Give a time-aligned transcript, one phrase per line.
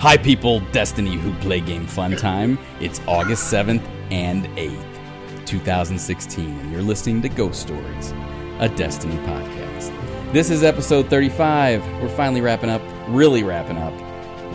[0.00, 2.56] Hi, people, Destiny Who Play Game Fun Time.
[2.80, 8.12] It's August 7th and 8th, 2016, and you're listening to Ghost Stories,
[8.60, 9.92] a Destiny podcast.
[10.32, 11.84] This is episode 35.
[12.00, 13.92] We're finally wrapping up, really wrapping up,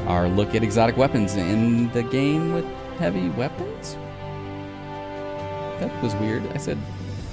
[0.08, 2.66] our look at exotic weapons in the game with
[2.98, 3.96] heavy weapons.
[5.82, 6.48] That was weird.
[6.54, 6.78] I said,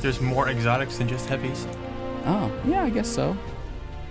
[0.01, 1.65] There's more exotics than just heavies.
[2.27, 3.37] oh, yeah, I guess so.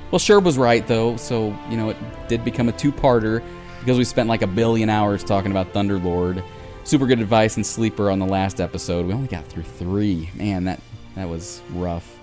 [0.09, 1.97] Well, Sherb was right, though, so, you know, it
[2.29, 3.43] did become a two parter
[3.79, 6.43] because we spent like a billion hours talking about Thunderlord.
[6.83, 9.05] Super good advice and Sleeper on the last episode.
[9.05, 10.29] We only got through three.
[10.33, 10.79] Man, that,
[11.15, 12.17] that was rough.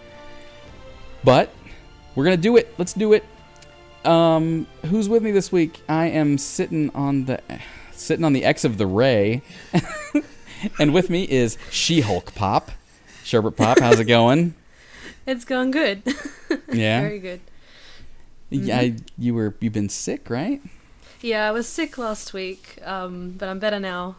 [1.25, 1.53] But
[2.15, 2.75] we're going to do it.
[2.79, 3.25] Let's do it.
[4.05, 5.81] Um, who's with me this week?
[5.89, 7.41] I am sitting on the
[7.93, 9.43] sitting on the X of the Ray.
[10.79, 12.71] and with me is She-Hulk Pop.
[13.25, 14.55] Sherbert Pop, how's it going?
[15.27, 16.05] It's going good.
[16.73, 17.01] Yeah.
[17.01, 17.41] Very good.
[18.51, 20.63] Yeah, I, you were you've been sick, right?
[21.27, 24.15] Yeah, I was sick last week, um, but I'm better now,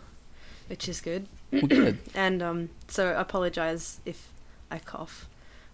[0.67, 1.25] which is good.
[1.53, 1.99] Well, good.
[2.13, 4.27] And um, so I apologize if
[4.69, 5.25] I cough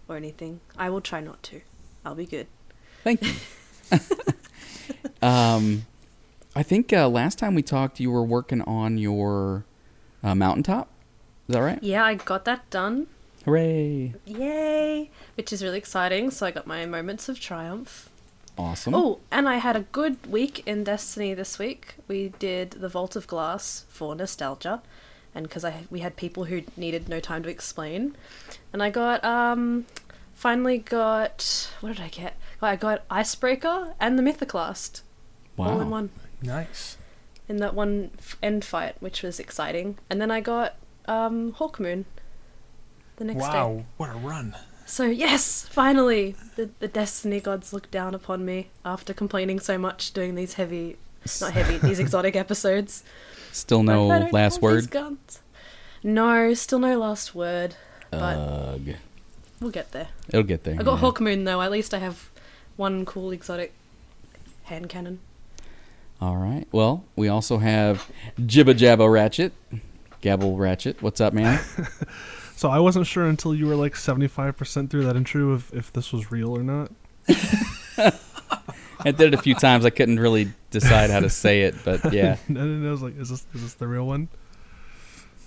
[0.06, 0.60] or anything.
[0.78, 1.60] I will try not to.
[2.04, 2.46] I'll be good.
[3.02, 3.32] Thank you.
[5.22, 5.86] um,
[6.54, 9.64] I think uh, last time we talked, you were working on your
[10.22, 10.88] uh, mountaintop.
[11.48, 11.82] Is that right?
[11.82, 13.08] Yeah, I got that done.
[13.44, 14.14] Hooray!
[14.24, 15.10] Yay!
[15.34, 16.30] Which is really exciting.
[16.30, 18.08] So I got my moments of triumph.
[18.56, 18.94] Awesome.
[18.94, 21.94] Oh, and I had a good week in Destiny this week.
[22.06, 24.80] We did the Vault of Glass for nostalgia,
[25.34, 28.16] and because I we had people who needed no time to explain,
[28.72, 29.86] and I got um
[30.34, 32.36] finally got what did I get?
[32.62, 35.02] I got Icebreaker and the Mythoclast
[35.56, 35.68] wow.
[35.70, 36.96] all in one Nice.
[37.48, 39.98] in that one f- end fight, which was exciting.
[40.08, 42.04] And then I got um Hawkmoon
[43.16, 43.48] the next day.
[43.50, 44.54] Wow, what a run.
[44.86, 50.12] So yes, finally, the the Destiny gods looked down upon me after complaining so much
[50.12, 50.96] doing these heavy,
[51.40, 53.02] not heavy, these exotic episodes.
[53.52, 54.90] Still Like, I no don't last have these word.
[54.90, 55.40] guns.
[56.02, 57.76] No, still no last word.
[58.10, 58.80] But Ugh.
[59.60, 60.08] we'll get there.
[60.28, 60.74] It'll get there.
[60.78, 61.10] I got yeah.
[61.10, 61.62] Hawkmoon though.
[61.62, 62.30] At least I have
[62.76, 63.72] one cool exotic
[64.64, 65.20] hand cannon.
[66.20, 66.66] All right.
[66.72, 69.52] Well, we also have Jibba Jabba Ratchet,
[70.20, 71.00] Gabble Ratchet.
[71.02, 71.60] What's up, man?
[72.56, 76.12] So I wasn't sure until you were like 75% through that intro if, if this
[76.12, 76.90] was real or not.
[79.04, 79.84] I did it a few times.
[79.84, 82.36] I couldn't really decide how to say it, but yeah.
[82.48, 84.28] and then I was like, is this is this the real one?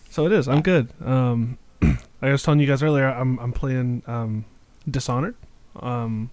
[0.10, 0.48] So it is.
[0.48, 0.90] I'm good.
[1.04, 1.58] Um,
[2.22, 4.46] I was telling you guys earlier, I'm I'm playing um,
[4.90, 5.36] Dishonored,
[5.78, 6.30] um,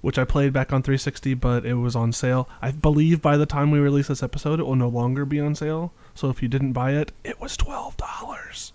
[0.00, 2.48] which I played back on 360, but it was on sale.
[2.60, 5.54] I believe by the time we release this episode, it will no longer be on
[5.54, 5.92] sale.
[6.14, 8.72] So if you didn't buy it, it was twelve dollars.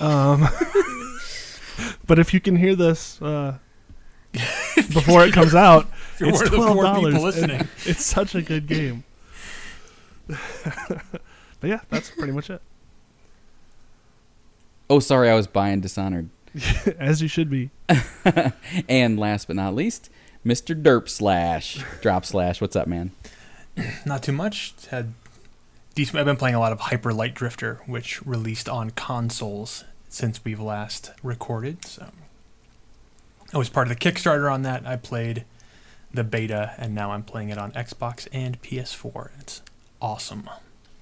[0.00, 0.48] Um,
[2.06, 3.58] but if you can hear this uh,
[4.76, 5.86] before it comes out,
[6.18, 7.14] You're it's one of the twelve four dollars.
[7.14, 7.68] people listening.
[7.86, 9.04] It's such a good game.
[10.26, 12.62] but yeah, that's pretty much it.
[14.88, 16.30] Oh, sorry, I was buying Dishonored.
[16.98, 17.70] As you should be.
[18.88, 20.10] and last but not least,
[20.44, 20.80] Mr.
[20.80, 21.84] Derp Slash.
[22.00, 22.60] Drop Slash.
[22.60, 23.12] What's up, man?
[24.06, 24.74] Not too much.
[24.90, 25.14] Had
[25.94, 26.18] decent.
[26.18, 30.60] I've been playing a lot of Hyper Light Drifter, which released on consoles since we've
[30.60, 31.84] last recorded.
[31.86, 32.10] So
[33.54, 34.86] I was part of the Kickstarter on that.
[34.86, 35.44] I played
[36.12, 39.30] the beta, and now I'm playing it on Xbox and PS4.
[39.40, 39.62] It's
[40.02, 40.50] awesome.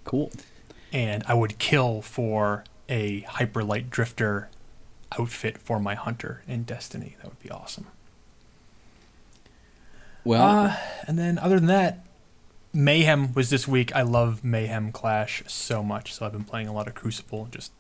[0.04, 0.30] Cool.
[0.92, 4.48] and I would kill for a hyper light drifter
[5.18, 7.16] outfit for my hunter in Destiny.
[7.20, 7.86] That would be awesome.
[10.24, 10.76] Well, Uh,
[11.06, 12.04] and then other than that,
[12.72, 13.94] Mayhem was this week.
[13.94, 17.72] I love Mayhem Clash so much, so I've been playing a lot of Crucible, just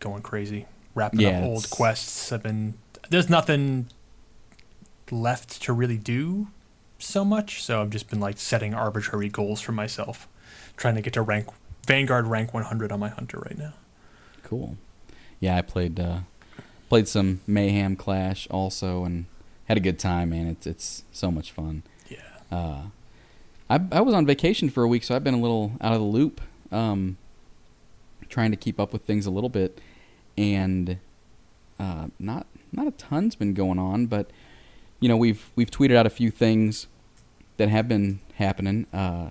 [0.00, 2.32] going crazy, wrapping Yeah, up old quests.
[2.32, 2.74] I've been
[3.08, 3.86] there's nothing
[5.10, 6.48] left to really do
[6.98, 10.26] so much, so I've just been like setting arbitrary goals for myself,
[10.76, 11.48] trying to get to rank
[11.86, 13.74] Vanguard rank 100 on my hunter right now.
[14.42, 14.76] cool.
[15.38, 16.20] Yeah, I played uh,
[16.88, 19.26] played some Mayhem Clash also, and
[19.66, 20.46] had a good time, man.
[20.46, 21.82] It's it's so much fun.
[22.08, 22.18] Yeah.
[22.50, 22.82] Uh,
[23.68, 26.00] I I was on vacation for a week, so I've been a little out of
[26.00, 26.40] the loop,
[26.72, 27.18] um,
[28.28, 29.80] trying to keep up with things a little bit,
[30.36, 30.98] and
[31.78, 34.30] uh, not not a ton's been going on, but
[35.00, 36.86] you know we've we've tweeted out a few things
[37.56, 38.86] that have been happening.
[38.92, 39.30] Uh,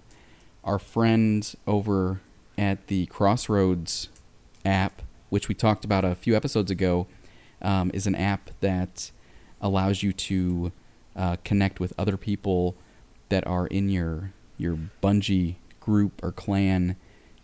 [0.63, 2.21] our friends over
[2.57, 4.09] at the Crossroads
[4.65, 7.07] app, which we talked about a few episodes ago,
[7.61, 9.11] um, is an app that
[9.61, 10.71] allows you to
[11.15, 12.75] uh, connect with other people
[13.29, 16.95] that are in your your Bungie group or clan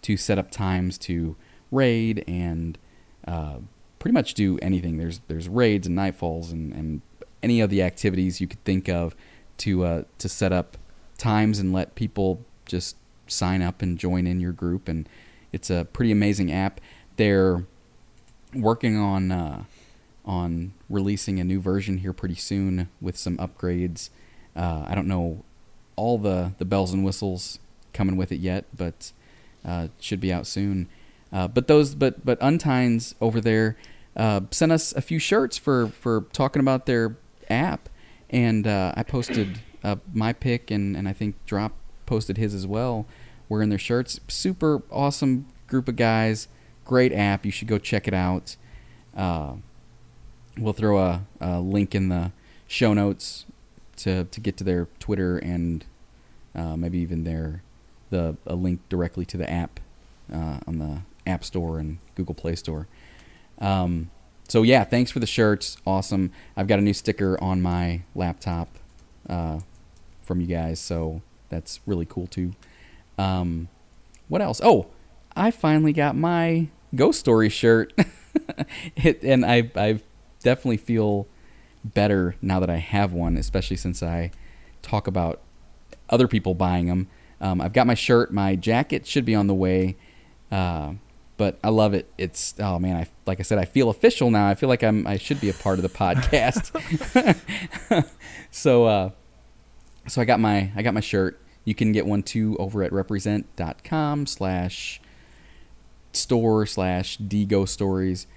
[0.03, 1.35] to set up times to
[1.71, 2.77] raid and
[3.27, 3.57] uh,
[3.99, 4.97] pretty much do anything.
[4.97, 7.01] There's there's raids and nightfalls and, and
[7.43, 9.15] any of the activities you could think of
[9.57, 10.77] to uh, to set up
[11.17, 12.95] times and let people just
[13.27, 14.87] sign up and join in your group.
[14.87, 15.07] And
[15.51, 16.81] it's a pretty amazing app.
[17.17, 17.65] They're
[18.53, 19.63] working on uh,
[20.25, 24.09] on releasing a new version here pretty soon with some upgrades.
[24.55, 25.43] Uh, I don't know
[25.95, 27.59] all the the bells and whistles
[27.93, 29.11] coming with it yet, but
[29.65, 30.87] uh, should be out soon.
[31.31, 33.77] Uh, but those, but but Untines over there
[34.15, 37.17] uh, sent us a few shirts for for talking about their
[37.49, 37.89] app,
[38.29, 41.73] and uh, I posted uh, my pick, and and I think Drop
[42.05, 43.05] posted his as well,
[43.47, 44.19] wearing their shirts.
[44.27, 46.49] Super awesome group of guys,
[46.83, 47.45] great app.
[47.45, 48.57] You should go check it out.
[49.15, 49.53] Uh,
[50.57, 52.33] we'll throw a, a link in the
[52.67, 53.45] show notes
[53.97, 55.85] to to get to their Twitter and
[56.53, 57.63] maybe even their
[58.11, 59.79] the a link directly to the app
[60.31, 62.87] uh, on the App Store and Google Play Store.
[63.59, 64.11] Um,
[64.47, 65.77] so yeah, thanks for the shirts.
[65.85, 66.31] Awesome.
[66.55, 68.67] I've got a new sticker on my laptop
[69.29, 69.61] uh,
[70.21, 72.53] from you guys, so that's really cool too.
[73.17, 73.69] Um,
[74.27, 74.61] what else?
[74.63, 74.87] Oh,
[75.35, 77.93] I finally got my Ghost Story shirt,
[78.95, 79.99] it, and I I
[80.43, 81.27] definitely feel
[81.83, 84.31] better now that I have one, especially since I
[84.81, 85.41] talk about
[86.09, 87.07] other people buying them.
[87.41, 89.97] Um, I've got my shirt, my jacket should be on the way.
[90.51, 90.93] Uh,
[91.41, 92.07] but I love it.
[92.19, 94.47] It's oh man, I like I said, I feel official now.
[94.47, 96.69] I feel like I'm I should be a part of the podcast.
[98.51, 99.09] so uh,
[100.07, 101.41] so I got my I got my shirt.
[101.65, 105.01] You can get one too over at represent.com slash
[106.13, 108.27] store slash dgo stories.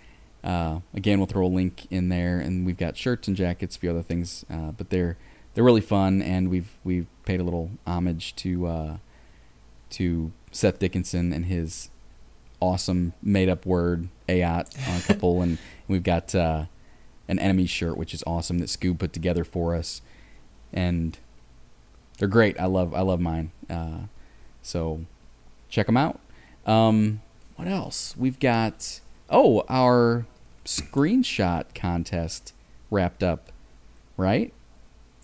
[0.43, 3.81] Uh, again, we'll throw a link in there, and we've got shirts and jackets, a
[3.81, 5.19] few other things, uh, but they're
[5.55, 8.97] they're really fun, and we've we've paid a little homage to uh,
[9.91, 11.91] to Seth Dickinson and his
[12.61, 15.59] awesome made up word Ayat on a couple, and
[15.89, 16.67] we've got uh,
[17.29, 20.03] an enemy shirt which is awesome that Scoob put together for us,
[20.73, 21.19] and
[22.19, 22.59] they're great.
[22.59, 23.53] I love I love mine.
[23.71, 24.07] Uh,
[24.63, 25.05] so
[25.69, 26.21] check them out.
[26.67, 27.21] Um,
[27.57, 28.17] what else?
[28.17, 29.01] We've got
[29.31, 30.27] oh our
[30.65, 32.53] screenshot contest
[32.91, 33.53] wrapped up,
[34.17, 34.53] right?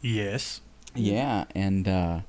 [0.00, 0.60] Yes.
[0.94, 2.20] Yeah, and uh,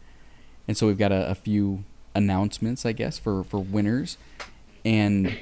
[0.68, 1.84] and so we've got a, a few
[2.14, 4.18] announcements, I guess, for for winners
[4.84, 5.38] and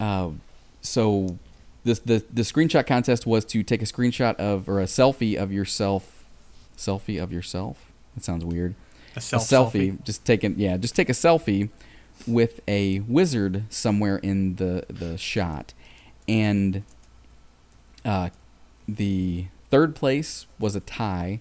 [0.00, 0.30] uh,
[0.80, 1.38] so
[1.84, 5.52] this the the screenshot contest was to take a screenshot of or a selfie of
[5.52, 6.24] yourself,
[6.76, 7.90] selfie of yourself.
[8.14, 8.74] That sounds weird.
[9.14, 11.70] A, self a selfie, just taking yeah, just take a selfie
[12.26, 15.72] with a wizard somewhere in the the shot,
[16.28, 16.82] and
[18.04, 18.30] uh,
[18.88, 21.40] the third place was a tie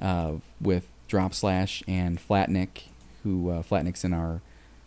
[0.00, 2.84] uh, with Drop Slash and Flatnick,
[3.22, 4.40] who uh, Flatnick's in our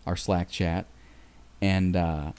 [0.05, 0.85] our Slack chat.
[1.61, 2.31] And uh,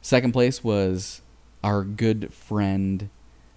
[0.00, 1.22] second place was
[1.62, 3.08] our good friend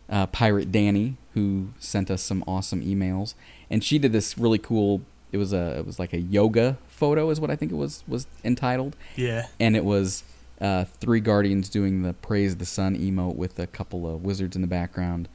[0.10, 3.34] uh, Pirate Danny, who sent us some awesome emails.
[3.70, 5.02] And she did this really cool.
[5.32, 8.04] It was a it was like a yoga photo, is what I think it was
[8.08, 8.96] was entitled.
[9.16, 9.48] Yeah.
[9.60, 10.24] And it was
[10.62, 14.62] uh, three guardians doing the praise the sun emote with a couple of wizards in
[14.62, 15.28] the background.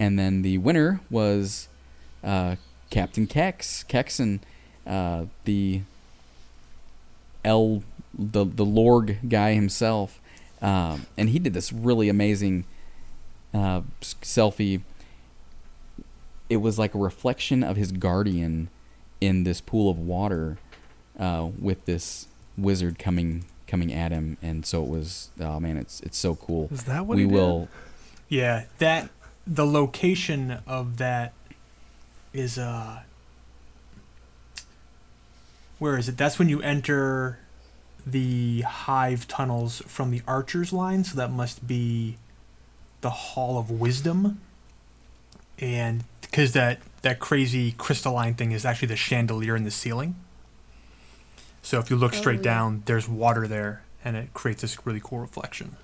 [0.00, 1.68] And then the winner was
[2.24, 2.56] uh,
[2.88, 4.40] Captain Kex Kexon,
[4.86, 5.82] uh, the
[7.44, 7.82] L
[8.18, 10.18] the the Lorg guy himself,
[10.62, 12.64] um, and he did this really amazing
[13.54, 14.80] uh, selfie.
[16.48, 18.68] It was like a reflection of his guardian
[19.20, 20.58] in this pool of water,
[21.18, 22.26] uh, with this
[22.56, 25.30] wizard coming coming at him, and so it was.
[25.38, 26.68] Oh man, it's it's so cool.
[26.72, 27.34] Is that what we he did?
[27.34, 27.68] will?
[28.28, 29.10] Yeah, that
[29.50, 31.32] the location of that
[32.32, 33.00] is uh
[35.80, 36.16] where is it?
[36.16, 37.38] That's when you enter
[38.06, 42.16] the hive tunnels from the archer's line, so that must be
[43.00, 44.40] the Hall of Wisdom.
[45.58, 50.16] And because that that crazy crystalline thing is actually the chandelier in the ceiling.
[51.62, 55.00] So if you look straight Oh, down, there's water there, and it creates this really
[55.02, 55.76] cool reflection.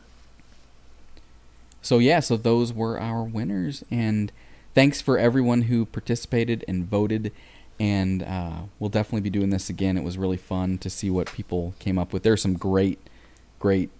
[1.87, 4.33] So yeah, so those were our winners, and
[4.75, 7.31] thanks for everyone who participated and voted.
[7.79, 9.97] And uh, we'll definitely be doing this again.
[9.97, 12.25] It was really fun to see what people came up with.
[12.25, 12.99] There are some great,
[13.61, 13.91] great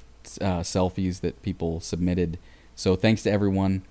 [0.41, 2.39] uh, selfies that people submitted.
[2.75, 3.83] So thanks to everyone,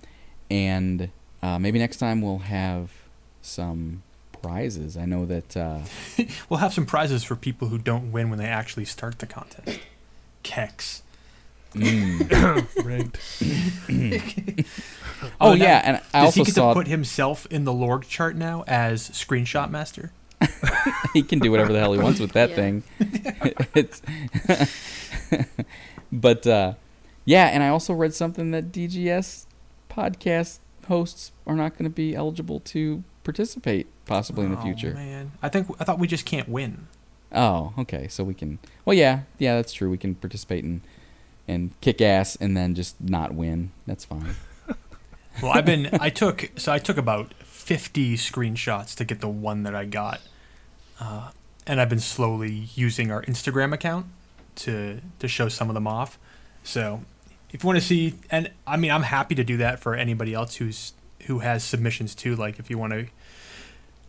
[0.52, 1.10] and
[1.42, 2.92] uh, maybe next time we'll have
[3.42, 4.04] some
[4.42, 4.98] prizes.
[4.98, 5.80] I know that uh,
[6.50, 9.80] We'll have some prizes for people who don't win when they actually start the contest.
[10.44, 11.02] Kex.
[11.76, 12.66] Mm.
[12.86, 14.66] Rigged.
[15.42, 17.72] oh now, yeah, and I Does also he get saw to put himself in the
[17.72, 20.12] Lorg chart now as screenshot master?
[21.14, 22.56] he can do whatever the hell he wants with that Yeah.
[22.56, 22.84] thing.
[23.74, 24.02] it's
[26.12, 26.74] but uh,
[27.26, 29.46] yeah, and I also read something that DGS
[29.90, 34.94] podcast hosts are not going to be eligible to participate possibly in the Oh, future.
[34.94, 36.88] man, I think I thought we just can't win.
[37.32, 38.08] Oh, okay.
[38.08, 38.60] So we can.
[38.86, 39.90] Well, yeah, yeah, that's true.
[39.90, 40.82] We can participate and
[41.48, 43.72] and kick ass and then just not win.
[43.86, 44.36] That's fine.
[45.42, 45.90] Well, I've been.
[46.00, 50.22] I took so I took about fifty screenshots to get the one that I got,
[50.98, 51.32] uh,
[51.68, 54.06] and I've been slowly using our Instagram account
[54.56, 56.18] to to show some of them off.
[56.64, 57.02] So,
[57.52, 60.34] if you want to see, and I mean, I'm happy to do that for anybody
[60.34, 62.36] else who's who has submissions too.
[62.36, 63.08] Like, if you want to,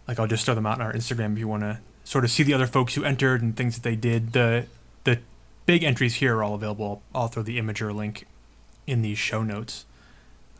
[0.06, 2.30] like, I'll just throw them out on our Instagram if you want to sort of
[2.30, 4.32] see the other folks who entered and things that they did.
[4.32, 4.66] The
[5.02, 5.18] the
[5.66, 7.02] big entries here are all available.
[7.14, 8.26] I'll throw the Imgur link
[8.86, 9.84] in these show notes.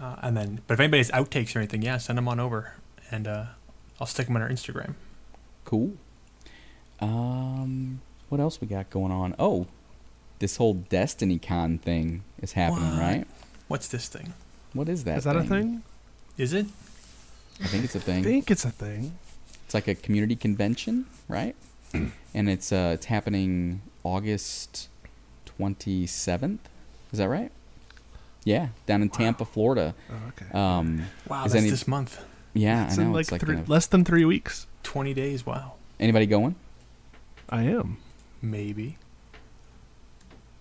[0.01, 2.75] Uh, and then, but if anybody has outtakes or anything, yeah, send them on over,
[3.11, 3.45] and uh,
[3.99, 4.95] I'll stick them on our Instagram.
[5.65, 5.93] Cool.
[7.01, 9.35] Um, what else we got going on?
[9.39, 9.67] Oh,
[10.39, 13.01] this whole Destiny Con thing is happening, What?
[13.01, 13.27] right?
[13.69, 14.35] What's this thing?
[14.75, 15.19] What is that?
[15.19, 15.83] Is that a thing?
[16.37, 16.67] Is it?
[17.63, 18.21] I think it's a thing.
[18.21, 19.17] I think it's a thing.
[19.65, 21.57] It's like a community convention, right?
[21.95, 24.89] and it's uh it's happening August
[25.57, 26.69] twenty seventh.
[27.13, 27.51] Is that right?
[28.45, 29.95] Yeah, down in Tampa, Florida.
[30.11, 30.47] Oh, okay.
[30.57, 32.23] Um, Wow, Is that's any- this month.
[32.55, 33.09] yeah, it's I know.
[33.09, 34.67] in like, it's like three, in a- less than three weeks.
[34.83, 35.45] Twenty days.
[35.45, 36.55] Wow, anybody going?
[37.51, 37.99] I am.
[38.43, 38.99] maybe.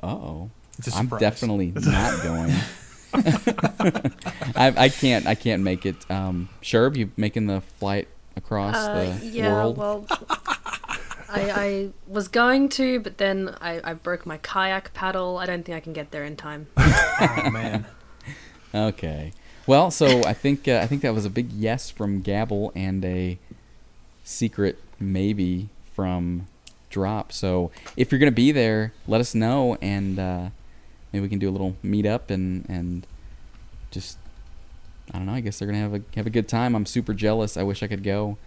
[0.01, 0.49] Uh oh.
[0.77, 2.51] It's a I'm definitely not going.
[4.55, 5.25] I, I can't.
[5.27, 5.95] I can't make it.
[6.11, 9.77] Um, Sherb, you making the flight across Uh, the yeah, world?
[9.77, 10.05] well,
[11.29, 15.37] I, I was going to, but then I, I broke my kayak paddle.
[15.37, 16.67] I don't think I can get there in time.
[16.77, 17.85] Oh man.
[18.73, 19.31] Okay.
[19.65, 23.03] Well, so I think uh, I think that was a big yes from Gabble and
[23.05, 23.39] a
[24.23, 26.47] secret maybe from
[26.89, 27.31] Drop.
[27.31, 30.49] So if you're gonna be there, let us know, and uh,
[31.13, 33.07] maybe we can do a little meetup and and
[33.91, 34.17] just
[35.13, 35.33] I don't know.
[35.33, 36.75] I guess they're gonna have a have a good time.
[36.75, 37.55] I'm super jealous.
[37.55, 38.37] I wish I could go.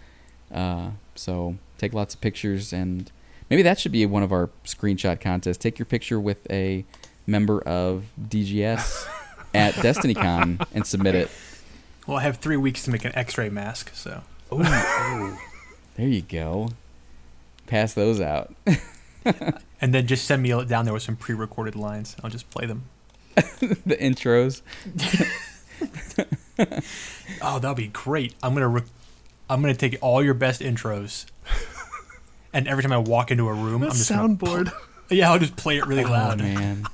[0.53, 3.11] Uh, so take lots of pictures and
[3.49, 5.57] maybe that should be one of our screenshot contests.
[5.57, 6.85] Take your picture with a
[7.25, 9.07] member of DGS
[9.53, 11.29] at DestinyCon and submit it.
[12.07, 15.39] Well, I have three weeks to make an X-ray mask, so Oh.
[15.95, 16.69] There you go.
[17.67, 18.53] Pass those out.
[19.25, 22.15] and then just send me down there with some pre-recorded lines.
[22.23, 22.85] I'll just play them.
[23.35, 24.61] the intros.
[27.41, 28.33] Oh, that'll be great.
[28.41, 28.81] I'm gonna re-
[29.49, 31.25] I'm gonna take all your best intros,
[32.53, 34.71] and every time I walk into a room, I'm just gonna soundboard.
[35.09, 36.39] yeah, I'll just play it really Oh loud.
[36.39, 36.85] man.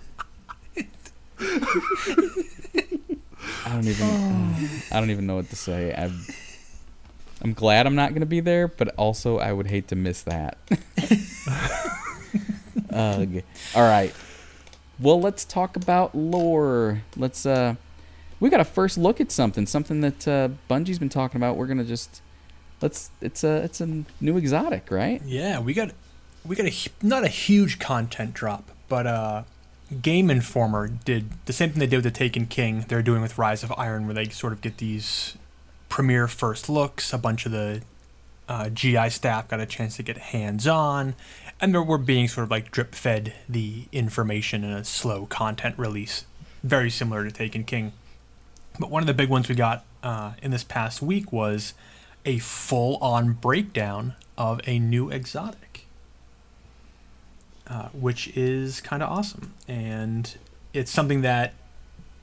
[3.65, 4.09] I don't even.
[4.91, 5.93] I don't even know what to say.
[5.93, 6.21] I'm.
[7.41, 10.24] I'm glad I'm not going to be there, but also I would hate to miss
[10.24, 10.57] that.
[12.91, 13.43] Ugh.
[13.75, 14.13] All right.
[15.00, 17.01] Well, let's talk about lore.
[17.17, 17.45] Let's.
[17.45, 17.75] uh
[18.39, 19.65] We got a first look at something.
[19.65, 21.57] Something that uh, Bungie's been talking about.
[21.57, 22.21] We're gonna just.
[22.85, 23.09] Let's.
[23.19, 23.63] It's a.
[23.63, 25.19] It's a new exotic, right?
[25.25, 25.89] Yeah, we got
[26.45, 29.43] we got a not a huge content drop, but uh,
[30.03, 32.85] Game Informer did the same thing they did with the Taken King.
[32.87, 35.35] They're doing with Rise of Iron, where they sort of get these
[35.89, 37.11] premiere first looks.
[37.11, 37.81] A bunch of the
[38.47, 41.15] uh, GI staff got a chance to get hands on,
[41.59, 45.73] and they we're being sort of like drip fed the information in a slow content
[45.79, 46.25] release,
[46.61, 47.93] very similar to Taken King.
[48.79, 51.73] But one of the big ones we got uh, in this past week was
[52.25, 55.86] a full on breakdown of a new exotic,
[57.67, 59.53] uh, which is kind of awesome.
[59.67, 60.36] And
[60.74, 61.53] it's something that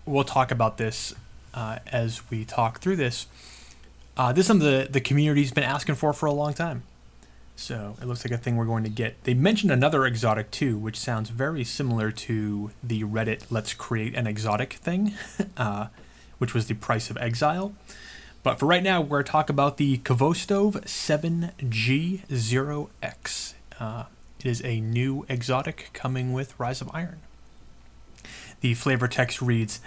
[0.04, 1.14] we'll talk about this
[1.54, 3.26] uh, as we talk through this.
[4.16, 6.82] Uh, this is something the, the community's been asking for for a long time.
[7.56, 9.22] So it looks like a thing we're going to get.
[9.24, 14.26] They mentioned another exotic too, which sounds very similar to the Reddit "Let's create an
[14.26, 15.14] exotic" thing,
[15.56, 15.86] uh,
[16.38, 17.74] which was the price of exile.
[18.42, 23.54] But for right now, we're talk about the Khvostov 7G0X.
[23.78, 24.04] Uh,
[24.40, 27.20] it is a new exotic coming with Rise of Iron.
[28.60, 29.78] The flavor text reads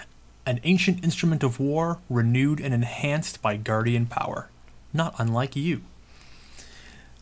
[0.45, 4.47] An ancient instrument of war, renewed and enhanced by guardian power.
[4.93, 5.81] Not unlike you.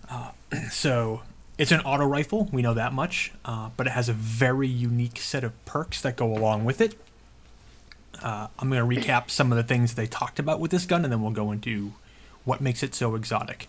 [0.08, 0.34] Uh,
[0.72, 1.24] so,
[1.58, 5.18] it's an auto rifle, we know that much, uh, but it has a very unique
[5.18, 6.94] set of perks that go along with it.
[8.24, 11.04] Uh, I'm going to recap some of the things they talked about with this gun,
[11.04, 11.94] and then we'll go into
[12.46, 13.68] what makes it so exotic.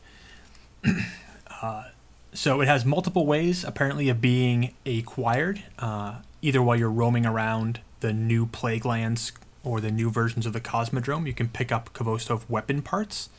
[1.62, 1.84] uh,
[2.32, 7.80] so it has multiple ways, apparently, of being acquired, uh, either while you're roaming around
[8.00, 9.32] the new plague lands
[9.64, 11.26] or the new versions of the Cosmodrome.
[11.26, 13.30] You can pick up Khvostov weapon parts.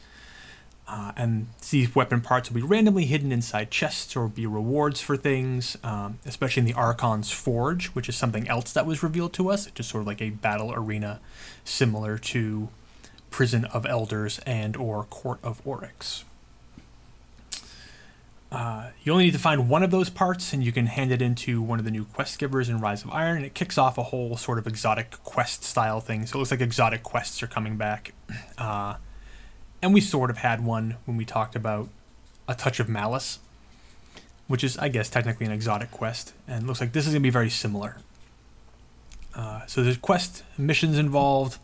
[0.87, 5.17] Uh, and these weapon parts will be randomly hidden inside chests or be rewards for
[5.17, 9.49] things, um, especially in the Archon's Forge, which is something else that was revealed to
[9.49, 9.65] us.
[9.65, 11.19] It's just sort of like a battle arena
[11.63, 12.69] similar to
[13.31, 16.23] Prison of Elders and or Court of Oryx.
[18.51, 21.21] Uh, you only need to find one of those parts, and you can hand it
[21.21, 23.97] into one of the new quest givers in Rise of Iron, and it kicks off
[23.97, 26.25] a whole sort of exotic quest style thing.
[26.25, 28.13] So it looks like exotic quests are coming back.
[28.57, 28.95] Uh,
[29.85, 31.89] and we sort of had one when we talked about
[32.47, 33.37] a touch of malice,
[34.47, 37.23] which is, I guess, technically an exotic quest, and looks like this is going to
[37.23, 37.97] be very similar.
[39.35, 41.59] Uh, so there's quest missions involved.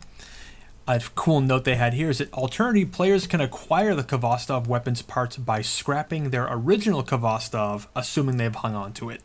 [0.86, 5.02] A cool note they had here is that alternative players can acquire the Khvostov weapons
[5.02, 9.20] parts by scrapping their original Khvostov, assuming they've hung on to it.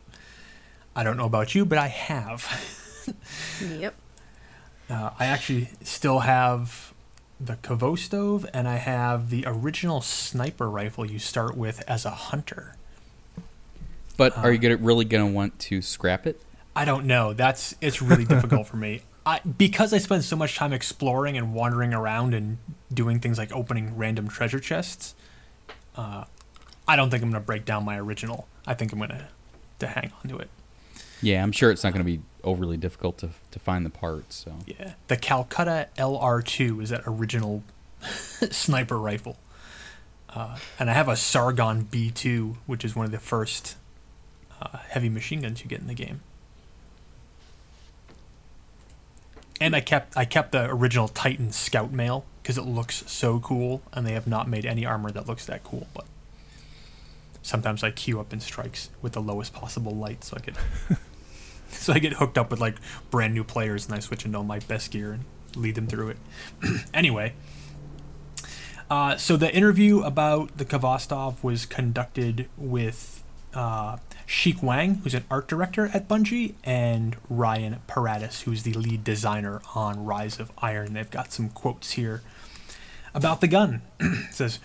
[0.96, 2.74] I don't know about you, but I have.
[3.62, 3.94] Yep.
[4.90, 6.87] Uh, I actually still have
[7.40, 12.74] the Khvostov, and I have the original sniper rifle you start with as a hunter.
[14.16, 16.40] But are you gonna, really going to want to scrap it?
[16.74, 17.32] I don't know.
[17.32, 19.02] That's it's really difficult for me.
[19.26, 22.58] I because I spend so much time exploring and wandering around and
[22.92, 25.14] doing things like opening random treasure chests.
[25.96, 26.24] Uh,
[26.86, 28.48] I don't think I'm gonna break down my original.
[28.66, 29.28] I think I'm gonna
[29.78, 30.50] to hang on to it.
[31.22, 34.36] Yeah, I'm sure it's not going to be overly difficult to, to find the parts.
[34.36, 37.62] So Yeah, the Calcutta LR2 is that original
[38.50, 39.38] sniper rifle,
[40.30, 43.76] uh, and I have a Sargon B2, which is one of the first
[44.60, 46.20] uh, heavy machine guns you get in the game.
[49.60, 53.82] And I kept I kept the original Titan Scout Mail because it looks so cool,
[53.92, 55.88] and they have not made any armor that looks that cool.
[55.92, 56.04] But
[57.42, 60.54] sometimes I queue up in strikes with the lowest possible light, so I get
[61.70, 62.76] so I get hooked up with like
[63.10, 65.24] brand new players, and I switch into all my best gear and
[65.56, 66.16] lead them through it.
[66.94, 67.34] anyway,
[68.90, 73.22] uh, so the interview about the Khvostov was conducted with
[73.54, 78.72] uh, Shi Kai Wang, who's an art director at Bungie, and Ryan Paratus, who's the
[78.72, 80.94] lead designer on Rise of Iron.
[80.94, 82.22] They've got some quotes here
[83.14, 83.82] about the gun.
[84.30, 84.58] says,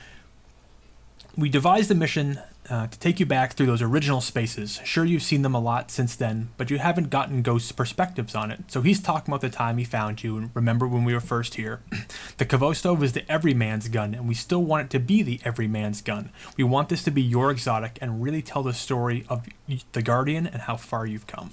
[1.36, 4.80] we devised a mission uh, to take you back through those original spaces.
[4.84, 8.52] Sure, you've seen them a lot since then, but you haven't gotten Ghost's perspectives on
[8.52, 8.64] it.
[8.68, 11.56] So he's talking about the time he found you, and remember when we were first
[11.56, 11.82] here.
[12.38, 16.02] the Khvostov is the everyman's gun, and we still want it to be the everyman's
[16.02, 16.32] gun.
[16.58, 19.46] We want this to be your exotic and really tell the story of
[19.92, 21.52] the Guardian and how far you've come.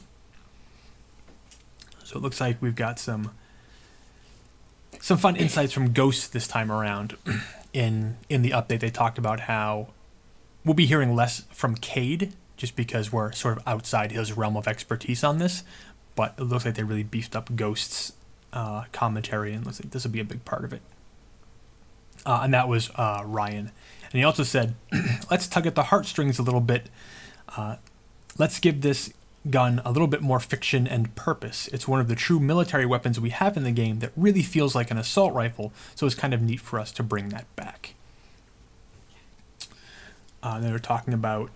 [2.05, 3.33] So it looks like we've got some
[5.01, 7.17] some fun insights from Ghost this time around.
[7.73, 9.89] in in the update, they talked about how
[10.65, 14.69] we'll be hearing less from Cayde just because we're sort of outside his realm of
[14.69, 15.65] expertise on this.
[16.15, 18.13] But it looks like they really beefed up Ghost's
[18.53, 20.83] uh, commentary, and looks like this will be a big part of it.
[22.27, 23.73] Uh, and that was uh, Ryan.
[24.03, 24.75] And he also said,
[25.31, 26.91] let's tug at the heartstrings a little bit.
[27.57, 27.77] Uh,
[28.39, 29.13] let's give this
[29.49, 31.69] gun a little bit more fiction and purpose.
[31.69, 34.75] It's one of the true military weapons we have in the game that really feels
[34.75, 37.95] like an assault rifle, so it's kind of neat for us to bring that back.
[40.43, 41.51] Uh, they were talking about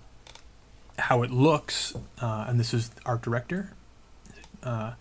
[0.99, 3.71] how it looks, uh, and this is art director.
[4.63, 4.93] Uh,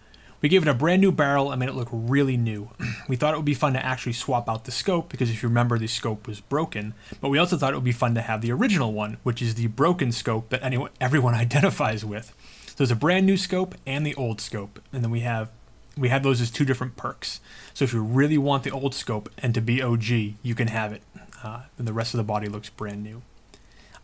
[0.42, 2.70] we gave it a brand new barrel and made it look really new.
[3.08, 5.48] we thought it would be fun to actually swap out the scope because if you
[5.48, 6.94] remember, the scope was broken.
[7.22, 9.56] But we also thought it would be fun to have the original one, which is
[9.56, 12.36] the broken scope that anyone, everyone identifies with.
[12.68, 15.50] So there's a brand new scope and the old scope, and then we have
[15.96, 17.40] we have those as two different perks.
[17.74, 20.10] So if you really want the old scope and to be OG,
[20.42, 21.04] you can have it,
[21.44, 23.22] uh, and the rest of the body looks brand new.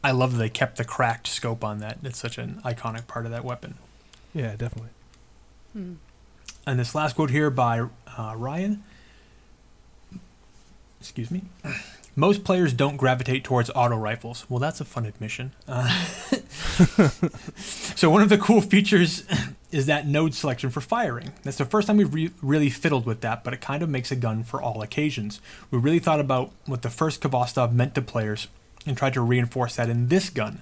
[0.04, 1.98] I love that they kept the cracked scope on that.
[2.04, 3.76] It's such an iconic part of that weapon.
[4.34, 4.90] Yeah, definitely.
[5.74, 8.84] And this last quote here by uh, Ryan.
[11.00, 11.44] Excuse me.
[12.16, 14.46] Most players don't gravitate towards auto rifles.
[14.50, 15.54] Well, that's a fun admission.
[15.68, 15.90] Uh,
[17.56, 19.24] so one of the cool features
[19.72, 21.32] is that node selection for firing.
[21.44, 24.12] That's the first time we've re- really fiddled with that, but it kind of makes
[24.12, 25.40] a gun for all occasions.
[25.72, 28.48] We really thought about what the first Khvostov meant to players
[28.90, 30.62] and tried to reinforce that in this gun.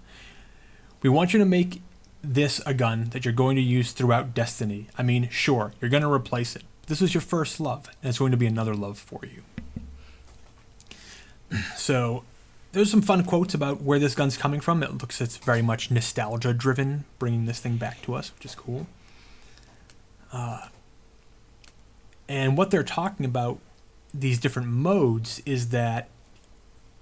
[1.02, 1.82] We want you to make
[2.22, 4.88] this a gun that you're going to use throughout Destiny.
[4.98, 6.64] I mean, sure, you're going to replace it.
[6.88, 9.44] This was your first love, and it's going to be another love for you.
[11.78, 12.24] So,
[12.74, 14.84] there's some fun quotes about where this gun's coming from.
[14.84, 18.54] It looks it's very much nostalgia driven, bringing this thing back to us, which is
[18.54, 18.86] cool.
[20.34, 20.68] Uh,
[22.28, 23.60] and what they're talking about,
[24.14, 26.10] these different modes, is that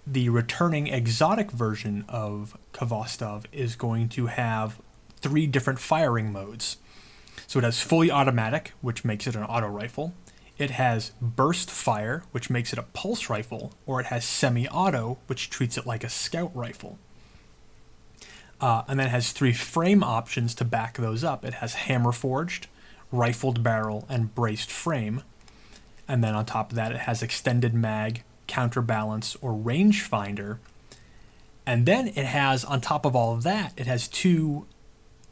[0.08, 4.80] the returning exotic version of Khvostov is going to have
[5.18, 6.78] three different firing modes.
[7.48, 10.14] So it has fully automatic, which makes it an auto rifle.
[10.58, 15.18] It has burst fire, which makes it a pulse rifle, or it has semi auto,
[15.28, 16.98] which treats it like a scout rifle.
[18.62, 21.44] Uh, and then it has three frame options to back those up.
[21.44, 22.68] It has hammer forged,
[23.12, 25.24] rifled barrel, and braced frame.
[26.08, 30.58] and then on top of that, it has extended mag, counterbalance, or rangefinder.
[31.66, 34.66] And then it has, on top of all of that, it has two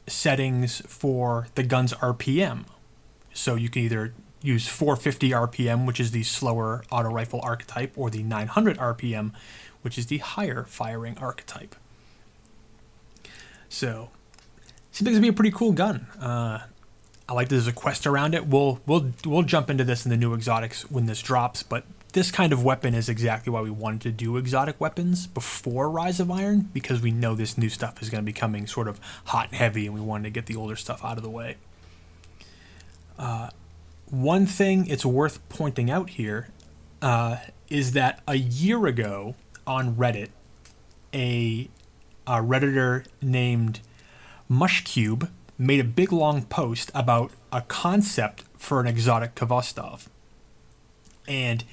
[0.08, 2.65] settings for the gun's RPM.
[3.34, 8.10] So you can either use 450 RPM, which is the slower auto rifle archetype, or
[8.10, 9.32] the 900 RPM,
[9.82, 11.76] which is the higher firing archetype.
[13.69, 14.10] So,
[14.91, 16.08] seems like gonna be a pretty cool gun.
[16.19, 16.60] Uh,
[17.28, 18.45] I like that there's a quest around it.
[18.45, 22.30] We'll we'll we'll jump into this in the new exotics when this drops, but this
[22.32, 26.30] kind of weapon is exactly why we wanted to do exotic weapons before Rise of
[26.30, 29.49] Iron because we know this new stuff is going to be coming sort of hot
[29.49, 31.58] and heavy, and we wanted to get the older stuff out of the way.
[33.17, 33.49] Uh,
[34.10, 36.49] one thing it's worth pointing out here
[37.02, 37.38] uh,
[37.69, 39.34] is that a year ago
[39.65, 40.30] on Reddit,
[41.13, 41.67] a,
[42.28, 43.80] a redditor named
[44.49, 50.08] Mushcube made a big long post about a concept for an exotic Khvostov.
[51.28, 51.63] And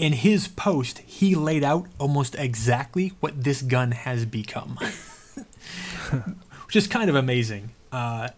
[0.00, 4.78] in his post, he laid out almost exactly what this gun has become,
[6.66, 7.72] which is kind of amazing.
[7.92, 8.30] Uh,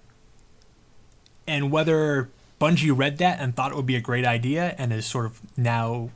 [1.47, 2.29] and whether
[2.61, 5.41] Bungie read that and thought it would be a great idea and is sort of
[5.57, 6.11] now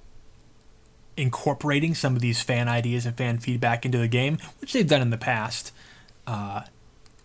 [1.16, 5.00] incorporating some of these fan ideas and fan feedback into the game, which they've done
[5.00, 5.70] in the past.
[6.26, 6.62] Uh,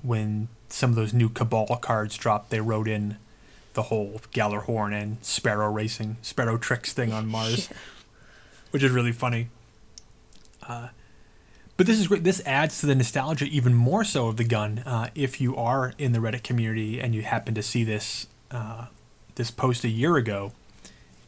[0.03, 3.17] when some of those new Cabal cards dropped, they wrote in
[3.73, 7.67] the whole Gjallarhorn and Sparrow racing, Sparrow tricks thing on Mars.
[8.71, 9.49] which is really funny.
[10.67, 10.89] Uh,
[11.77, 12.23] but this is great.
[12.23, 14.79] This adds to the nostalgia even more so of the gun.
[14.79, 18.88] Uh, if you are in the Reddit community and you happen to see this uh,
[19.36, 20.51] this post a year ago,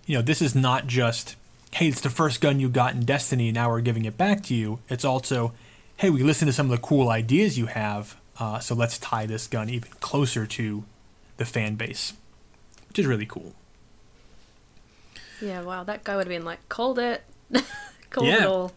[0.05, 1.35] you know this is not just
[1.71, 4.53] hey, it's the first gun you got in Destiny, now we're giving it back to
[4.53, 4.79] you.
[4.89, 5.53] It's also
[5.97, 9.25] hey, we listened to some of the cool ideas you have, uh, so let's tie
[9.25, 10.83] this gun even closer to
[11.37, 12.13] the fan base,
[12.89, 13.53] which is really cool.
[15.41, 17.23] Yeah, wow, that guy would have been like, called it.
[18.09, 18.45] Called yeah.
[18.45, 18.71] all.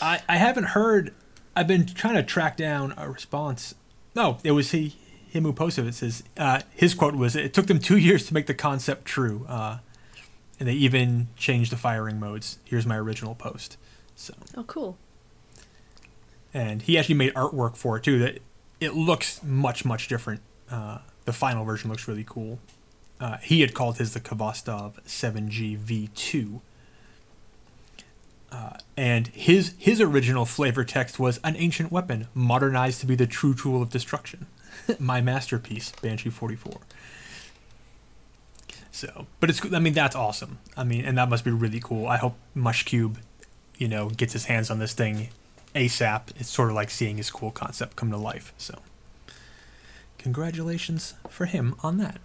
[0.00, 1.14] I, I haven't heard,
[1.54, 3.74] I've been trying to track down a response.
[4.14, 4.96] No, it was he,
[5.28, 5.94] him who posted it.
[5.94, 9.46] Says uh, his quote was, "It took them two years to make the concept true,
[9.48, 9.78] uh,
[10.60, 13.78] and they even changed the firing modes." Here's my original post.
[14.14, 14.34] So.
[14.56, 14.98] Oh, cool.
[16.52, 18.18] And he actually made artwork for it too.
[18.18, 18.40] That
[18.80, 20.42] it looks much much different.
[20.70, 22.58] Uh, the final version looks really cool.
[23.18, 26.60] Uh, he had called his the Khvostov 7G V2.
[28.52, 33.26] Uh, and his his original flavor text was an ancient weapon modernized to be the
[33.26, 34.46] true tool of destruction.
[34.98, 36.80] My masterpiece, Banshee 44.
[38.90, 40.58] So, but it's I mean that's awesome.
[40.76, 42.06] I mean, and that must be really cool.
[42.06, 43.16] I hope Mushcube,
[43.78, 45.30] you know, gets his hands on this thing
[45.74, 46.38] ASAP.
[46.38, 48.52] It's sort of like seeing his cool concept come to life.
[48.58, 48.80] So,
[50.18, 52.20] congratulations for him on that.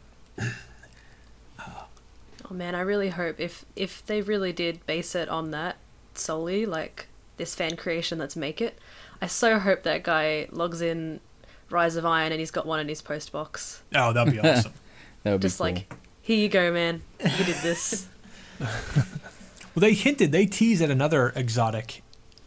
[2.52, 5.78] oh man, I really hope if if they really did base it on that
[6.19, 8.77] solely, like this fan creation, let's make it.
[9.21, 11.19] I so hope that guy logs in
[11.69, 13.82] Rise of Iron and he's got one in his post box.
[13.93, 14.73] Oh, that'd be awesome.
[15.23, 15.73] that would Just be cool.
[15.73, 17.01] like, here you go, man.
[17.19, 18.08] You did this.
[18.60, 18.67] well,
[19.75, 22.03] they hinted, they teased at another exotic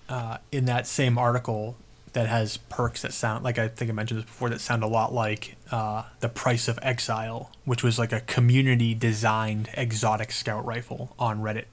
[0.09, 1.77] uh, in that same article
[2.13, 4.89] that has perks that sound like I think I mentioned this before that sound a
[4.89, 10.65] lot like uh, the Price of Exile, which was like a community designed exotic scout
[10.65, 11.67] rifle on Reddit.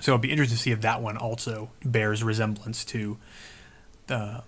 [0.00, 3.16] So it'd be interesting to see if that one also bears resemblance to
[4.06, 4.42] the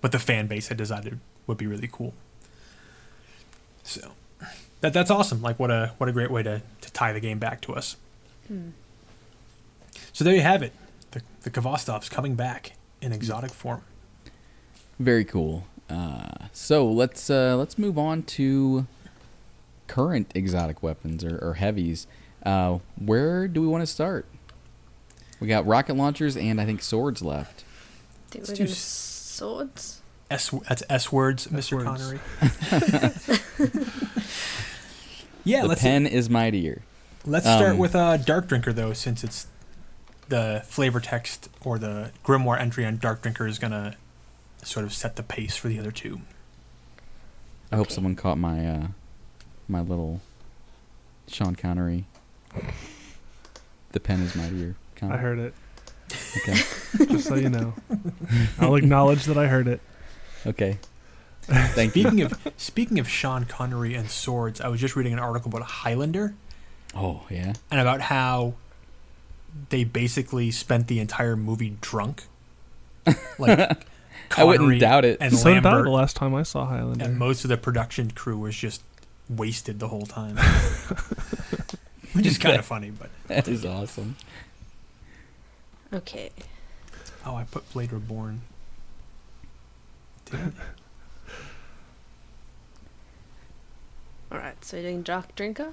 [0.00, 2.14] but the fan base had decided would be really cool.
[3.82, 4.12] So
[4.80, 5.42] that that's awesome.
[5.42, 7.96] Like what a what a great way to, to tie the game back to us.
[8.46, 8.70] Hmm.
[10.12, 10.72] So there you have it
[11.12, 13.82] the, the Khvostov's coming back in exotic form.
[14.98, 15.66] Very cool.
[15.88, 18.86] Uh, so let's uh, let's move on to
[19.86, 22.06] current exotic weapons or, or heavies.
[22.44, 24.26] Uh, where do we want to start?
[25.40, 27.64] We got rocket launchers and I think swords left.
[28.30, 30.00] Think we're gonna swords.
[30.30, 31.82] S that's S words, Mr.
[31.82, 32.20] Connery.
[35.44, 36.82] yeah, the pen is mightier.
[37.24, 39.46] Let's start um, with uh, Dark Drinker though, since it's
[40.28, 43.96] the flavor text or the grimoire entry on Dark Drinker is gonna
[44.62, 46.20] sort of set the pace for the other two.
[47.72, 48.86] I hope someone caught my uh,
[49.68, 50.20] my little
[51.26, 52.04] Sean Connery.
[53.92, 54.76] The pen is mightier.
[55.02, 55.54] I heard it.
[56.38, 56.54] Okay.
[57.12, 57.74] Just so you know,
[58.58, 59.80] I'll acknowledge that I heard it.
[60.46, 60.78] Okay.
[61.42, 62.26] Thank speaking you.
[62.26, 66.34] of speaking of Sean Connery and swords, I was just reading an article about Highlander.
[66.94, 67.54] Oh yeah.
[67.70, 68.54] And about how
[69.70, 72.24] they basically spent the entire movie drunk.
[73.38, 73.86] Like
[74.36, 75.18] I wouldn't doubt it.
[75.20, 77.04] And so Lambert, the last time I saw Highlander.
[77.04, 78.82] And most of the production crew was just
[79.28, 80.36] wasted the whole time.
[82.12, 82.90] which is kind of funny.
[82.90, 84.16] But That is awesome.
[85.92, 86.30] Okay.
[87.24, 88.42] oh, I put Blade Reborn.
[90.32, 90.36] I?
[94.32, 94.62] All right.
[94.64, 95.72] So you're doing Dark Drinker.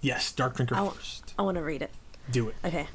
[0.00, 0.90] Yes, Dark Drinker Ow.
[0.90, 1.34] first.
[1.38, 1.90] I want to read it.
[2.30, 2.54] Do it.
[2.64, 2.88] Okay.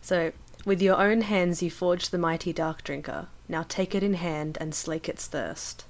[0.00, 0.32] So,
[0.64, 3.26] with your own hands you forged the mighty Dark Drinker.
[3.48, 5.84] Now take it in hand and slake its thirst.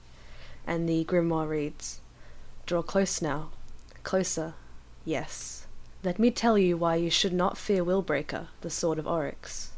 [0.66, 2.00] And the grimoire reads
[2.66, 3.50] Draw close now.
[4.02, 4.54] Closer.
[5.04, 5.66] Yes.
[6.02, 9.69] Let me tell you why you should not fear Willbreaker, the sword of Oryx.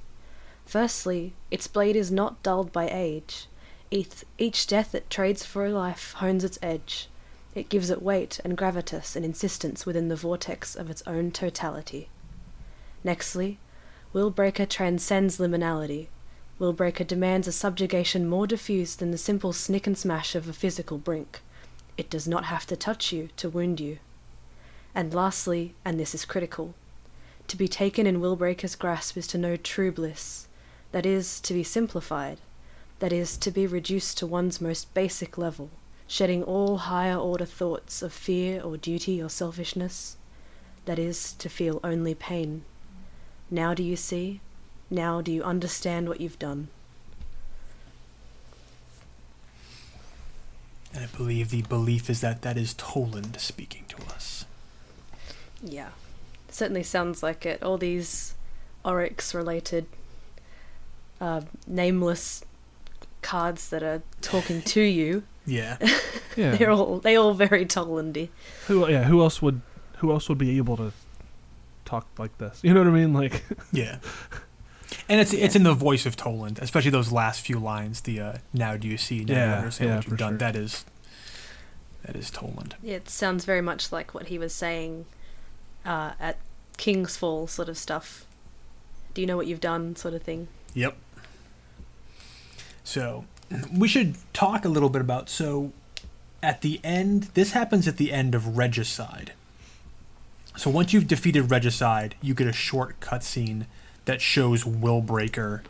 [0.73, 3.47] Firstly, its blade is not dulled by age.
[3.91, 7.11] Each, each death it trades for a life hones its edge.
[7.55, 12.09] It gives it weight and gravitas and insistence within the vortex of its own totality.
[13.05, 13.59] Nextly,
[14.15, 16.07] Willbreaker transcends liminality.
[16.59, 20.97] Willbreaker demands a subjugation more diffuse than the simple snick and smash of a physical
[20.97, 21.43] brink.
[21.99, 23.99] It does not have to touch you to wound you.
[24.95, 26.75] And lastly, and this is critical,
[27.49, 30.49] to be taken in Willbreaker's grasp is to know true bliss.
[30.93, 32.39] That is, to be simplified.
[32.99, 35.71] That is, to be reduced to one's most basic level,
[36.07, 40.17] shedding all higher order thoughts of fear or duty or selfishness.
[40.85, 42.65] That is, to feel only pain.
[43.51, 44.41] Now do you see?
[44.91, 46.69] Now do you understand what you've done?
[50.95, 54.45] And I believe the belief is that that is Toland speaking to us.
[55.63, 55.91] Yeah.
[56.51, 57.63] Certainly sounds like it.
[57.63, 58.35] All these
[58.85, 59.87] Oryx related
[61.23, 62.45] uh, nameless
[63.23, 65.77] cards that are talking to you, Yeah.
[66.37, 66.57] Yeah.
[66.57, 68.29] they're all they all very Tolandy.
[68.67, 68.89] Who?
[68.91, 69.05] Yeah.
[69.05, 69.61] Who else would?
[69.99, 70.93] Who else would be able to
[71.85, 72.59] talk like this?
[72.65, 73.13] You know what I mean?
[73.13, 73.99] Like, Yeah.
[75.09, 78.01] And it's it's in the voice of Toland, especially those last few lines.
[78.03, 79.25] The uh, "Now do you see?
[79.25, 80.39] Now you Yeah, understand yeah, what you've done." sure.
[80.39, 80.85] That is
[82.05, 82.75] that is Toland.
[82.83, 85.07] Yeah, it sounds very much like what he was saying
[85.85, 86.37] uh, at
[86.77, 88.27] King's Fall sort of stuff.
[89.15, 90.49] Do you know what you've done, sort of thing?
[90.75, 90.97] Yep.
[92.85, 93.25] So
[93.77, 95.73] we should talk a little bit about so
[96.43, 97.25] at the end.
[97.35, 99.33] This happens at the end of Regicide.
[100.57, 103.67] So once you've defeated Regicide, you get a short cutscene
[104.05, 105.63] that shows Willbreaker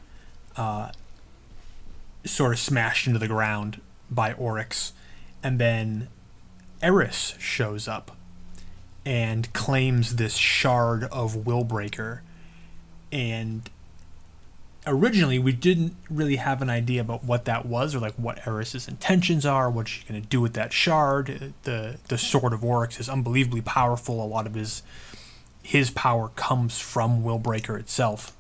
[0.57, 0.91] uh,
[2.25, 4.93] sort of smashed into the ground by Oryx,
[5.43, 6.09] and then
[6.83, 8.17] Eris shows up
[9.05, 12.21] and claims this shard of Willbreaker,
[13.11, 13.69] and
[14.87, 18.89] originally we didn't really have an idea about what that was or like what Eris's
[18.89, 21.55] intentions are, what she's going to do with that shard.
[21.63, 24.23] The the sword of Oryx is unbelievably powerful.
[24.23, 24.83] A lot of his
[25.63, 28.33] his power comes from Willbreaker itself.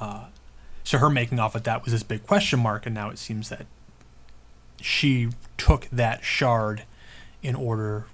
[0.00, 0.26] Uh,
[0.82, 3.50] so her making off with that was this big question mark, and now it seems
[3.50, 3.66] that
[4.80, 6.84] she took that shard
[7.42, 8.06] in order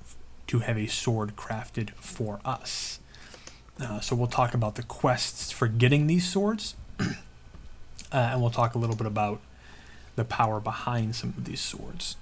[0.48, 2.98] to have a sword crafted for us.
[3.80, 7.04] Uh, so we'll talk about the quests for getting these swords, uh,
[8.10, 9.40] and we'll talk a little bit about
[10.16, 12.16] the power behind some of these swords.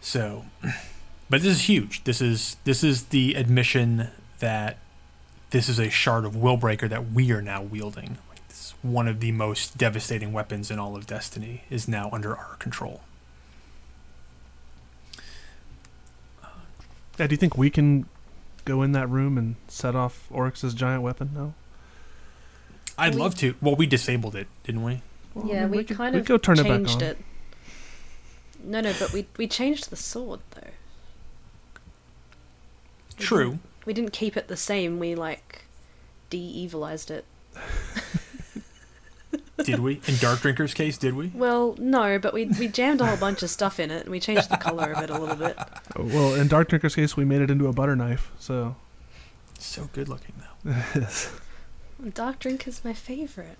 [0.00, 0.46] So,
[1.30, 2.04] but this is huge.
[2.04, 4.78] This is this is the admission that
[5.50, 8.16] this is a shard of Willbreaker that we are now wielding.
[8.48, 12.34] This is one of the most devastating weapons in all of Destiny is now under
[12.34, 13.02] our control.
[17.18, 17.26] yeah.
[17.26, 18.06] Do you think we can
[18.64, 21.30] go in that room and set off Oryx's giant weapon?
[21.34, 21.54] No.
[22.98, 23.54] I'd We- love to.
[23.60, 25.02] Well, we disabled it, didn't we?
[25.34, 27.02] Well, I yeah, mean, we, could- kind we of go turn it back changed on.
[27.02, 27.18] it.
[28.64, 30.70] No, no, but we we changed the sword though.
[33.18, 33.44] We True.
[33.50, 34.98] didn't- We didn't keep it the same.
[34.98, 35.62] We like
[36.30, 37.24] de-evilized it.
[39.58, 40.00] did we?
[40.06, 41.28] In Dark Drinker's case, did we?
[41.34, 44.18] Well, no, but we we jammed a whole bunch of stuff in it, and we
[44.20, 45.56] changed the color of it a little bit.
[45.96, 48.30] Oh, Well, in Dark Drinker's case, we made it into a butter knife.
[48.38, 48.76] So.
[49.58, 50.34] So good looking
[50.64, 51.06] now.
[52.14, 53.58] Dark drink is my favorite.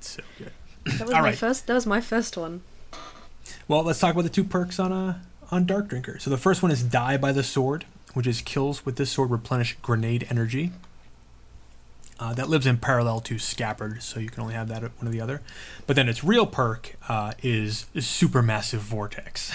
[0.00, 0.52] So good.
[0.84, 1.38] That was All my right.
[1.38, 1.66] first.
[1.66, 2.62] That was my first one.
[3.66, 6.18] Well, let's talk about the two perks on uh, on Dark Drinker.
[6.18, 9.30] So the first one is Die by the Sword, which is kills with this sword
[9.30, 10.72] replenish grenade energy.
[12.22, 15.08] Uh, that lives in parallel to Scabbard, so you can only have that at one
[15.08, 15.42] or the other.
[15.88, 19.52] But then its real perk uh, is Supermassive Vortex.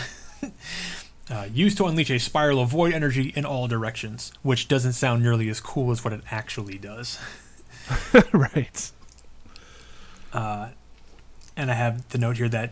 [1.32, 5.24] uh, used to unleash a spiral of void energy in all directions, which doesn't sound
[5.24, 7.18] nearly as cool as what it actually does.
[8.34, 8.92] right.
[10.34, 10.72] Uh,
[11.56, 12.72] and I have the note here that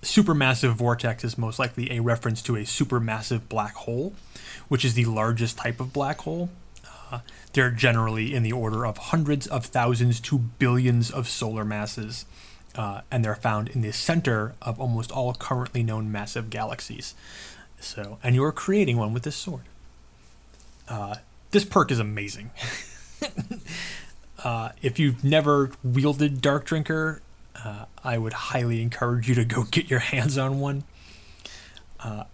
[0.00, 4.14] supermassive vortex is most likely a reference to a supermassive black hole,
[4.68, 6.48] which is the largest type of black hole.
[7.12, 7.20] Uh,
[7.56, 12.26] they're generally in the order of hundreds of thousands to billions of solar masses,
[12.74, 17.14] uh, and they're found in the center of almost all currently known massive galaxies.
[17.80, 19.62] So, and you are creating one with this sword.
[20.86, 21.16] Uh,
[21.50, 22.50] this perk is amazing.
[24.44, 27.22] uh, if you've never wielded Dark Drinker,
[27.64, 30.84] uh, I would highly encourage you to go get your hands on one.
[32.00, 32.24] Uh,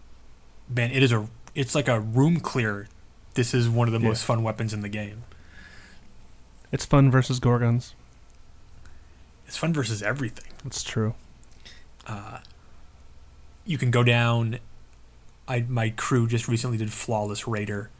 [0.68, 2.88] man, it is a it's like a room clear.
[3.34, 4.08] This is one of the Yeah.
[4.08, 5.24] most fun weapons in the game.
[6.70, 7.94] It's fun versus Gorgons.
[9.46, 10.52] It's fun versus everything.
[10.64, 11.14] That's true.
[12.06, 12.38] uh,
[13.64, 14.58] you can go down.
[15.46, 17.90] I my crew just recently did flawless raider,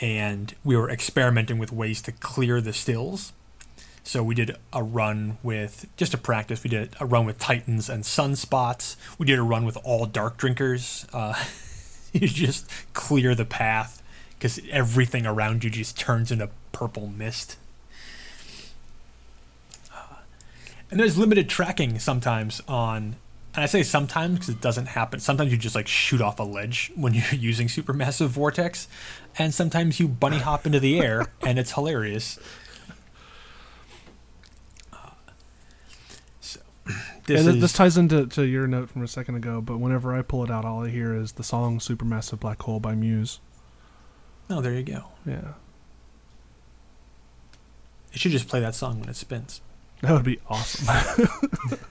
[0.00, 3.32] and we were experimenting with ways to clear the stills.
[4.04, 6.62] So we did a run with just a practice.
[6.64, 8.96] We did a run with titans and sunspots.
[9.16, 11.06] We did a run with all dark drinkers.
[11.12, 11.34] Uh,
[12.12, 14.01] you just clear the path
[14.42, 17.56] because everything around you just turns into purple mist.
[20.90, 23.14] And there's limited tracking sometimes on,
[23.54, 25.20] and I say sometimes because it doesn't happen.
[25.20, 28.88] Sometimes you just like shoot off a ledge when you're using supermassive vortex,
[29.38, 32.40] and sometimes you bunny hop into the air, and it's hilarious.
[34.92, 34.96] Uh,
[36.40, 36.58] So,
[37.26, 40.22] this is this ties into to your note from a second ago, but whenever I
[40.22, 43.38] pull it out, all I hear is the song "Supermassive Black Hole" by Muse.
[44.52, 45.04] Oh, there you go.
[45.26, 45.54] Yeah,
[48.12, 49.60] It should just play that song when it spins.
[50.02, 50.86] that would be awesome.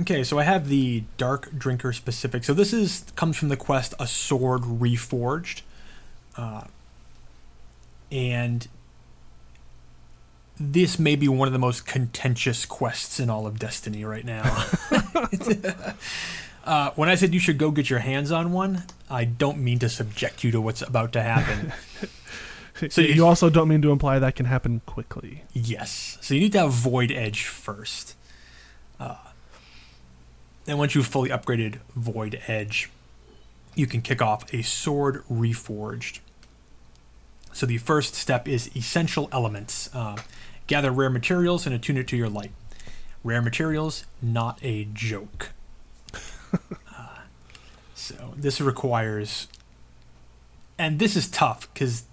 [0.00, 2.42] Okay, so I have the Dark Drinker specific.
[2.42, 5.62] So this is comes from the quest A Sword Reforged,
[6.36, 6.62] uh,
[8.10, 8.66] and
[10.58, 14.66] this may be one of the most contentious quests in all of Destiny right now.
[16.64, 19.78] uh, when I said you should go get your hands on one, I don't mean
[19.80, 21.72] to subject you to what's about to happen.
[22.90, 25.44] so you, you- also don't mean to imply that can happen quickly.
[25.52, 26.18] Yes.
[26.20, 28.14] So you need to have Void Edge first.
[28.98, 29.16] Uh,
[30.66, 32.90] and once you've fully upgraded Void Edge,
[33.74, 36.20] you can kick off a Sword Reforged.
[37.52, 39.88] So the first step is Essential Elements.
[39.94, 40.16] Uh,
[40.66, 42.52] gather rare materials and attune it to your light.
[43.24, 45.50] Rare materials, not a joke.
[46.52, 47.06] Uh,
[47.94, 49.48] so this requires.
[50.78, 52.04] And this is tough because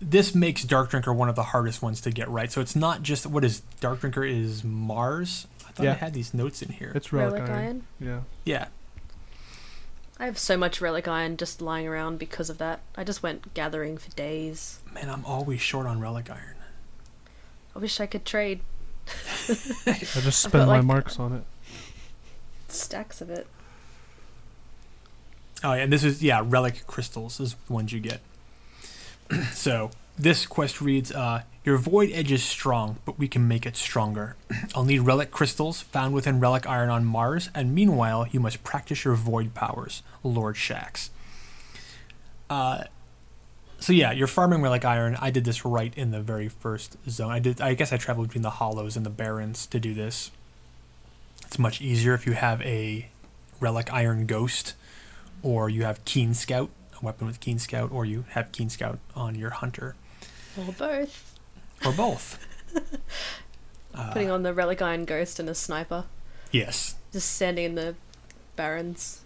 [0.00, 2.50] this makes Dark Drinker one of the hardest ones to get right.
[2.50, 5.46] So it's not just what is Dark Drinker is Mars.
[5.66, 6.90] I thought I had these notes in here.
[6.94, 7.60] It's relic, Relic iron.
[7.64, 7.84] iron.
[8.00, 8.66] Yeah, yeah,
[10.18, 12.80] I have so much relic iron just lying around because of that.
[12.96, 14.80] I just went gathering for days.
[14.92, 16.56] man, I'm always short on Relic Iron.
[17.76, 18.60] I wish I could trade
[19.48, 21.44] I just spend got, my like- marks on it.
[22.68, 23.46] Stacks of it.
[25.64, 28.20] Oh, yeah, and this is yeah, relic crystals is the ones you get.
[29.52, 33.76] so this quest reads: uh, Your void edge is strong, but we can make it
[33.76, 34.36] stronger.
[34.74, 39.04] I'll need relic crystals found within relic iron on Mars, and meanwhile, you must practice
[39.04, 41.10] your void powers, Lord Shax.
[42.48, 42.84] Uh,
[43.80, 45.16] so yeah, you're farming relic iron.
[45.20, 47.30] I did this right in the very first zone.
[47.30, 47.60] I did.
[47.60, 50.30] I guess I traveled between the hollows and the barrens to do this.
[51.48, 53.08] It's much easier if you have a
[53.58, 54.74] relic iron ghost
[55.42, 56.68] or you have Keen Scout,
[57.00, 59.96] a weapon with Keen Scout, or you have Keen Scout on your hunter,
[60.58, 61.38] Or both.
[61.84, 62.38] or both.
[63.94, 66.04] Uh, Putting on the relic iron ghost and a sniper.
[66.52, 66.96] yes.
[67.10, 67.94] Just standing in the
[68.54, 69.22] barrens.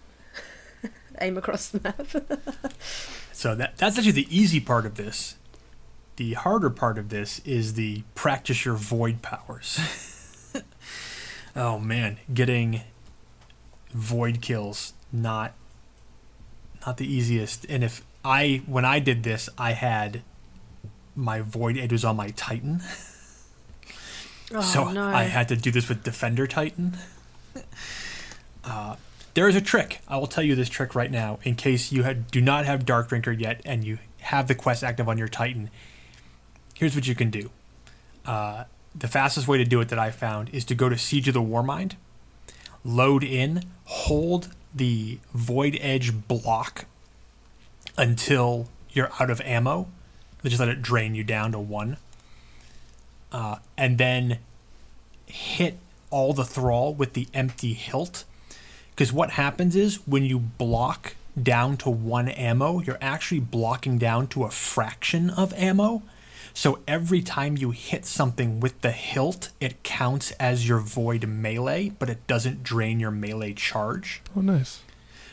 [1.21, 2.07] Aim across the map.
[3.33, 5.35] So that that's actually the easy part of this.
[6.15, 9.79] The harder part of this is the practice your void powers.
[11.55, 12.81] Oh man, getting
[13.91, 15.53] void kills not
[16.85, 17.65] not the easiest.
[17.69, 20.23] And if I when I did this, I had
[21.15, 22.81] my void it was on my Titan.
[24.53, 25.03] oh so no.
[25.03, 26.97] I had to do this with Defender Titan.
[28.63, 28.95] Uh,
[29.33, 29.99] there is a trick.
[30.07, 32.85] I will tell you this trick right now, in case you had, do not have
[32.85, 35.69] Dark Drinker yet and you have the quest active on your Titan.
[36.75, 37.49] Here's what you can do.
[38.25, 38.65] Uh,
[38.95, 41.33] the fastest way to do it that I found is to go to Siege of
[41.33, 41.93] the Warmind,
[42.85, 46.85] load in, hold the Void Edge block
[47.97, 49.87] until you're out of ammo.
[50.43, 51.97] Just let it drain you down to one.
[53.31, 54.39] Uh, and then
[55.25, 55.77] hit
[56.09, 58.25] all the thrall with the empty hilt.
[58.91, 64.27] Because what happens is when you block down to one ammo, you're actually blocking down
[64.27, 66.03] to a fraction of ammo.
[66.53, 71.89] So every time you hit something with the hilt, it counts as your void melee,
[71.89, 74.21] but it doesn't drain your melee charge.
[74.37, 74.81] Oh, nice.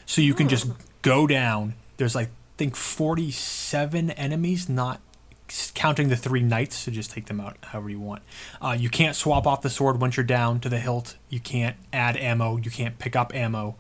[0.07, 0.69] So you can just
[1.03, 1.75] go down.
[1.99, 5.01] There's like I think 47 enemies, not
[5.75, 6.77] counting the three knights.
[6.77, 8.23] So just take them out however you want.
[8.61, 11.17] Uh, you can't swap off the sword once you're down to the hilt.
[11.29, 12.57] You can't add ammo.
[12.57, 13.77] You can't pick up ammo.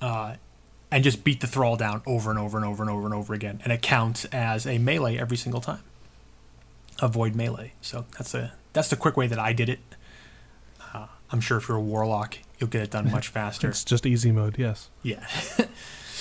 [0.00, 0.36] Uh,
[0.90, 3.34] and just beat the thrall down over and over and over and over and over
[3.34, 5.80] again, and it counts as a melee every single time.
[7.00, 7.72] Avoid melee.
[7.80, 9.80] So that's a that's the quick way that I did it.
[10.94, 13.68] Uh, I'm sure if you're a warlock, you'll get it done much faster.
[13.68, 14.58] It's just easy mode.
[14.58, 14.88] Yes.
[15.02, 15.26] yeah.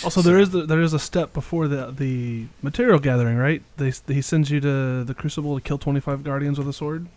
[0.03, 3.63] Also, there is the, there is a step before the the material gathering, right?
[3.77, 7.07] They he sends you to the crucible to kill twenty five guardians with a sword.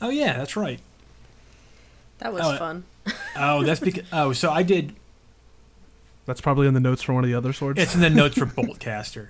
[0.00, 0.78] Oh yeah, that's right.
[2.18, 2.84] That was Oh, fun.
[3.36, 4.94] Oh, that's because oh, so I did.
[6.24, 7.80] That's probably in the notes for one of the other swords.
[7.80, 9.28] It's in the notes for Boltcaster.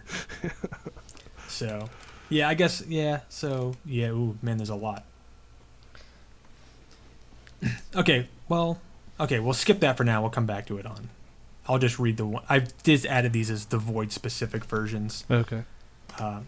[1.48, 1.88] So,
[2.31, 3.20] yeah, I guess yeah.
[3.28, 5.05] So yeah, ooh man, there's a lot.
[7.95, 8.81] Okay, well,
[9.18, 10.22] okay, we'll skip that for now.
[10.22, 11.11] We'll come back to it on.
[11.66, 12.43] I'll just read the one.
[12.49, 15.24] I just added these as the void specific versions.
[15.31, 15.64] okay.
[16.18, 16.47] Um,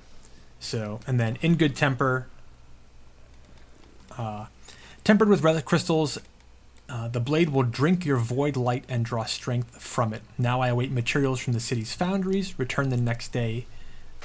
[0.59, 2.29] so, and then in good temper,
[4.17, 4.47] uh,
[5.05, 6.19] tempered with relic crystals,
[6.89, 10.23] uh, the blade will drink your void light and draw strength from it.
[10.39, 12.59] Now I await materials from the city's foundries.
[12.59, 13.67] Return the next day.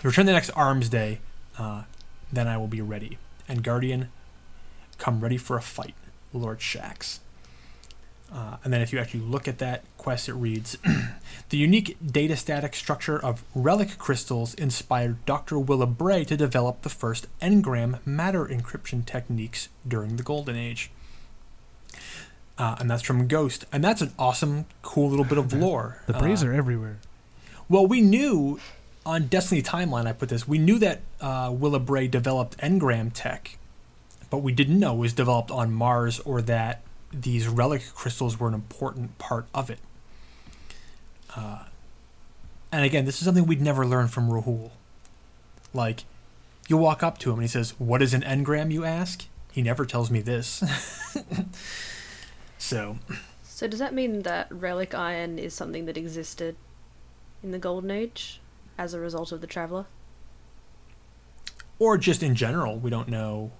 [0.03, 1.19] Return the next arms day.
[1.57, 1.83] Uh,
[2.31, 3.17] then I will be ready.
[3.47, 4.09] And Guardian,
[4.97, 5.95] come ready for a fight,
[6.33, 7.19] Lord Shax.
[8.33, 10.77] Uh, and then if you actually look at that quest, it reads
[11.49, 15.57] The unique data static structure of relic crystals inspired Dr.
[15.57, 20.91] Willa Bray to develop the first engram matter encryption techniques during the Golden Age.
[22.57, 23.65] Uh, and that's from Ghost.
[23.71, 26.01] And that's an awesome, cool little bit of lore.
[26.07, 26.97] The brays Uh, are everywhere.
[27.69, 28.59] well, we knew
[29.07, 33.57] on Destiny Timeline, I put this, we knew that uh, Willa Bray developed engram tech,
[34.29, 36.81] but we didn't know it was developed on Mars or that
[37.13, 39.79] these relic crystals were an important part of it.
[41.33, 41.63] Uh,
[42.69, 44.71] and again, this is something we'd never learned from Rahool.
[45.73, 46.03] Like,
[46.67, 49.25] you walk up to him and he says, What is an engram, you ask?
[49.53, 50.61] He never tells me this.
[52.57, 52.97] so,
[53.43, 56.57] So does that mean that relic iron is something that existed
[57.41, 58.41] in the Golden Age
[58.77, 59.85] as a result of the Traveler?
[61.79, 63.51] or just in general, we don't know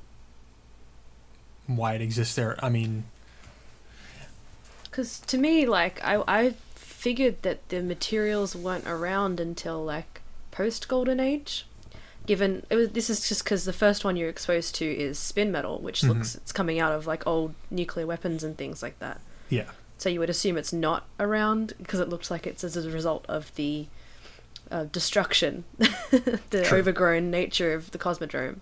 [1.68, 2.58] why it exists there.
[2.66, 3.04] I mean,
[4.86, 10.88] Because to me, like, I, I figured that the materials weren't around until, like, post
[10.88, 11.68] Golden Age.
[12.26, 15.52] Given it was, this is just because the first one you're exposed to is spin
[15.52, 16.10] metal, which Mhm.
[16.10, 19.22] looks it's coming out of like old nuclear weapons and things like that.
[19.50, 19.70] yeah.
[20.00, 23.26] So you would assume it's not around because it looks like it's as a result
[23.30, 23.86] of the
[24.72, 26.80] uh, destruction, the True.
[26.80, 28.58] overgrown nature of the Cosmodrome.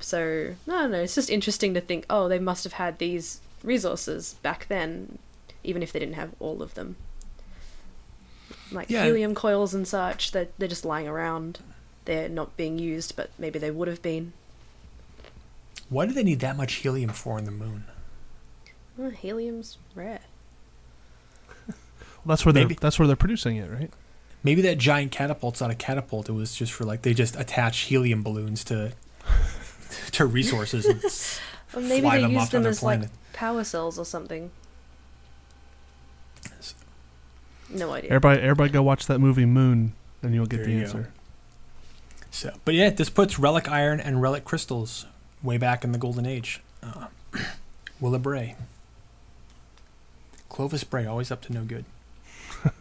[0.00, 1.00] So I don't know.
[1.02, 2.06] It's just interesting to think.
[2.10, 5.18] Oh, they must have had these resources back then,
[5.62, 6.96] even if they didn't have all of them.
[8.72, 9.04] Like Yeah.
[9.04, 11.60] helium coils and such, that they're just lying around.
[12.04, 14.32] They're not being used, but maybe they would have been.
[15.88, 17.84] Why do they need that much helium for on the moon?
[18.98, 20.20] Oh, helium's rare.
[22.24, 23.90] Well, that's where they're that's where they're producing it, right?
[24.44, 26.28] Maybe that giant catapult's not a catapult.
[26.28, 28.92] It was just for like they just attach helium balloons to
[30.12, 30.84] to resources.
[30.86, 31.40] And s-
[31.74, 33.00] Or maybe fly they them use off to them other as like
[33.32, 34.50] power cells or something.
[37.70, 38.10] No idea.
[38.10, 40.84] Everybody, everybody, go watch that movie Moon, and you'll get There the you go.
[40.84, 41.12] answer.
[42.30, 45.06] So, but yeah, this puts relic iron and relic crystals
[45.42, 46.60] way back in the golden age.
[46.82, 47.06] Uh,
[48.00, 48.56] Willa Bray,
[50.48, 51.84] Clovis Bray, always up to no good.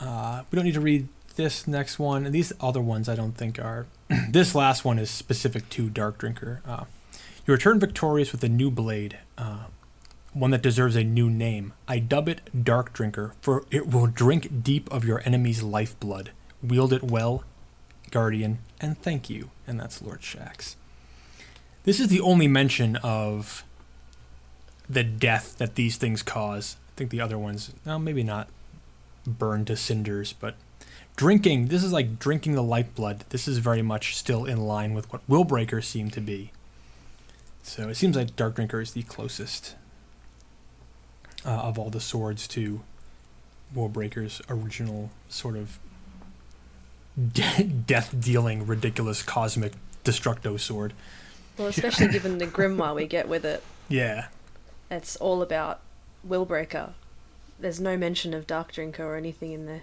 [0.00, 2.26] uh, we don't need to read this next one.
[2.26, 3.86] And these other ones, I don't think are.
[4.30, 6.60] this last one is specific to Dark Drinker.
[6.66, 6.84] Uh,
[7.46, 9.64] you return victorious with a new blade, uh,
[10.34, 11.72] one that deserves a new name.
[11.86, 16.30] I dub it Dark Drinker, for it will drink deep of your enemy's lifeblood.
[16.62, 17.44] Wield it well,
[18.10, 19.50] Guardian, and thank you.
[19.66, 20.74] And that's Lord Shax.
[21.84, 23.64] This is the only mention of
[24.90, 26.76] the death that these things cause.
[26.90, 28.48] I think the other ones, no, maybe not
[29.28, 30.54] burned to cinders, but
[31.16, 33.24] drinking, this is like drinking the lifeblood.
[33.30, 36.52] This is very much still in line with what Willbreaker seemed to be.
[37.62, 39.74] So it seems like Dark Drinker is the closest
[41.44, 42.82] uh, of all the swords to
[43.74, 45.78] Willbreaker's original sort of
[47.32, 49.72] de- death dealing, ridiculous cosmic
[50.04, 50.94] destructo sword.
[51.58, 53.62] Well, especially given the grimoire we get with it.
[53.90, 54.26] Yeah.
[54.90, 55.80] It's all about
[56.26, 56.92] Willbreaker.
[57.60, 59.82] There's no mention of Dark Drinker or anything in there.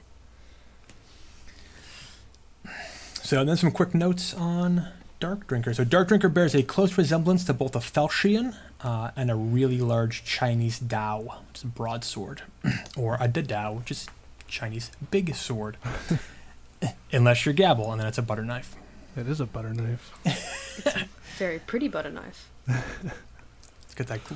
[3.23, 4.87] So then some quick notes on
[5.19, 5.73] Dark Drinker.
[5.73, 9.79] So Dark Drinker bears a close resemblance to both a Falchion uh, and a really
[9.79, 12.43] large Chinese Dao, which is a broadsword,
[12.97, 14.07] or a Dadao, which is
[14.47, 15.77] Chinese big sword.
[17.11, 18.75] Unless you're Gabble, and then it's a butter knife.
[19.17, 20.11] It is a butter knife.
[21.37, 22.49] Very pretty butter knife.
[22.67, 24.35] It's got that g-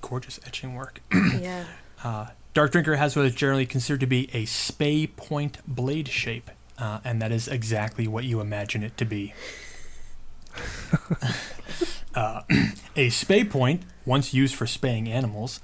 [0.00, 1.00] gorgeous etching work.
[1.12, 1.64] yeah.
[2.02, 6.52] Uh, Dark Drinker has what is generally considered to be a spay point blade shape,
[6.78, 9.34] uh, and that is exactly what you imagine it to be.
[12.14, 12.42] uh,
[12.96, 15.58] a spay point, once used for spaying animals,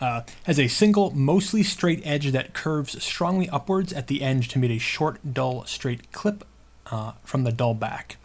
[0.00, 4.60] uh, has a single, mostly straight edge that curves strongly upwards at the end to
[4.60, 6.44] meet a short, dull, straight clip
[6.92, 8.18] uh, from the dull back,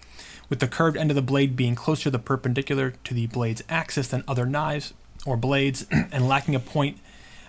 [0.47, 3.63] with the curved end of the blade being closer to the perpendicular to the blade's
[3.67, 4.93] axis than other knives
[5.25, 6.99] or blades, and lacking a point,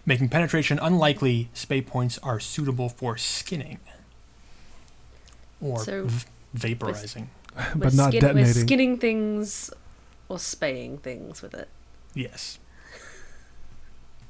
[0.06, 1.48] making penetration unlikely.
[1.54, 3.78] Spay points are suitable for skinning
[5.60, 6.24] or So, v-
[6.56, 7.26] vaporizing.
[7.56, 8.66] We're but not skin- We're detonating.
[8.66, 9.70] skinning things
[10.28, 11.68] or spaying things with it.
[12.14, 12.58] Yes.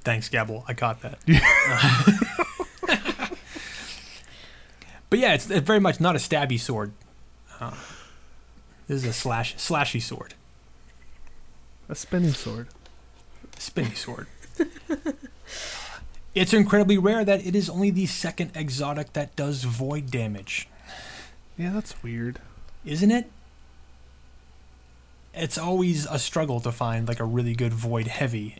[0.04, 0.64] Thanks, Gabble.
[0.66, 1.18] I caught that.
[5.10, 6.92] but yeah, it's, it's very much not a stabby sword.
[7.60, 7.74] Uh,
[8.88, 10.34] this is a slash slashy sword,
[11.88, 12.66] A spinning sword.
[13.58, 14.26] Spinning sword.
[16.35, 20.68] It's incredibly rare that it is only the second exotic that does void damage,
[21.59, 22.39] Yeah, that's weird.
[22.85, 23.30] isn't it?
[25.35, 28.57] It's always a struggle to find like a really good void heavy.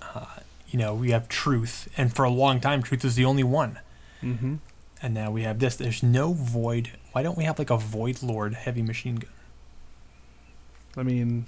[0.00, 0.26] Uh,
[0.68, 3.78] you know, we have truth, and for a long time, truth was the only one.
[4.22, 4.56] Mm-hmm.
[5.02, 5.76] And now we have this.
[5.76, 6.92] There's no void.
[7.12, 9.30] Why don't we have like a void lord heavy machine gun?
[10.96, 11.46] I mean,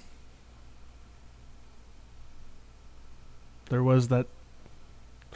[3.69, 4.27] there was that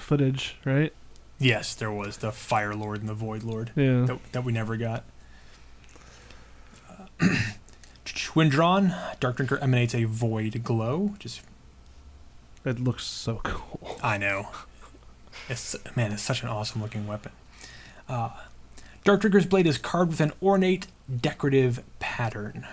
[0.04, 0.94] footage, right?
[1.40, 4.06] Yes, there was the fire lord and the void lord Yeah.
[4.06, 5.04] that, that we never got.
[7.20, 7.28] Uh,
[8.34, 11.42] when drawn, Dark Drinker emanates a void glow, is
[12.66, 13.98] It looks so cool.
[14.04, 14.50] I know.
[15.50, 17.32] It's man, it's such an awesome looking weapon.
[18.08, 18.30] Uh,
[19.04, 20.88] Dark Drinker's blade is carved with an ornate
[21.22, 22.66] decorative pattern.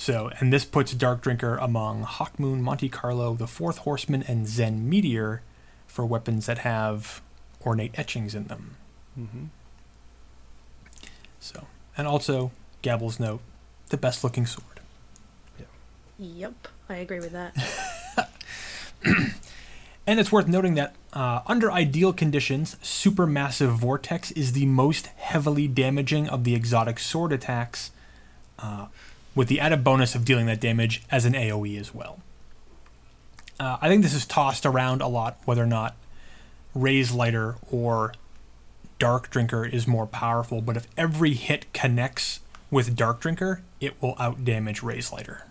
[0.00, 4.88] So, and this puts Dark Drinker among Hawkmoon, Monte Carlo, the Fourth Horseman, and Zen
[4.88, 5.42] Meteor
[5.86, 7.20] for weapons that have
[7.66, 8.76] ornate etchings in them.
[9.18, 9.44] Mm-hmm.
[11.38, 11.66] So,
[11.98, 13.42] and also Gabble's note,
[13.90, 14.80] the best looking sword.
[15.58, 15.66] Yeah.
[16.18, 17.54] Yep, I agree with that.
[20.06, 25.68] And it's worth noting that uh, under ideal conditions, Supermassive Vortex is the most heavily
[25.68, 27.92] damaging of the exotic sword attacks,
[28.58, 28.86] uh,
[29.34, 32.20] with the added bonus of dealing that damage as an AoE as well.
[33.58, 35.94] Uh, I think this is tossed around a lot whether or not
[36.74, 38.14] Raze-Lighter or
[38.98, 44.14] Dark Drinker is more powerful, but if every hit connects with Dark Drinker, it will
[44.16, 45.44] outdamage Raze-Lighter.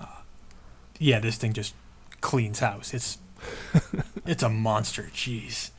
[0.00, 0.06] Uh,
[0.98, 1.74] yeah, this thing just
[2.20, 2.92] cleans house.
[2.94, 3.18] It's
[4.26, 5.10] it's a monster.
[5.14, 5.70] Jeez.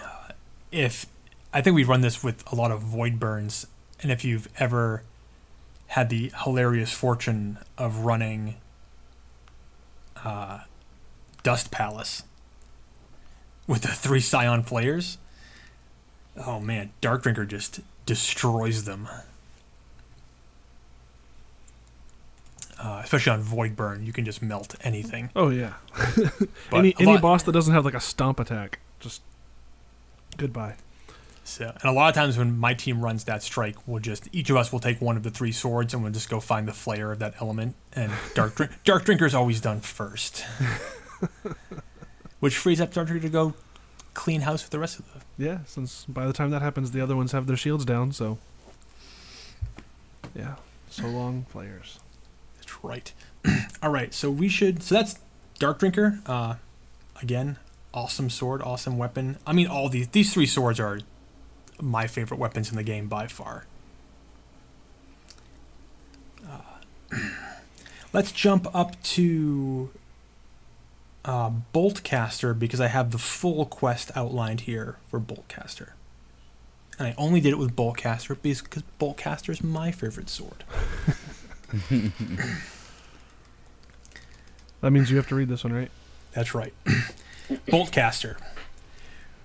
[0.00, 0.28] Uh,
[0.70, 1.06] if
[1.52, 3.66] I think we run this with a lot of void burns,
[4.02, 5.02] and if you've ever
[5.88, 8.56] had the hilarious fortune of running
[10.24, 10.60] uh,
[11.42, 12.24] Dust Palace
[13.66, 15.18] with the three Scion Flayers,
[16.46, 19.08] oh man, Dark Drinker just destroys them.
[22.80, 25.30] Uh, especially on Void Burn, you can just melt anything.
[25.34, 25.74] Oh yeah.
[26.72, 29.20] Any any lot- boss that doesn't have like a stomp attack, just
[30.36, 30.76] goodbye.
[31.48, 34.50] So, and a lot of times when my team runs that strike, we'll just each
[34.50, 36.72] of us will take one of the three swords and we'll just go find the
[36.72, 37.74] flayer of that element.
[37.94, 40.44] And dark drink, dark drinker's always done first,
[42.40, 43.54] which frees up dark drinker to go
[44.12, 45.42] clean house with the rest of the.
[45.42, 48.12] Yeah, since by the time that happens, the other ones have their shields down.
[48.12, 48.36] So
[50.34, 50.56] yeah,
[50.90, 51.98] so long flares.
[52.56, 53.10] That's right.
[53.82, 54.82] All right, so we should.
[54.82, 55.18] So that's
[55.58, 56.20] dark drinker.
[56.26, 56.56] Uh,
[57.22, 57.56] again,
[57.94, 59.38] awesome sword, awesome weapon.
[59.46, 61.00] I mean, all these these three swords are
[61.80, 63.66] my favorite weapons in the game by far.
[66.48, 67.16] Uh,
[68.12, 69.90] let's jump up to
[71.24, 75.90] uh, Boltcaster because I have the full quest outlined here for Boltcaster.
[76.98, 80.64] And I only did it with Boltcaster because Boltcaster is my favorite sword.
[84.80, 85.90] That means you have to read this one, right?
[86.32, 86.72] That's right.
[87.66, 88.36] Boltcaster.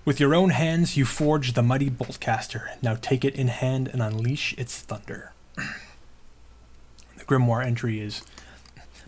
[0.04, 2.80] With your own hands, you forge the mighty Boltcaster.
[2.82, 5.32] Now take it in hand and unleash its thunder.
[5.56, 8.22] The grimoire entry is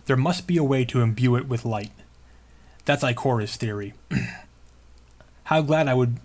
[0.07, 1.91] There must be a way to imbue it with light.
[2.85, 3.93] That's Ikora's theory.
[5.43, 6.17] How glad I would.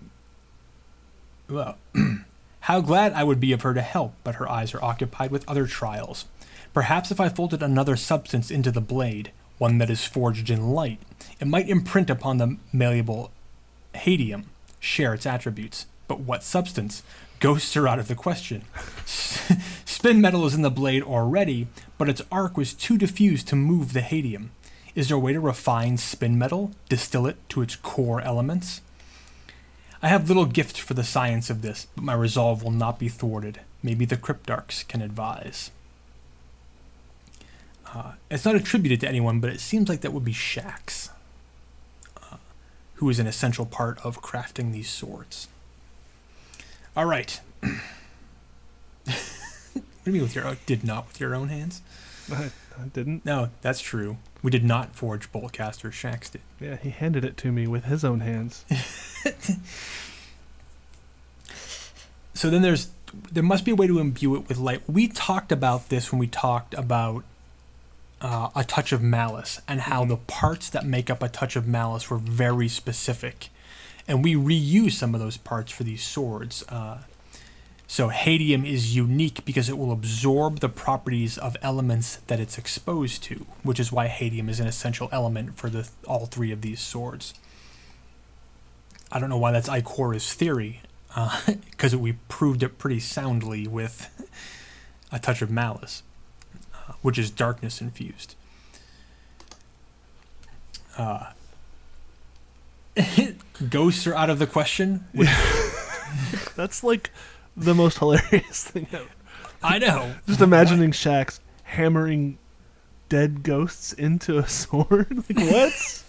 [1.51, 1.77] Well,
[2.61, 5.49] how glad I would be of her to help, but her eyes are occupied with
[5.49, 6.25] other trials.
[6.73, 10.99] Perhaps if I folded another substance into the blade, one that is forged in light,
[11.39, 13.31] it might imprint upon the malleable
[13.95, 14.47] hadium,
[14.83, 15.87] share its attributes.
[16.09, 17.03] But what substance?
[17.41, 18.65] Ghosts are out of the question.
[19.07, 23.93] Spin metal is in the blade already, but its arc was too diffused to move
[23.93, 24.51] the hadium.
[24.95, 28.83] Is there a way to refine spin metal, distill it to its core elements?
[30.03, 33.09] I have little gift for the science of this, but my resolve will not be
[33.09, 33.61] thwarted.
[33.83, 35.71] Maybe the Cryptarchs can advise.
[37.95, 41.11] Uh, it's not attributed to anyone, but it seems like that would be Shax,
[43.03, 45.49] who is an essential part of crafting these swords.
[46.97, 47.41] All right.
[47.61, 47.73] what
[49.75, 50.59] do you mean with your own?
[50.67, 51.83] Did not with your own hands?
[52.33, 53.25] I, I didn't.
[53.25, 54.19] No, that's true.
[54.41, 55.91] We did not forge Boltcaster.
[55.91, 56.43] Shax did.
[56.61, 58.65] Yeah, he handed it to me with his own hands.
[62.35, 62.89] So then there's
[63.31, 64.83] there must be a way to imbue it with light.
[64.89, 67.23] We talked about this when we talked about
[68.23, 71.67] uh, a touch of malice and how the parts that make up a touch of
[71.67, 73.51] malice were very specific,
[74.09, 76.63] and we reuse some of those parts for these swords.
[76.69, 76.99] Uh,
[77.87, 83.23] so hadium is unique because it will absorb the properties of elements that it's exposed
[83.25, 86.81] to, which is why hadium is an essential element for the all three of these
[86.81, 87.35] swords.
[89.11, 90.81] I don't know why that's Ikora's theory,
[91.71, 94.09] because we proved it pretty soundly with
[95.13, 96.12] a touch of malice, uh,
[97.01, 98.35] which is darkness infused.
[100.99, 101.33] Uh,
[103.71, 105.07] ghosts are out of the question.
[105.13, 105.29] which-
[106.57, 107.11] That's like
[107.57, 109.07] the most hilarious thing ever.
[109.63, 110.15] I know.
[110.27, 112.37] Just imagining Shax hammering
[113.09, 115.25] dead ghosts into a sword.
[115.29, 116.03] like what?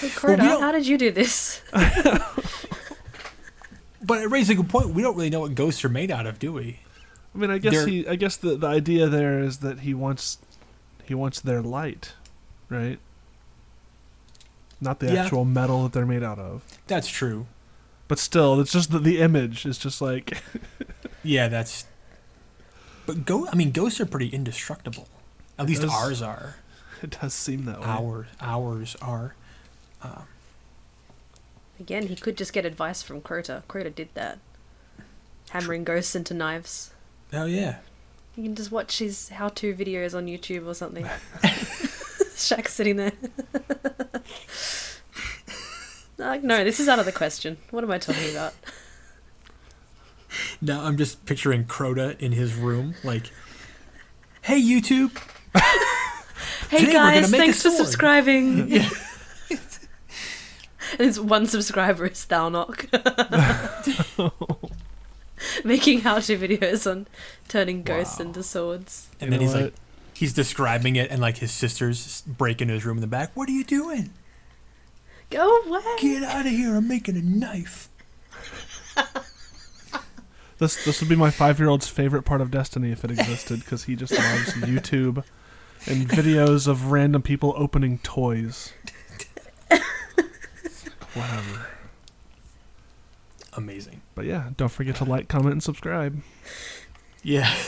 [0.00, 1.60] Hey, Crota, we how did you do this?
[4.06, 4.88] But it raises a good point.
[4.90, 6.80] We don't really know what ghosts are made out of, do we?
[7.34, 8.06] I mean, I guess he.
[8.06, 10.38] I guess the the idea there is that he wants,
[11.04, 12.12] he wants their light,
[12.68, 12.98] right?
[14.80, 15.24] Not the Yeah.
[15.24, 16.62] actual metal that they're made out of.
[16.86, 17.46] That's true.
[18.06, 20.42] But still, it's just the, the image is just like
[21.24, 21.86] Yeah, that's.
[23.06, 23.48] But go.
[23.48, 25.08] I mean, ghosts are pretty indestructible.
[25.58, 26.56] At least does- ours are.
[27.02, 27.86] it does seem that way.
[27.86, 29.34] Ours, ours are.
[30.02, 30.24] Um,
[31.80, 33.62] Again, he could just get advice from Crota.
[33.68, 34.38] Crota did that.
[35.50, 36.90] Hammering ghosts into knives.
[37.32, 37.76] Oh yeah.
[38.36, 41.04] You can just watch his how-to videos on YouTube or something.
[42.34, 43.12] Shax sitting there.
[46.18, 47.58] like, no, this is out of the question.
[47.70, 48.54] What am I talking about?
[50.60, 53.30] Now I'm just picturing Crota in his room, like,
[54.42, 55.16] "Hey YouTube,
[56.70, 58.72] Hey guys, thanks for sword." subscribing.
[58.72, 58.80] and
[60.98, 62.88] his one subscriber is Thalnok.
[65.64, 67.06] Making how-to videos on
[67.48, 68.26] turning ghosts Wow.
[68.26, 69.08] into swords.
[69.20, 69.62] and You then know he's what?
[69.64, 69.74] like,
[70.14, 73.30] he's describing it, and like his sisters break into his room in the back.
[73.34, 74.10] What are you doing?
[75.30, 75.80] Go away.
[76.00, 76.76] Get out of here!
[76.76, 77.88] I'm making a knife.
[80.58, 83.58] This this would be my five year old's favorite part of Destiny if it existed
[83.58, 85.24] because he just loves YouTube
[85.86, 88.72] and videos of random people opening toys.
[91.14, 91.66] Whatever.
[93.54, 94.00] Amazing.
[94.14, 96.20] But yeah, don't forget to like, comment, and subscribe.
[97.22, 97.52] Yeah.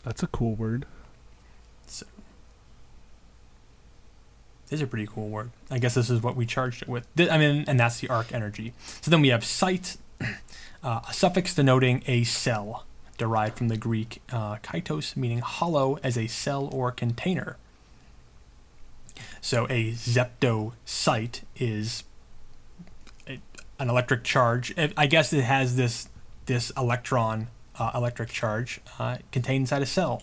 [0.05, 0.87] That's a cool word.
[4.69, 5.51] These are pretty cool word.
[5.71, 7.07] I guess this is what we charged it with.
[7.19, 8.73] I mean, and that's the arc energy.
[9.01, 9.97] So then we have site,
[10.83, 12.85] uh, a suffix denoting a cell,
[13.17, 17.57] derived from the Greek uh, kaitos, meaning hollow as a cell or container.
[19.41, 22.05] So a zepto zeptocyte is
[23.27, 23.41] a,
[23.79, 24.75] an electric charge.
[24.97, 26.09] I- guess it has this
[26.47, 27.49] this electron
[27.79, 30.23] uh, electric charge uh, contained inside a cell.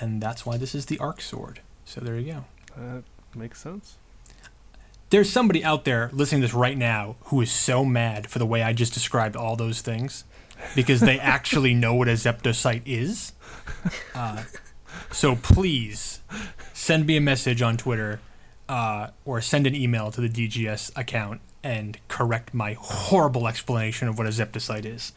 [0.00, 1.60] and that's why this is the arc sword.
[1.84, 2.44] So there you
[2.76, 3.04] go.
[3.34, 3.96] Makes sense.
[5.10, 8.46] There's somebody out there listening to this right now who is so mad for the
[8.46, 10.24] way I just described all those things
[10.74, 13.32] because they actually know what a zeptocyte is.
[14.14, 14.44] Uh,
[15.12, 16.20] so please
[16.72, 18.20] send me a message on Twitter
[18.68, 24.18] uh, or send an email to the DGS account and correct my horrible explanation of
[24.18, 25.12] what a zeptocyte is.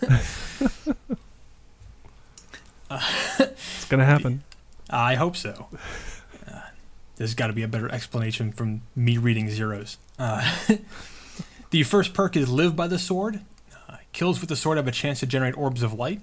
[3.84, 4.42] It's gonna happen.
[4.90, 5.68] I hope so.
[7.16, 9.98] There's got to be a better explanation from me reading zeros.
[10.18, 10.56] Uh,
[11.70, 13.40] the first perk is Live by the Sword.
[13.88, 16.20] Uh, kills with the sword have a chance to generate orbs of light.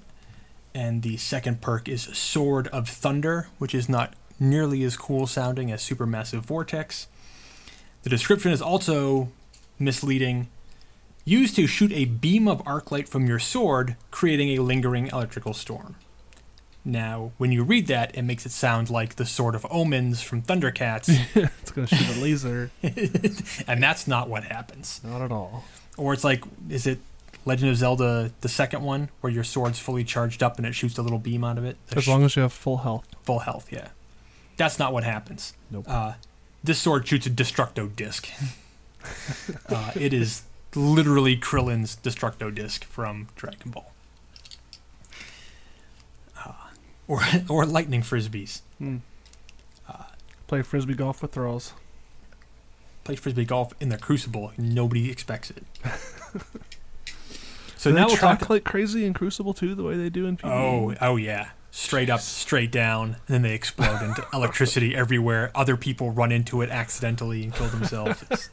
[0.73, 5.71] And the second perk is Sword of Thunder, which is not nearly as cool sounding
[5.71, 7.07] as Supermassive Vortex.
[8.03, 9.29] The description is also
[9.79, 10.47] misleading.
[11.23, 15.53] Used to shoot a beam of arc light from your sword, creating a lingering electrical
[15.53, 15.95] storm.
[16.83, 20.41] Now, when you read that, it makes it sound like the Sword of Omens from
[20.41, 22.71] Thundercats, It's gonna shoot a laser.
[23.67, 24.99] and that's not what happens.
[25.03, 25.63] Not at all.
[25.97, 26.99] Or it's like, is it
[27.45, 30.97] Legend of Zelda, the second one, where your sword's fully charged up and it shoots
[30.97, 31.77] a little beam out of it?
[31.95, 33.05] As long as you have full health.
[33.23, 33.89] full health, yeah.
[34.57, 35.53] That's not what happens.
[35.69, 35.85] Nope.
[35.87, 36.13] Uh,
[36.63, 38.29] this sword shoots a Destructo disc.
[39.69, 40.43] uh, it is
[40.75, 43.91] literally Krillin's Destructo disc from Dragon Ball.
[46.37, 46.53] Uh,
[47.11, 48.61] or, or lightning frisbees.
[48.77, 48.97] Hmm.
[50.47, 51.71] Play frisbee golf with thralls.
[53.05, 54.51] Play frisbee golf in the Crucible.
[54.57, 55.63] Nobody expects it.
[57.77, 58.49] so Do now they we'll talk.
[58.49, 60.49] like crazy in Crucible too, the way they do in PvE.
[60.51, 61.51] Oh, oh yeah.
[61.73, 65.51] Straight up, straight down, and then they explode into electricity everywhere.
[65.55, 68.25] Other people run into it accidentally and kill themselves.
[68.29, 68.49] It's,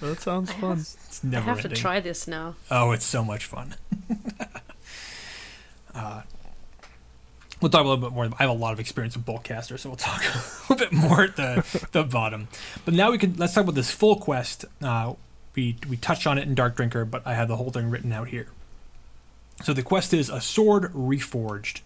[0.00, 0.70] that sounds I fun.
[0.70, 2.54] have, it's I never have to try this now.
[2.70, 3.74] Oh, it's so much fun.
[5.96, 6.22] uh,
[7.60, 8.24] we'll talk a little bit more.
[8.24, 11.22] I have a lot of experience with Boltcaster, so we'll talk a little bit more
[11.22, 12.48] at the, the bottom.
[12.84, 14.64] But now we can let's talk about this full quest.
[14.82, 15.14] Uh,
[15.54, 18.12] we we touched on it in Dark Drinker, but I have the whole thing written
[18.12, 18.48] out here.
[19.62, 21.80] So the quest is a sword reforged.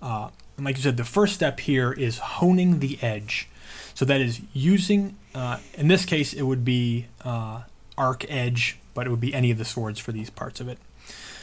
[0.00, 3.48] Uh, and like you said, the first step here is honing the edge.
[3.94, 7.62] So that is using, uh, in this case, it would be uh,
[7.96, 10.78] arc edge, but it would be any of the swords for these parts of it.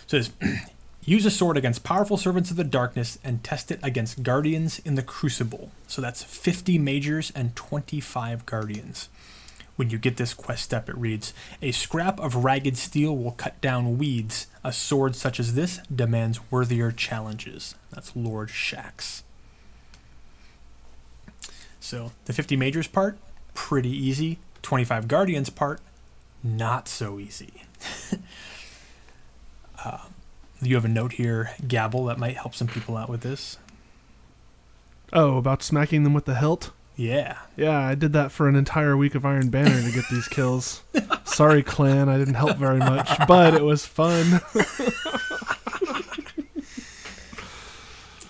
[0.07, 0.21] So
[1.05, 4.95] use a sword against powerful servants of the darkness and test it against guardians in
[4.95, 5.71] the crucible.
[5.87, 9.09] So that's 50 majors and 25 guardians.
[9.75, 13.61] When you get this quest step, it reads A scrap of ragged steel will cut
[13.61, 14.47] down weeds.
[14.61, 17.75] A sword such as this demands worthier challenges.
[17.89, 19.23] That's Lord Shax.
[21.79, 23.17] So the 50 majors part,
[23.53, 24.39] pretty easy.
[24.63, 25.79] 25 guardians part,
[26.43, 27.63] not so easy.
[29.85, 29.99] uh,
[30.61, 33.57] you have a note here, Gabble, that might help some people out with this.
[35.13, 36.71] Oh, about smacking them with the hilt?
[36.95, 37.37] Yeah.
[37.55, 40.83] Yeah, I did that for an entire week of Iron Banner to get these kills.
[41.23, 44.41] Sorry, clan, I didn't help very much, but it was fun.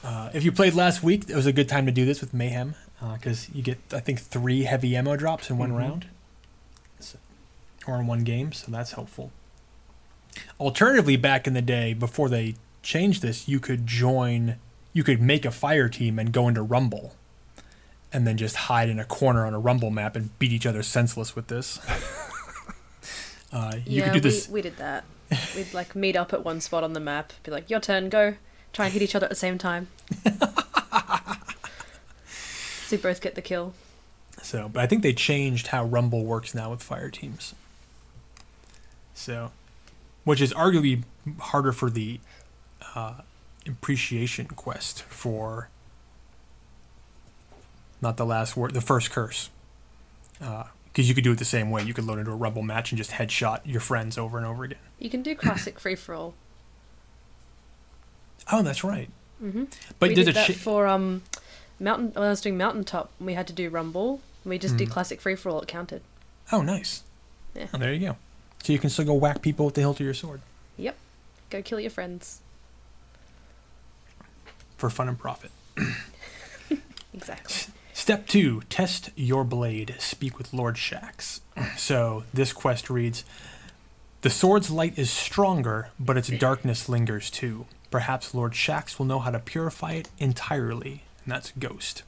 [0.03, 2.33] Uh, if you played last week, it was a good time to do this with
[2.33, 2.73] Mayhem
[3.13, 5.77] because you get, I think, three heavy ammo drops in one Mhm.
[5.77, 6.05] round
[6.99, 7.19] So-
[7.85, 9.31] or in one game, so that's helpful.
[10.59, 14.55] Alternatively, back in the day, before they changed this, you could join,
[14.93, 17.13] you could make a fire team and go into Rumble
[18.11, 20.83] and then just hide in a corner on a Rumble map and beat each other
[20.83, 21.79] senseless with this.
[23.53, 24.47] uh, you yeah, could do this.
[24.47, 25.05] We, we did that.
[25.55, 28.35] We'd like meet up at one spot on the map, be like, "Your turn, go."
[28.73, 29.87] Try and hit each other at the same time.
[32.87, 33.73] so we both get the kill.
[34.41, 37.55] So, but I think they changed how Rumble works now with fire teams.
[39.13, 39.51] So,
[40.29, 41.03] which is arguably
[41.39, 42.19] harder for the
[42.95, 43.15] uh,
[43.67, 45.69] appreciation quest for
[47.99, 49.49] not the last word, the first curse.
[50.39, 51.81] Because you could do it the same way.
[51.83, 54.63] You could load into a Rumble match and just headshot your friends over and over
[54.63, 54.77] again.
[54.99, 56.33] You can do classic free for all.
[58.51, 59.09] Oh, that's right.
[59.39, 59.65] hmm
[59.99, 61.21] But we did did that cha- for um,
[61.79, 62.11] mountain.
[62.15, 64.21] When I was doing mountaintop, we had to do rumble.
[64.43, 64.91] We just did Mhm.
[64.91, 65.61] classic free for all.
[65.61, 66.01] It counted.
[66.51, 67.03] Oh, nice.
[67.53, 67.67] Yeah.
[67.71, 68.15] Oh, there you go.
[68.63, 70.41] So you can still go whack people with the hilt of your sword
[70.77, 70.95] Yep.
[71.49, 72.41] Go kill your friends.
[74.77, 75.51] for fun and profit.
[77.13, 77.73] Exactly.
[77.91, 79.95] Step two, test your blade.
[79.99, 81.41] Speak with Lord Shax.
[81.77, 83.25] So this quest reads
[84.21, 87.65] The sword's light is stronger, but its darkness lingers too.
[87.91, 92.03] Perhaps Lord Shax will know how to purify it entirely, and that's Ghost.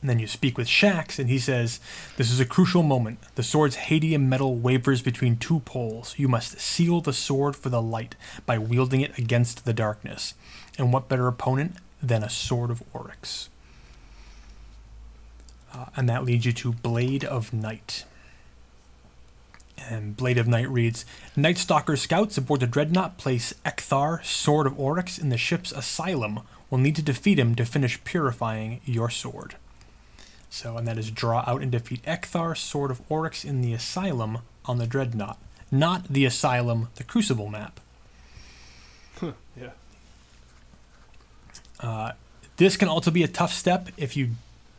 [0.00, 1.80] And then you speak with Shax, and he says,
[2.16, 3.18] This is a crucial moment.
[3.34, 6.14] The sword's Hadium metal wavers between two poles.
[6.16, 8.14] You must seal the sword for the light
[8.46, 10.34] by wielding it against the darkness.
[10.78, 13.48] And what better opponent than a Sword of Oryx.
[15.72, 18.04] Uh, and that leads you to Blade of Night.
[19.90, 21.04] And Blade of Night reads
[21.36, 26.40] Night Stalker scouts aboard the Dreadnought place Ekthar, Sword of Oryx, in the ship's asylum.
[26.70, 29.56] Will need to defeat him to finish purifying your sword.
[30.50, 34.38] So, and that is draw out and defeat Ekthar, Sword of Oryx, in the asylum
[34.64, 35.38] on the Dreadnought.
[35.70, 37.80] Not the asylum, the Crucible map.
[39.20, 39.70] Yeah.
[41.80, 42.12] Uh,
[42.56, 44.30] this can also be a tough step if you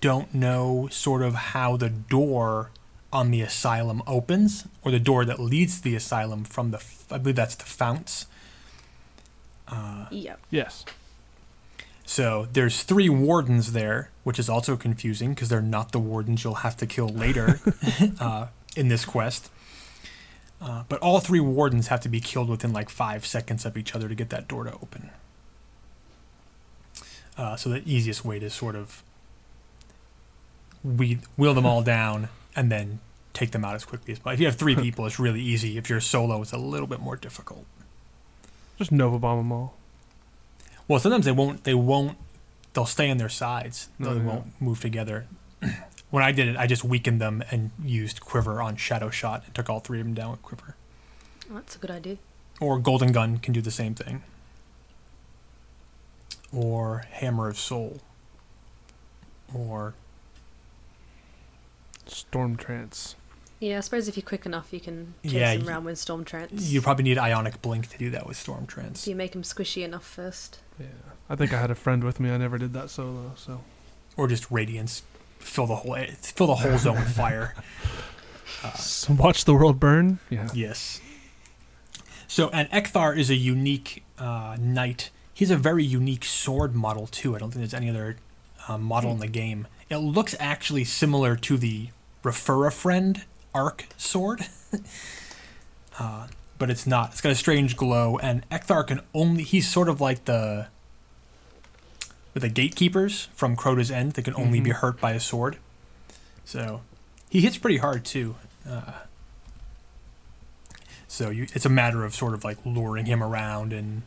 [0.02, 2.72] don't know sort of how the door
[3.12, 7.06] on the asylum opens, or the door that leads to the asylum from the, f-
[7.12, 8.28] I believe that's the founts.
[9.68, 10.40] Uh, Yep.
[10.52, 10.86] Yes.
[12.06, 16.54] so there's three wardens there, which is also confusing because they're not the wardens you'll
[16.54, 17.60] have to kill later
[18.20, 19.50] uh, in this quest.
[20.62, 23.96] Uh, but all three wardens have to be killed within like five seconds of each
[23.96, 25.10] other to get that door to open.
[27.40, 29.02] Uh, so the easiest way to sort of
[30.84, 33.00] weed, wheel them all down and then
[33.34, 34.34] take them out as quickly as possible.
[34.36, 35.76] If you have three people, it's really easy.
[35.76, 37.66] If you're solo, it's a little bit more difficult.
[38.78, 39.74] Just Nova bomb them all.
[40.88, 41.64] Well, sometimes they won't.
[41.64, 42.16] They won't.
[42.74, 43.90] They'll stay on their sides.
[43.98, 44.26] No, they yeah.
[44.28, 45.26] won't move together.
[46.12, 49.54] when I did it, I just weakened them and used Quiver on Shadow Shot and
[49.56, 50.76] took all three of them down with Quiver.
[51.52, 52.18] Oh, that's a good idea.
[52.60, 54.22] Or Golden Gun can do the same thing.
[56.54, 58.00] Or Hammer of Sol.
[59.54, 59.94] Or
[62.06, 63.16] Storm trance.
[63.60, 66.00] Yeah, I suppose if you're quick enough, you can chase Yeah, him y- around with
[66.00, 66.70] Storm Trance.
[66.72, 69.04] you probably need Ionic Blink to do that with Storm Trance.
[69.04, 70.60] if you make him squishy enough first.
[70.80, 70.86] Yeah.
[71.30, 72.32] I think I had a friend with me.
[72.32, 73.34] I never did that solo.
[73.36, 73.62] So
[74.18, 75.04] Or just Radiance.
[75.40, 77.56] Fill the whole fill the whole zone with fire.
[78.64, 80.20] S- watch the world burn.
[80.30, 80.50] Yeah.
[80.54, 81.00] Yes.
[82.28, 85.10] So, and Ekthar is a unique uh, knight.
[85.34, 87.36] He's a very unique sword model too.
[87.36, 88.18] I don't think there's any other
[88.68, 89.66] uh, model in the game.
[89.90, 91.90] It looks actually similar to the
[92.22, 93.24] Refer a Friend
[93.56, 94.46] arc sword,
[96.00, 96.28] uh,
[96.58, 97.12] but it's not.
[97.12, 100.68] It's got a strange glow, and Ekthar can only—he's sort of like the
[102.34, 104.14] the gatekeepers from Crota's End.
[104.14, 104.76] that can only be Mhm.
[104.76, 105.58] hurt by a sword.
[106.46, 106.82] So,
[107.30, 108.36] he hits pretty hard too.
[108.68, 108.94] Uh,
[111.08, 114.04] so you, it's a matter of sort of like luring him around and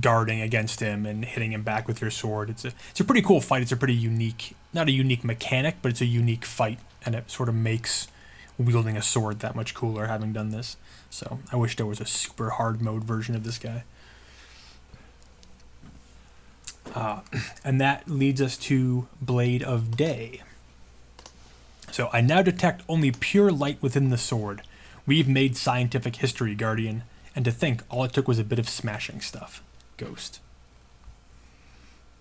[0.00, 2.50] guarding against him and hitting him back with your sword.
[2.50, 3.62] It's a it's a pretty cool fight.
[3.62, 7.30] It's a pretty unique, not a unique mechanic, but it's a unique fight, and it
[7.30, 8.08] sort of makes
[8.58, 10.06] wielding a sword that much cooler.
[10.06, 10.76] Having done this,
[11.10, 13.84] so I wish there was a super hard mode version of this guy.
[16.94, 17.20] Uh,
[17.64, 20.42] and that leads us to Blade of Day.
[21.90, 24.62] So I now detect only pure light within the sword.
[25.06, 27.02] We've made scientific history, Guardian,
[27.34, 29.62] and to think all it took was a bit of smashing stuff.
[29.96, 30.40] Ghost.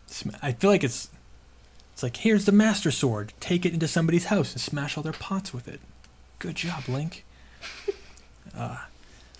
[0.07, 1.09] Sm- I feel like it's
[1.93, 3.33] it's like here's the master sword.
[3.39, 5.81] Take it into somebody's house and smash all their pots with it.
[6.39, 7.23] Good job, Link.
[8.57, 8.77] Uh,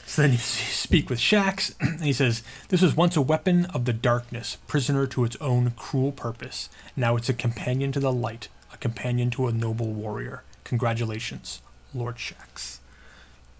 [0.07, 0.43] so then you s-
[0.73, 5.05] speak with Shax, and he says, This was once a weapon of the darkness, prisoner
[5.07, 6.69] to its own cruel purpose.
[6.95, 10.43] Now it's a companion to the light, a companion to a noble warrior.
[10.63, 11.61] Congratulations,
[11.93, 12.79] Lord Shax.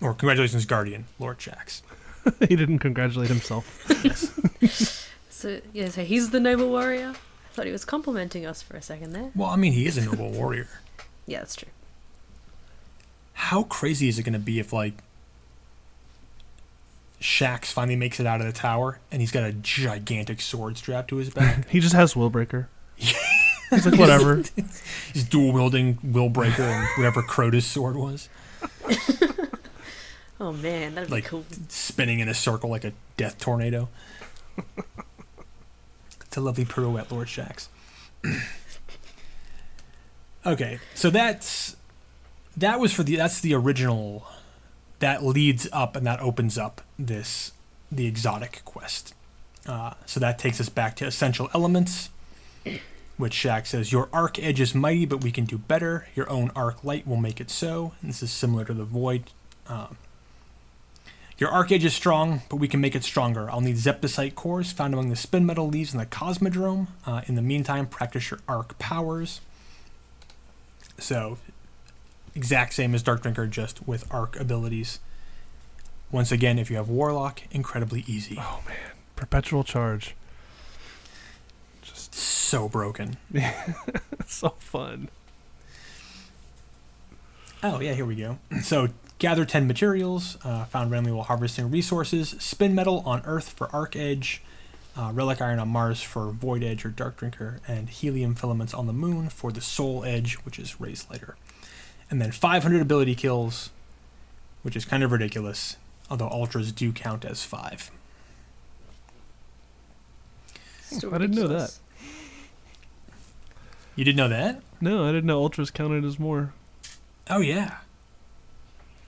[0.02, 1.82] Or congratulations, Guardian, Lord Shax.
[2.48, 3.86] he didn't congratulate himself.
[4.04, 5.04] Yes.
[5.30, 7.10] So yeah, so he's the noble warrior.
[7.14, 9.30] I thought he was complimenting us for a second there.
[9.36, 10.68] well, I mean, he is a noble warrior.
[11.28, 11.68] Yeah, that's true.
[13.34, 14.94] How crazy is it going to be if, like,
[17.22, 21.10] Shax finally makes it out of the tower and he's got a gigantic sword strapped
[21.10, 21.68] to his back?
[21.70, 22.68] He just has Willbreaker.
[22.96, 24.44] He's like, whatever.
[25.14, 28.30] He's dual wielding Willbreaker and whatever Crota's sword was,
[30.40, 31.46] Oh man, that'd Like- be cool.
[31.68, 33.90] spinning in a circle like a death tornado.
[36.22, 37.68] it's a lovely pirouette, Lord Shax.
[40.46, 41.76] okay, so that's
[42.56, 44.28] that was for the that's the original
[45.00, 47.52] that leads up and that opens up this
[47.92, 49.14] the exotic quest.
[49.66, 52.10] Uh, so that takes us back to essential elements,
[53.18, 56.08] which Shax says your arc edge is mighty, but we can do better.
[56.16, 57.94] Your own arc light will make it so.
[58.02, 59.32] And this is similar to the void.
[59.68, 59.98] Um,
[61.38, 63.50] your arc edge is strong, but we can make it stronger.
[63.52, 66.88] I'll need Zeptocyte cores found among the spin metal leaves in the Cosmodrome.
[67.06, 69.42] Uh, in the meantime, practice your arc powers.
[70.98, 71.38] So,
[72.34, 75.00] exact same as Dark Drinker, just with arc abilities.
[76.12, 78.38] Once again, if you have Warlock, incredibly easy.
[78.40, 80.16] Oh man, perpetual charge.
[81.82, 83.18] Just So broken.
[84.26, 85.10] so fun.
[87.64, 88.38] Oh, yeah, here we go.
[88.62, 88.90] So,
[89.20, 92.36] gather 10 materials, uh, found randomly while harvesting resources.
[92.40, 94.42] Spin metal on Earth for Arc Edge.
[94.96, 98.88] uh, Relic Iron on Mars for Void Edge or Dark Drinker, and Helium Filaments on
[98.88, 101.36] the Moon for the Soul Edge, which is Raze-Lighter.
[102.10, 103.70] And then 500 ability kills,
[104.64, 105.78] which is kind of ridiculous,
[106.10, 107.92] although Ultras do count as 5.
[110.92, 111.78] Still I didn't know that.
[113.96, 114.62] You didn't know that?
[114.80, 116.54] No, I didn't know ultras counted as more.
[117.30, 117.80] Oh yeah.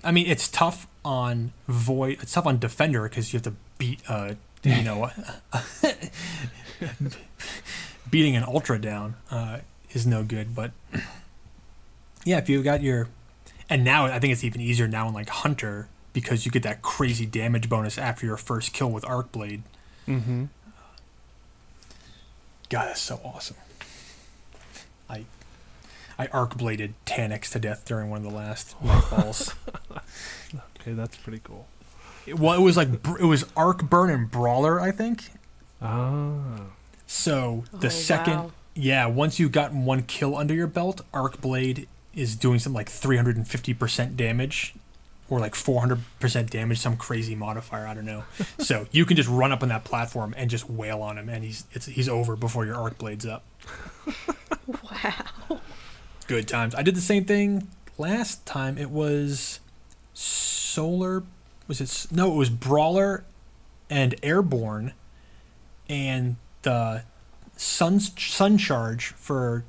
[0.04, 2.18] I mean, it's tough on Void.
[2.22, 5.14] It's tough on Defender because you have to beat, uh, do you know, what?
[8.10, 9.60] beating an Ultra down uh,
[9.92, 10.56] is no good.
[10.56, 10.72] But
[12.26, 13.10] yeah, if you've got your,
[13.70, 16.82] and now I think it's even easier now in like Hunter because you get that
[16.82, 19.64] crazy damage bonus after your first kill with Arc Blade.
[20.08, 20.46] Mm-hmm.
[22.70, 23.58] God, that's so awesome.
[25.10, 25.26] I
[26.18, 29.54] I arc bladed Taniks to death during one of the last nightfalls.
[30.82, 31.68] Okay, that's pretty cool.
[32.26, 32.88] It- well, it was like
[33.20, 35.26] it was arc burn and brawler, I think.
[35.82, 36.62] Ah.
[37.06, 38.52] So the Oh, second, wow.
[38.76, 42.88] yeah, once you've gotten one kill under your belt, arc blade is doing something like
[42.90, 44.74] 350% damage
[45.30, 48.24] or like 400% damage, some crazy modifier, I don't know.
[48.60, 51.44] so you can just run up on that platform and just wail on him, and
[51.44, 53.44] he's it's, he's over before your arc blade's up.
[54.92, 55.62] Wow.
[56.28, 56.76] good times.
[56.76, 57.68] I did the same thing
[57.98, 58.78] last time.
[58.78, 59.60] It was
[60.14, 61.24] solar.
[61.68, 62.08] Was it?
[62.16, 63.24] No, it was brawler
[63.90, 64.94] and airborne,
[65.88, 67.04] and the
[67.58, 69.64] sun sun charge for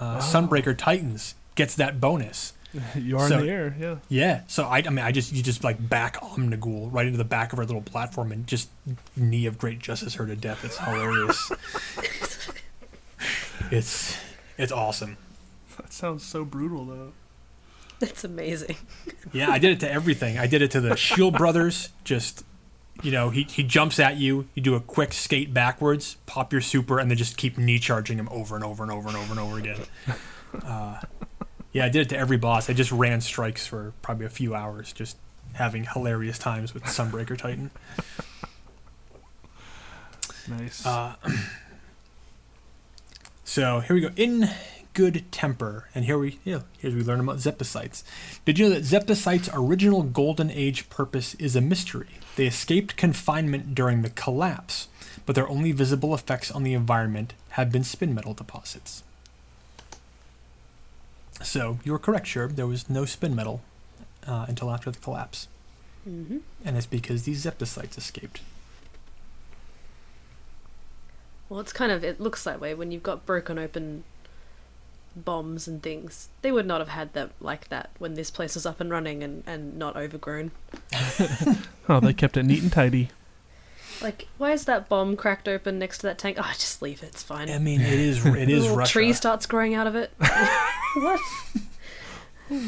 [0.00, 2.52] uh, Sunbreaker Titans gets that bonus.
[2.96, 3.96] you are So- in the air, yeah.
[4.08, 7.24] Yeah, so I, I mean, I just you just like back Omnigul right into the
[7.24, 8.68] back of our little platform and just
[9.16, 10.64] knee of great justice her to death.
[10.64, 11.50] It's hilarious.
[13.70, 14.16] it's
[14.56, 15.16] it's awesome.
[15.76, 17.12] That sounds so brutal, though.
[18.00, 18.76] That's amazing.
[19.32, 20.38] Yeah, I did it to everything.
[20.38, 21.90] I did it to the Shield brothers.
[22.04, 22.44] Just,
[23.02, 24.46] you know, he, he jumps at you.
[24.54, 28.18] You do a quick skate backwards, pop your super, and then just keep knee charging
[28.18, 29.80] him over and over and over and over and over again.
[30.64, 31.00] Uh,
[31.72, 32.70] yeah, I did it to every boss.
[32.70, 35.16] I just ran strikes for probably a few hours, just
[35.54, 37.70] having hilarious times with Sunbreaker Titan.
[40.48, 40.86] Nice.
[40.86, 41.14] Uh,
[43.44, 44.10] so here we go.
[44.16, 44.48] In
[44.94, 48.02] good temper, and here we yeah, here we learn about Zeptocytes.
[48.44, 52.08] Did you know that Zeptocytes' original Golden Age purpose is a mystery?
[52.36, 54.88] They escaped confinement during the collapse,
[55.26, 59.02] but their only visible effects on the environment have been spin metal deposits.
[61.42, 62.48] So you were correct, sure.
[62.48, 63.62] There was no spin metal
[64.26, 65.48] uh, until after the collapse,
[66.04, 68.40] hmm and it's because these Zeptocytes escaped.
[71.48, 74.04] Well, it's kind of it looks that way when you've got broken open
[75.16, 76.28] bombs and things.
[76.42, 79.22] They would not have had them like that when this place was up and running
[79.22, 80.50] and and not overgrown.
[81.88, 83.10] oh, they kept it neat and tidy.
[84.00, 86.36] Like, why is that bomb cracked open next to that tank?
[86.40, 87.06] Oh, just leave it.
[87.06, 87.50] It's fine.
[87.50, 88.92] I mean, it is it A Russia.
[88.92, 90.12] tree starts growing out of it.
[90.18, 91.20] what?
[92.48, 92.66] Hmm.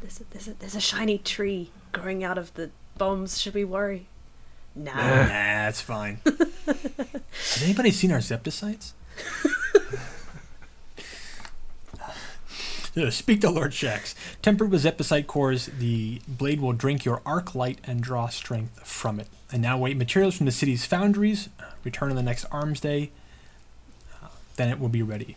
[0.00, 3.40] There's a, there's a there's a shiny tree growing out of the bombs.
[3.40, 4.06] Should we worry?
[4.74, 4.92] Nah.
[4.94, 6.20] Nah, it's fine.
[6.66, 8.92] Has anybody seen our Zeptocytes?
[13.10, 14.14] Speak to Lord Shax.
[14.40, 19.20] Tempered with Zeptocyte cores, the blade will drink your arc light and draw strength from
[19.20, 19.28] it.
[19.52, 21.48] And now wait materials from the city's foundries.
[21.84, 23.10] Return on the next Arms Day.
[24.56, 25.36] Then it will be ready.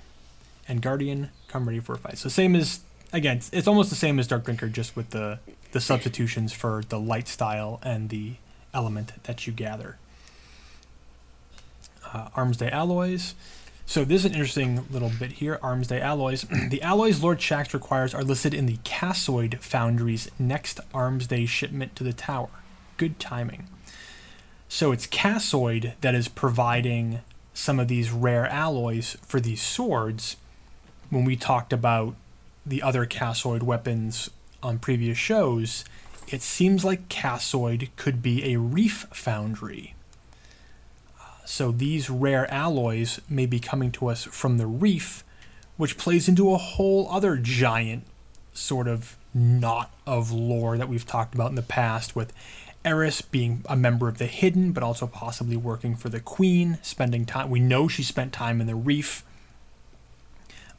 [0.68, 2.18] And Guardian, come ready for a fight.
[2.18, 2.80] So same as
[3.12, 5.40] again, it's, it's almost the same as Dark Drinker, just with the
[5.72, 8.36] the substitutions for the light style and the
[8.74, 9.98] element that you gather.
[12.12, 13.36] Uh, Arms Day alloys.
[13.90, 15.58] So this is an interesting little bit here.
[15.64, 16.46] Arms Day alloys.
[16.70, 21.96] the alloys Lord Shax requires are listed in the Cassoid Foundry's next Arms Day shipment
[21.96, 22.50] to the tower.
[22.98, 23.68] Good timing.
[24.68, 27.22] So it's Cassoid that is providing
[27.56, 30.38] some of these rare alloys for these swords.
[31.10, 32.14] When we talked about
[32.64, 34.30] the other Cassoid weapons
[34.62, 35.84] on previous shows,
[36.28, 39.96] it seems like Cassoid could be a reef foundry.
[41.50, 45.24] So these rare alloys may be coming to us from the reef,
[45.78, 48.04] which plays into a whole other giant
[48.54, 52.34] sort of knot of lore that we've talked about in the past with
[52.86, 57.26] Eris being a member of the Hidden, but also possibly working for the Queen, spending
[57.26, 57.50] time.
[57.50, 59.24] We know she spent time in the reef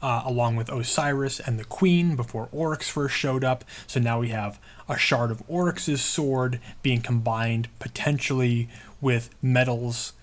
[0.01, 3.65] uh, along with Osiris and the Queen before Oryx first showed up.
[3.87, 4.57] So now we have
[4.87, 8.69] a shard of Oryx's sword being combined potentially
[9.01, 10.13] with metals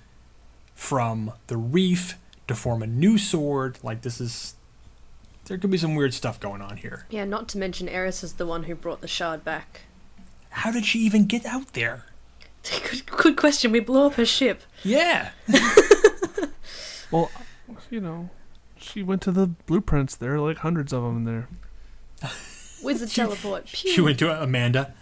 [0.78, 2.14] from the reef
[2.46, 3.78] to form a new sword.
[3.82, 4.54] Like this is.
[5.46, 7.06] There could be some weird stuff going on here.
[7.10, 9.82] Yeah, not to mention Eris is the one who brought the shard back.
[10.50, 12.04] How did she even get out there?
[12.90, 13.72] Good, good question.
[13.72, 14.62] We blew up her ship.
[14.82, 15.30] Yeah.
[17.10, 17.30] Well,
[17.90, 18.30] you know,
[18.76, 20.14] she went to the blueprints.
[20.14, 21.48] There are like hundreds of them in there.
[22.82, 23.66] Wizard the teleport.
[23.66, 23.90] Pew.
[23.90, 24.92] She went to Amanda.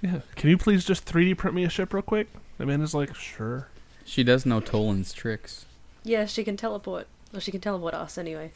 [0.00, 0.20] Yeah.
[0.36, 2.28] Can you please just 3D print me a ship real quick?
[2.58, 3.68] Amanda's like, sure.
[4.06, 5.66] She does know Tolan's tricks.
[6.04, 7.06] Yeah, she can teleport.
[7.32, 8.52] Well, she can teleport us anyway.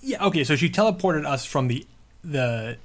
[0.00, 0.24] Yeah.
[0.26, 0.44] Okay.
[0.44, 1.84] So she teleported us from the
[2.24, 2.76] the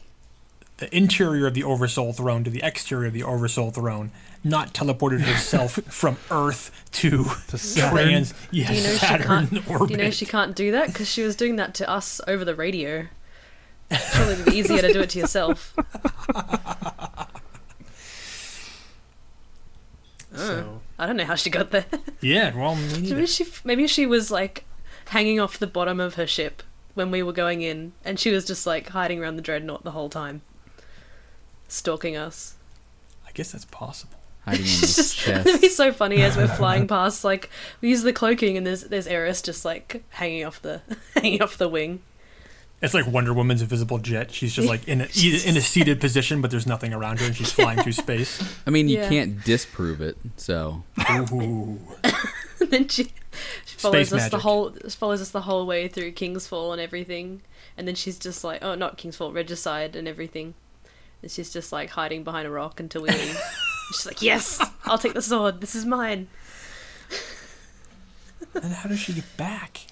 [0.77, 4.11] the interior of the Oversoul throne to the exterior of the Oversoul throne.
[4.43, 7.91] Not teleported herself from Earth to To Saturn.
[7.91, 8.33] trans.
[8.51, 9.87] Yeah, Do you know she Saturn can't- orbit.
[9.87, 10.87] Do you know she can't do that?
[10.87, 13.07] Because she was doing that to us over the radio.
[14.13, 15.75] Surely it'd be easier to do it to yourself.
[20.33, 20.37] Oh.
[20.37, 21.85] so I don't know how she got there.
[22.21, 22.55] yeah.
[22.55, 24.65] Well, me maybe she maybe she was like
[25.09, 26.63] hanging off the bottom of her ship
[26.95, 29.91] when we were going in, and she was just like hiding around the dreadnought the
[29.91, 30.41] whole time,
[31.67, 32.55] stalking us.
[33.27, 34.17] I guess that's possible.
[34.45, 37.23] Hiding in It's his just it'd be so funny as we're flying past.
[37.23, 37.49] Like
[37.81, 40.81] we use the cloaking, and there's there's Eris just like hanging off the
[41.15, 42.01] hanging off the wing.
[42.81, 44.31] It's like Wonder Woman's invisible jet.
[44.31, 47.35] She's just like in a in a seated position, but there's nothing around her, and
[47.35, 48.39] she's flying through space.
[48.67, 49.09] I mean, you Yeah.
[49.09, 50.15] can't disprove it.
[50.35, 50.83] So
[51.31, 51.79] Ooh.
[52.59, 53.05] then she,
[53.65, 54.39] she follows Space us the magic.
[54.41, 57.41] whole follows us the whole way through King's Fall and everything.
[57.77, 60.53] And then she's just like, oh, not King's Fall, Regicide and everything.
[61.23, 63.39] And she's just like hiding behind a rock until we leave.
[63.91, 65.61] She's like, yes, I'll take the sword.
[65.61, 66.27] This is mine.
[68.53, 69.87] And how does she get back?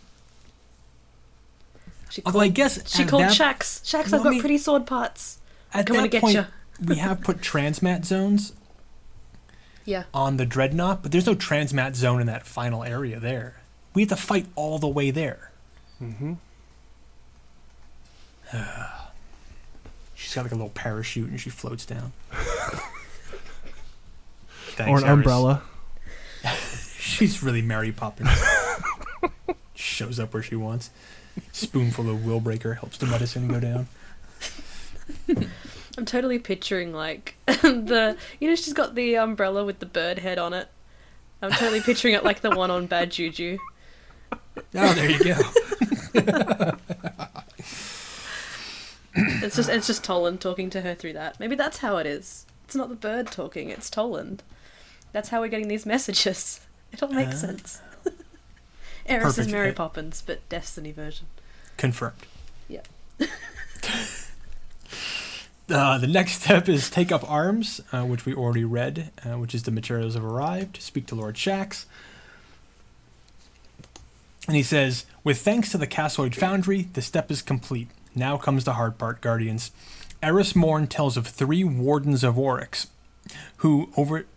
[2.09, 3.81] She Although called, I guess she called that, Shax.
[3.83, 5.39] Shax, Well, I've I got mean- pretty sword parts.
[5.73, 6.43] at Coming that to get point, ya.
[6.83, 8.53] we have put transmat zones
[9.85, 10.03] Yeah.
[10.13, 13.57] on the dreadnought, but there's no transmat zone in that final area there.
[13.93, 15.51] We have to fight all the way there.
[16.01, 16.33] Mm-hmm.
[20.15, 22.13] She's got like a little parachute and she floats down.
[24.71, 25.13] Thanks, Or an Eris.
[25.13, 25.61] umbrella.
[26.99, 28.29] She's really Mary Poppins.
[29.73, 30.89] Shows up where she wants.
[31.51, 33.87] Spoonful of Willbreaker helps the medicine go down.
[35.97, 40.37] I'm totally picturing like the you know she's got the umbrella with the bird head
[40.37, 40.67] on it.
[41.41, 43.57] I'm totally picturing it like the one on Bad Juju.
[44.31, 46.71] Oh, there you go.
[49.17, 51.39] It's just it's just Toland talking to her through that.
[51.39, 52.45] Maybe that's how it is.
[52.65, 54.43] It's not the bird talking, it's Toland.
[55.13, 56.59] That's how we're getting these messages.
[56.91, 57.47] It all makes Ah.
[57.47, 57.81] sense.
[59.05, 61.27] Eris is Mary Poppins, but Destiny version.
[61.77, 62.15] Confirmed.
[62.67, 62.81] Yeah.
[65.67, 69.55] Uh, the next step is take up arms, uh, which we already read, uh, which
[69.55, 70.79] is the materials have arrived.
[70.79, 71.85] Speak to Lord Shax.
[74.47, 77.87] And he says, With thanks to the Cassoid Foundry, the step is complete.
[78.13, 79.71] Now comes the hard part, Guardians.
[80.21, 82.87] Eris Morn tells of three Wardens of Oryx,
[83.57, 84.27] who over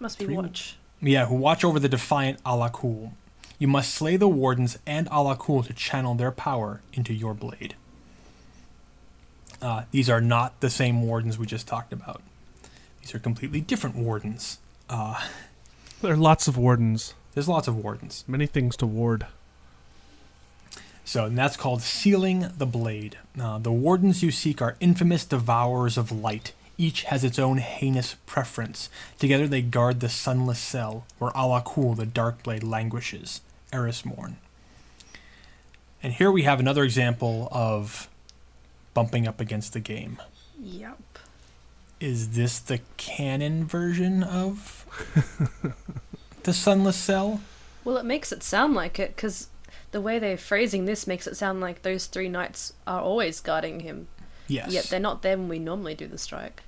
[0.00, 0.76] Must be Three- watch.
[1.00, 3.12] yeah, who watch over the defiant Alak-Hul.
[3.64, 7.74] You must slay the Wardens and Alak-Hul to channel their power into your blade.
[9.62, 12.20] Uh, these are not the same Wardens we just talked about.
[13.00, 14.58] These are completely different Wardens.
[14.90, 15.26] Uh,
[16.02, 17.14] There are lots of wardens.
[17.32, 18.22] there's lots of Wardens.
[18.28, 19.24] Many things to ward.
[21.06, 23.16] So, and that's called Sealing the Blade.
[23.40, 26.52] Uh, the Wardens you seek are infamous devourers of light.
[26.76, 28.90] Each has its own heinous preference.
[29.18, 33.40] Together they guard the sunless cell where Alak-Hul, the Dark Blade, languishes.
[33.74, 34.36] Eris Morn.
[36.02, 38.08] And here we have another example of
[38.94, 40.20] bumping up against the game.
[40.62, 41.00] Yep.
[42.00, 44.86] Is this the canon version of
[46.44, 47.40] the sunless cell?
[47.84, 49.48] Well, it makes it sound like it because
[49.90, 53.80] the way they're phrasing this makes it sound like those three knights are always guarding
[53.80, 54.08] him.
[54.46, 54.72] Yes.
[54.72, 56.62] Yet they're not there when we normally do the strike,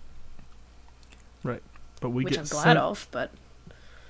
[1.42, 1.62] Right.
[2.00, 3.06] But we which get I'm glad sent, of.
[3.10, 3.30] But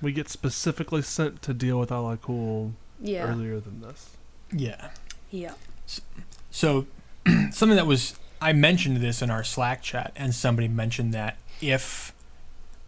[0.01, 4.15] we get specifically sent to deal with Alak-Hul yeah, earlier than this.
[4.51, 4.89] Yeah.
[5.29, 5.53] yeah,
[6.51, 6.87] So,
[7.51, 12.13] something that was I mentioned this in our Slack chat, and somebody mentioned that if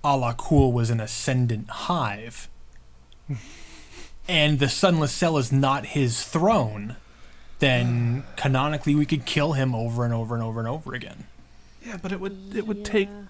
[0.03, 2.48] Alak-Hul was an ascendant hive,
[4.27, 6.95] and the Sunless Cell is not his throne,
[7.60, 11.26] then canonically we could kill him over and over and over and over again.
[11.86, 13.23] Yeah, but it would it would take Yeah.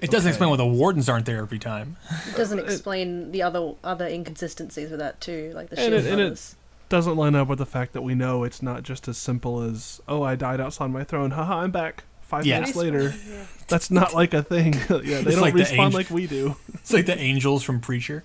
[0.00, 0.34] It doesn't Okay.
[0.34, 1.96] explain why the wardens aren't there every time.
[2.28, 6.04] It doesn't It- explain the other other inconsistencies with that too, like the And shield
[6.04, 6.54] it- and it-
[6.88, 10.00] doesn't line up with the fact that we know it's not just as simple as
[10.06, 12.04] oh I died outside my throne, haha I'm back.
[12.22, 12.60] Five Yeah.
[12.60, 13.44] minutes later, Yeah.
[13.68, 14.74] that's not like a thing.
[14.88, 16.56] yeah, they It's don't like the angel- like we do.
[16.74, 18.22] It's like the angels from Preacher.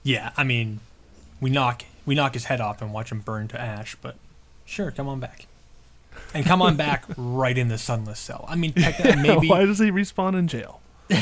[0.03, 0.81] yeah, I mean,
[1.41, 4.17] we knock we knock his head off and watch him burn to ash, but
[4.67, 5.47] sure, come on back.
[6.35, 8.45] And come on back right in the sunless cell.
[8.49, 10.81] I mean, technically, uh, maybe Why does he respawn in jail?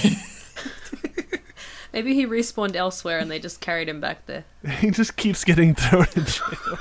[1.93, 4.47] Maybe he respawned elsewhere and they just carried him back there.
[4.79, 6.79] He just keeps getting thrown in jail.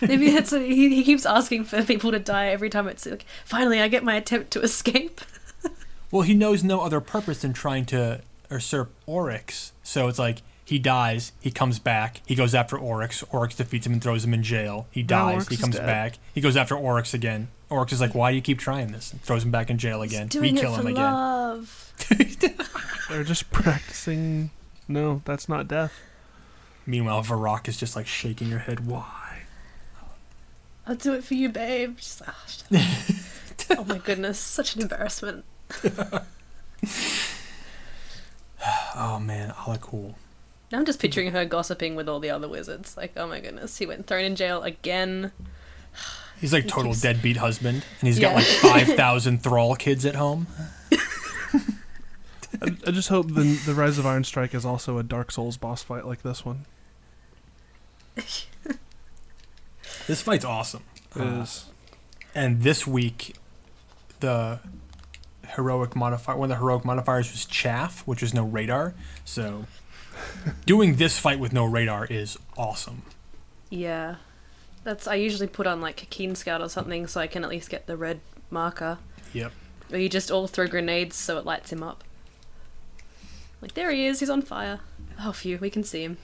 [0.00, 3.26] Maybe it's a, he, he keeps asking for people to die every time it's like,
[3.44, 5.20] finally I get my attempt to escape.
[6.12, 9.72] Well, he knows no other purpose than trying to usurp Oryx.
[9.82, 13.24] So it's like he dies, he comes back, he goes after Oryx.
[13.32, 14.86] Oryx defeats him and throws him in jail.
[14.92, 15.84] He dies, Oryx he comes dead.
[15.84, 17.48] back, he goes after Oryx again.
[17.68, 20.00] Oryx is like, "Why do you keep trying this?" And throws him back in jail
[20.02, 20.28] again.
[20.30, 21.12] He's We doing kill it for him again.
[21.12, 21.92] love.
[23.08, 24.50] They're just practicing.
[24.86, 25.92] No, that's not death.
[26.86, 28.86] Meanwhile, Varrock is just like shaking your head.
[28.86, 29.42] Why?
[30.86, 31.96] I'll do it for you, babe.
[31.98, 32.34] She's like,
[32.72, 35.44] "Oh, oh my goodness, such an embarrassment.
[38.94, 40.14] Oh man, Alak-Hul.
[40.72, 42.96] Now I'm just picturing her gossiping with all the other wizards.
[42.96, 45.32] Like, oh my goodness, he went thrown in jail again.
[46.40, 48.28] He's like total keeps- deadbeat husband, and he's Yeah.
[48.30, 48.46] got like
[48.86, 50.46] five thousand thrall kids at home.
[52.62, 55.56] I, I just hope the the Rise of Iron Strike is also a Dark Souls
[55.56, 56.66] boss fight like this one.
[60.06, 60.82] This fight's awesome.
[61.14, 61.66] It Uh, is.
[62.34, 63.36] And this week,
[64.20, 64.60] the
[65.48, 68.94] heroic modifier, one of the heroic modifiers was chaff, which is no radar.
[69.24, 69.66] So,
[70.66, 73.02] doing this fight with no radar is awesome.
[73.70, 74.16] Yeah,
[74.84, 77.50] that's I usually put on like a keen scout or something so I can at
[77.50, 78.20] least get the red
[78.50, 78.98] marker.
[79.32, 79.52] Yep.
[79.92, 82.04] Or you just all throw grenades so it lights him up.
[83.62, 84.80] Like there he is, he's on fire.
[85.22, 86.16] Oh phew, we can see him.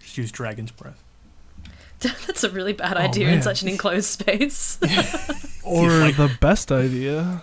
[0.00, 1.02] Just use dragon's breath.
[2.00, 4.78] That's a really bad Oh, idea in such an enclosed space.
[5.64, 7.42] Or like- the best idea.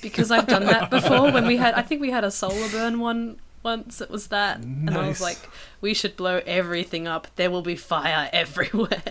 [0.00, 2.98] because I've done that before when we had I think we had a solar burn
[3.00, 3.38] one
[3.70, 5.38] once it was that and I was like
[5.80, 9.02] we should blow everything up there will be fire everywhere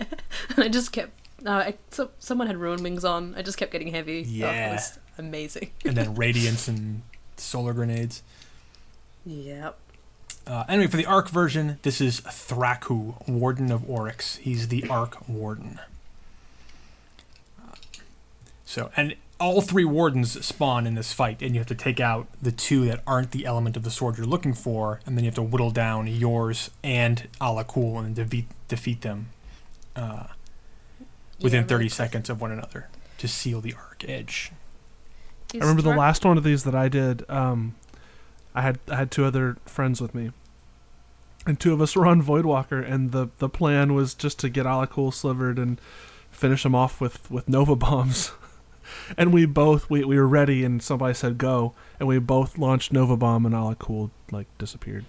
[0.54, 1.12] and I just kept
[1.46, 4.68] uh, I, so, someone had ruin wings on I just kept getting heavy Oh, Yeah.
[4.70, 7.02] it was amazing And then radiance and
[7.36, 8.22] solar grenades.
[9.24, 9.76] yep
[10.46, 14.36] Uh, anyway, for the Arc version, this is Thraku, Warden of Oryx.
[14.36, 15.78] He's the Arc Warden.
[17.60, 17.74] Uh,
[18.64, 22.26] So, and all three wardens spawn in this fight, and you have to take out
[22.42, 25.28] the two that aren't the element of the sword you're looking for, and then you
[25.28, 29.28] have to whittle down yours and Alak-Hul and defeat defeat them
[29.94, 30.24] uh,
[31.40, 32.88] within Yeah, 30 really seconds of one another
[33.18, 34.52] to seal the arc edge.
[35.54, 37.24] I remember the last one of these that I did.
[37.30, 37.74] Um,
[38.54, 40.32] I had I had two other friends with me,
[41.46, 44.66] and two of us were on Voidwalker, and the the plan was just to get
[44.66, 45.80] Alak-Hul slivered and
[46.30, 48.32] finish him off with with Nova bombs.
[49.16, 52.92] and we both we, we were ready, and somebody said go, and we both launched
[52.92, 55.04] Nova bomb, and Alak-Hul like disappeared,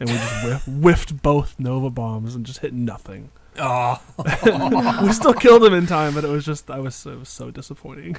[0.00, 3.30] and we just whiff, whiffed both Nova bombs and just hit nothing.
[3.58, 4.00] Oh,
[5.02, 7.50] we still killed him in time, but it was just I was it was so
[7.50, 8.16] disappointing.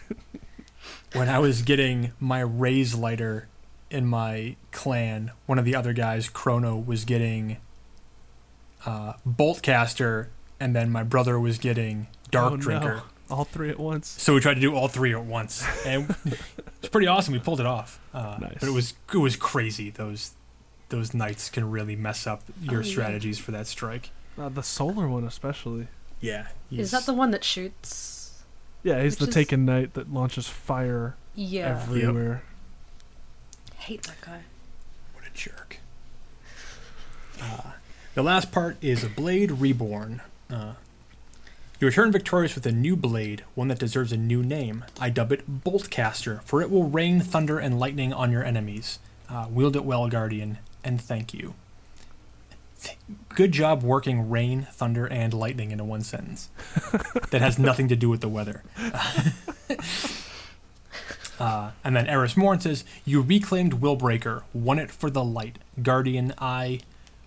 [1.14, 3.48] when I was getting my Raze-Lighter
[3.90, 7.58] in my clan, one of the other guys, Chrono, was getting
[8.86, 10.28] uh, Boltcaster,
[10.60, 13.02] and then my brother was getting Dark Oh, no.
[13.34, 13.40] Drinker.
[13.40, 14.08] All three at once.
[14.22, 17.34] So we tried to do all three at once, and it's pretty awesome.
[17.34, 18.58] We pulled it off, uh, Nice.
[18.60, 19.90] but it was it was crazy.
[19.90, 20.32] Those
[20.90, 22.92] those knights can really mess up your Oh, yeah.
[22.92, 24.12] strategies for that strike.
[24.38, 25.88] Uh, the solar one especially.
[26.22, 28.44] Yeah, is that the one that shoots
[28.84, 32.44] Yeah, he's Which the is- Taken Knight that launches fire yeah everywhere.
[33.76, 34.42] hate that guy
[35.14, 35.78] What a jerk.
[37.42, 37.72] Uh,
[38.16, 40.22] the last part is a blade reborn.
[40.50, 40.74] Uh,
[41.84, 44.86] you return victorious with a new blade, one that deserves a new name.
[45.02, 49.00] I dub it Boltcaster, for it will rain thunder and lightning on your enemies.
[49.30, 51.56] Uh, wield it well, Guardian, and thank you.
[53.36, 56.50] Good job working rain, thunder, and lightning into one sentence.
[57.32, 58.64] that has nothing to do with the weather.
[61.40, 65.58] Uh, and then Eris Morn says, You reclaimed Willbreaker, won it for the light.
[65.82, 66.82] Guardian, I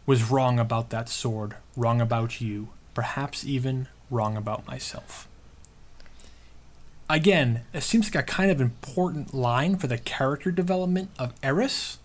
[0.07, 5.28] was wrong about that sword, wrong about you, perhaps even wrong about myself.
[7.09, 11.99] Again, it seems like a kind of important line for the character development of Eris,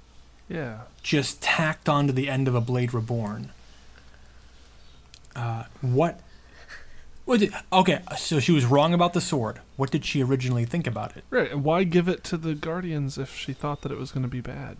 [0.48, 0.82] Yeah.
[1.02, 3.50] just tacked onto the end of a Blade Reborn.
[5.36, 6.20] Uh, what?
[7.26, 9.60] What did, okay, so she was wrong about the sword.
[9.78, 11.24] What did she originally think about it?
[11.30, 11.52] Right.
[11.52, 14.30] and Why give it to the Guardians if she thought that it was going to
[14.30, 14.78] be bad?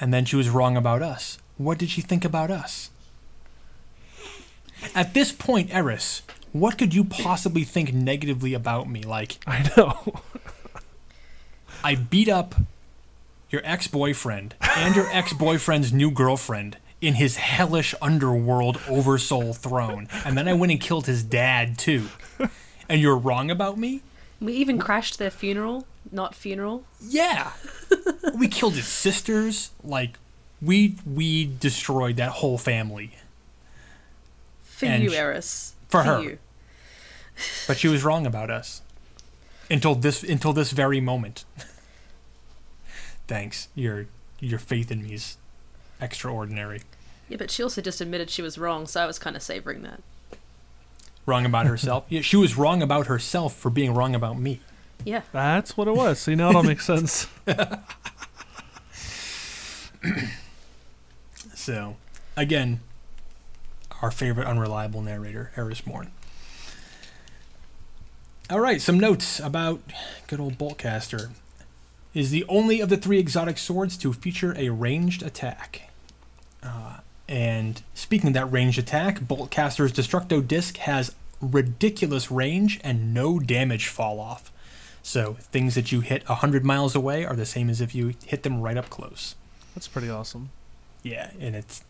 [0.00, 1.38] And then she was wrong about us.
[1.56, 2.90] What did she think about us?
[4.94, 6.22] At this point, Eris,
[6.52, 9.02] what could you possibly think negatively about me?
[9.02, 10.22] Like, I know.
[11.84, 12.54] I beat up
[13.50, 20.08] your ex boyfriend and your ex boyfriend's new girlfriend in his hellish underworld oversoul throne.
[20.24, 22.08] And then I went and killed his dad, too.
[22.88, 24.00] and you're wrong about me?
[24.40, 26.84] We even crashed their funeral, not funeral.
[27.00, 27.52] Yeah.
[28.38, 29.70] we killed his sisters.
[29.84, 30.18] Like,
[30.60, 33.12] we we destroyed that whole family.
[34.76, 35.74] For And you, sh- Eris.
[35.88, 36.20] for her.
[36.22, 36.38] you.
[37.66, 38.80] But she was wrong about us.
[39.70, 41.44] Until this until this very moment.
[43.28, 43.68] Thanks.
[43.74, 44.06] Your
[44.40, 45.36] your faith in me is
[46.00, 46.82] extraordinary.
[47.28, 49.82] Yeah, but she also just admitted she was wrong, so I was kind of savoring
[49.82, 50.00] that.
[51.26, 52.04] Wrong about herself.
[52.08, 54.60] yeah, she was wrong about herself for being wrong about me.
[55.04, 55.22] Yeah.
[55.32, 56.20] That's what it was.
[56.20, 57.26] See, now it all makes sense.
[61.54, 61.96] So,
[62.36, 62.80] again,
[64.02, 66.10] our favorite unreliable narrator, Eris Morn.
[68.48, 69.80] All right, some notes about
[70.26, 71.30] good old Boltcaster.
[72.14, 75.90] Is the only of the three exotic swords to feature a ranged attack.
[76.62, 76.98] Uh,
[77.28, 83.88] and speaking of that ranged attack, Boltcaster's Destructo Disc has ridiculous range and no damage
[83.88, 84.50] fall off.
[85.02, 88.42] So things that you hit 100 miles away are the same as if you hit
[88.42, 89.34] them right up close.
[89.74, 90.50] That's pretty awesome.
[91.02, 91.82] Yeah, and it's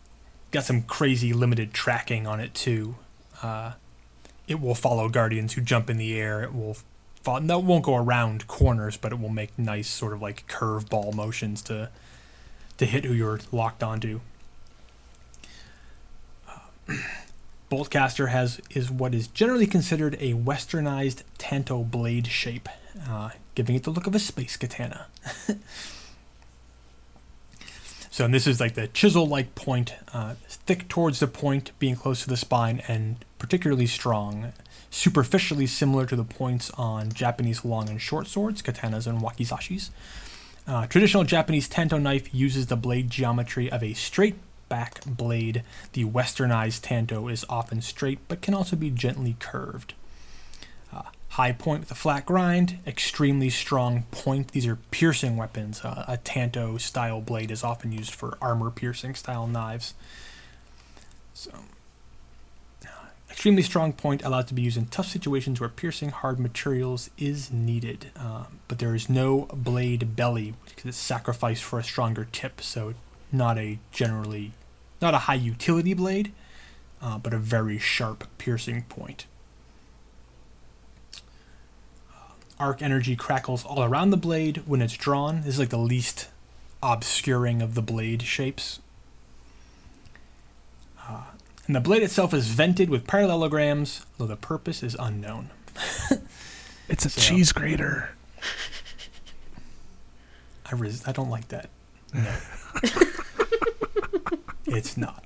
[0.51, 2.95] got some crazy limited tracking on it too.
[3.41, 3.73] Uh,
[4.47, 6.41] it will follow guardians who jump in the air.
[6.41, 6.77] It will
[7.21, 7.41] fall.
[7.41, 11.61] No, won't go around corners, but it will make nice sort of like curveball motions
[11.63, 11.89] to
[12.77, 14.21] to hit who you're locked onto.
[16.47, 16.59] Uh,
[17.71, 22.69] Boltcaster has is what is generally considered a westernized tanto blade shape,
[23.09, 25.07] uh, giving it the look of a space katana.
[28.17, 32.23] So and this is like the chisel-like point, uh, thick towards the point, being close
[32.23, 34.53] to the spine, and particularly strong.
[34.89, 39.91] Superficially similar to the points on Japanese long and short swords, katanas and wakizashis.
[40.65, 44.37] Uh, traditional Japanese tanto knife uses the blade geometry of a straight
[44.67, 45.61] back blade.
[45.93, 49.93] The westernized tanto is often straight, but can also be gently curved.
[51.37, 54.53] High point with a flat grind, extremely strong point.
[54.53, 55.85] These are piercing weapons.
[55.85, 59.93] Uh, a tanto style blade is often used for armor piercing style knives.
[61.35, 61.51] So,
[62.83, 62.89] uh,
[63.29, 67.51] extremely strong point allowed to be used in tough situations where piercing hard materials is
[67.51, 68.09] needed.
[68.15, 72.61] Um, but there is no blade belly because it's sacrificed for a stronger tip.
[72.61, 72.95] So,
[73.31, 74.53] not a generally,
[75.03, 76.31] not a high utility blade,
[76.99, 79.27] uh, but a very sharp piercing point.
[82.59, 85.37] Arc energy crackles all around the blade when it's drawn.
[85.41, 86.27] This is like the least
[86.81, 88.79] obscuring of the blade shapes.
[91.07, 91.21] Uh,
[91.67, 95.49] and the blade itself is vented with parallelograms, though the purpose is unknown.
[96.89, 98.11] It's a So- cheese grater.
[100.71, 101.69] I res- I don't like that.
[102.13, 102.33] No.
[104.67, 105.25] it's not.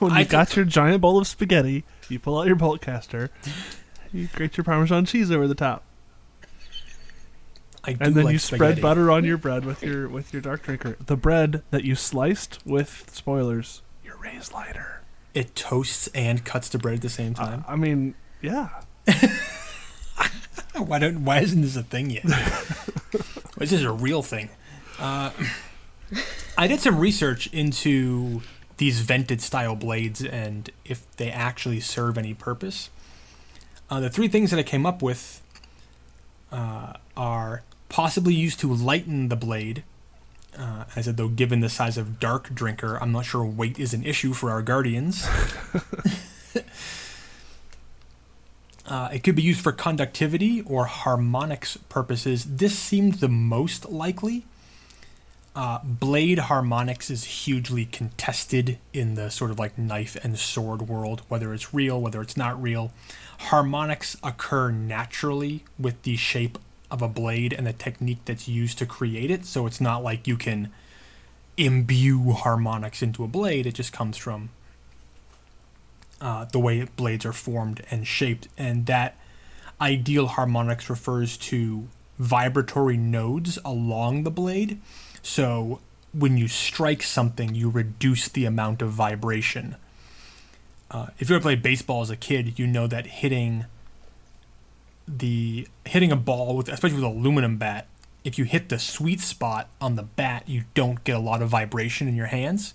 [0.00, 3.30] When you think- got your giant bowl of spaghetti, you pull out your Boltcaster,
[4.12, 5.82] you grate your Parmesan cheese over the top,
[7.84, 8.72] I do and then like you spaghetti.
[8.74, 10.96] spread butter on your bread with your with your dark drinker.
[11.04, 15.00] The bread that you sliced with spoilers, your raised lighter.
[15.34, 17.64] It toasts and cuts the bread at the same Uh, time.
[17.66, 18.68] I mean, yeah.
[20.76, 21.24] why don't?
[21.24, 22.22] Why isn't this a thing yet?
[23.56, 24.50] this is a real thing.
[24.98, 25.30] Uh,
[26.56, 28.42] I did some research into
[28.76, 32.90] these vented style blades and if they actually serve any purpose.
[33.90, 35.42] Uh, the three things that I came up with
[36.50, 37.62] uh, are
[37.92, 39.84] possibly used to lighten the blade.
[40.58, 43.92] Uh, I said, though, given the size of Dark Drinker, I'm not sure weight is
[43.92, 45.28] an issue for our guardians.
[48.84, 52.44] Uh, it could be used for conductivity or harmonics purposes.
[52.44, 54.44] This seemed the most likely.
[55.54, 61.22] Uh, blade harmonics is hugely contested in the sort of like knife and sword world,
[61.28, 62.92] whether it's real, whether it's not real.
[63.38, 66.58] Harmonics occur naturally with the shape
[66.92, 70.28] of a blade and the technique that's used to create it, so it's not like
[70.28, 70.70] you can
[71.56, 74.50] imbue harmonics into a blade, it just comes from
[76.20, 79.16] uh, the way blades are formed and shaped, and that
[79.80, 81.88] ideal harmonics refers to
[82.18, 84.80] vibratory nodes along the blade.
[85.22, 85.80] So
[86.12, 89.76] when you strike something, you reduce the amount of vibration.
[90.90, 93.64] Uh, if you ever played baseball as a kid, you know that hitting
[95.18, 97.86] the hitting a ball with, especially with aluminum bat,
[98.24, 101.48] if you hit the sweet spot on the bat, you don't get a lot of
[101.48, 102.74] vibration in your hands.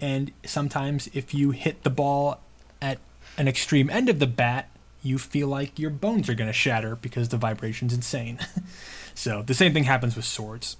[0.00, 2.40] And sometimes, if you hit the ball
[2.80, 2.98] at
[3.38, 4.68] an extreme end of the bat,
[5.02, 8.38] you feel like your bones are going to shatter because the vibration's insane.
[9.14, 10.76] so, the same thing happens with swords.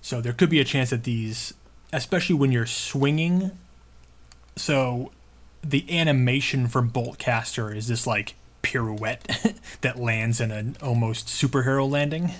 [0.00, 1.54] So, there could be a chance that these,
[1.92, 3.52] especially when you're swinging,
[4.56, 5.12] so
[5.62, 12.30] the animation for Boltcaster is this like pirouette that lands in an almost superhero landing,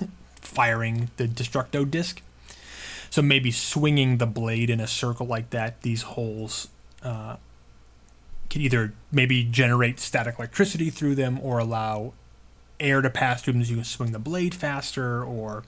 [0.40, 2.22] firing the Destructo disc.
[3.10, 6.68] So maybe swinging the blade in a circle like that, these holes
[7.02, 7.36] uh,
[8.48, 12.12] can either maybe generate static electricity through them or allow
[12.78, 15.64] air to pass through them so you can swing the blade faster or,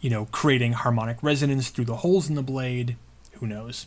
[0.00, 2.96] you know, creating harmonic resonance through the holes in the blade.
[3.34, 3.86] Who knows?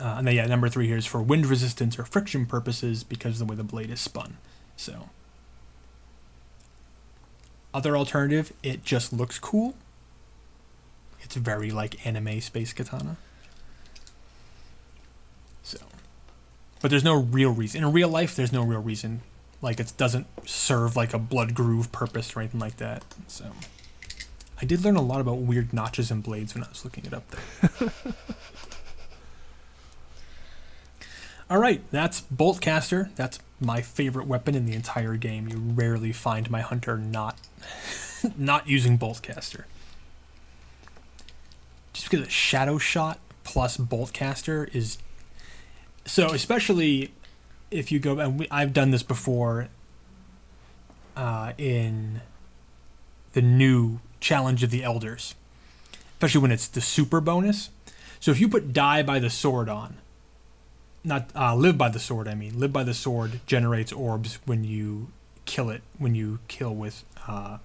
[0.00, 3.40] Uh, and then, yeah, number three here is for wind resistance or friction purposes because
[3.40, 4.38] of the way the blade is spun.
[4.76, 5.10] So,
[7.72, 9.74] other alternative, it just looks cool.
[11.20, 13.16] It's very like anime space katana.
[15.62, 15.78] So,
[16.82, 17.82] but there's no real reason.
[17.82, 19.22] In real life, there's no real reason.
[19.62, 23.04] Like it doesn't serve like a blood groove purpose or anything like that.
[23.28, 23.52] So,
[24.60, 27.14] I did learn a lot about weird notches and blades when I was looking it
[27.14, 27.92] up there.
[31.54, 33.14] All right, that's Boltcaster.
[33.14, 35.46] That's my favorite weapon in the entire game.
[35.46, 37.38] You rarely find my hunter not
[38.36, 39.62] not using Boltcaster.
[41.92, 44.98] Just because a Shadow Shot plus Boltcaster is
[46.04, 47.12] so, especially
[47.70, 49.68] if you go and we, I've done this before
[51.16, 52.20] uh, in
[53.32, 55.36] the new Challenge of the Elders,
[56.14, 57.70] especially when it's the super bonus.
[58.18, 59.98] So if you put die by the sword on,
[61.04, 62.26] not uh, live by the sword.
[62.26, 65.08] I mean, live by the sword generates orbs when you
[65.44, 65.82] kill it.
[65.98, 67.58] When you kill with uh,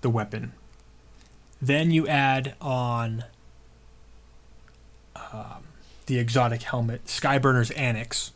[0.00, 0.52] the weapon,
[1.60, 3.24] then you add on
[5.32, 5.64] um,
[6.06, 8.32] the exotic helmet, Skyburner's Annex,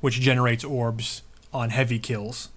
[0.00, 1.22] which generates orbs
[1.52, 2.48] on heavy kills,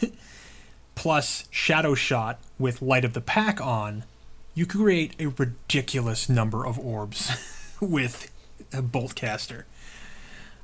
[0.94, 4.04] plus Shadow Shot with Light of the Pack on.
[4.54, 7.30] You create a ridiculous number of orbs
[7.80, 8.30] with
[8.72, 9.64] a Boltcaster.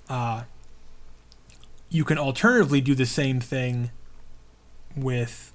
[0.08, 0.44] Uh,
[1.88, 3.90] you can alternatively do the same thing
[4.96, 5.52] with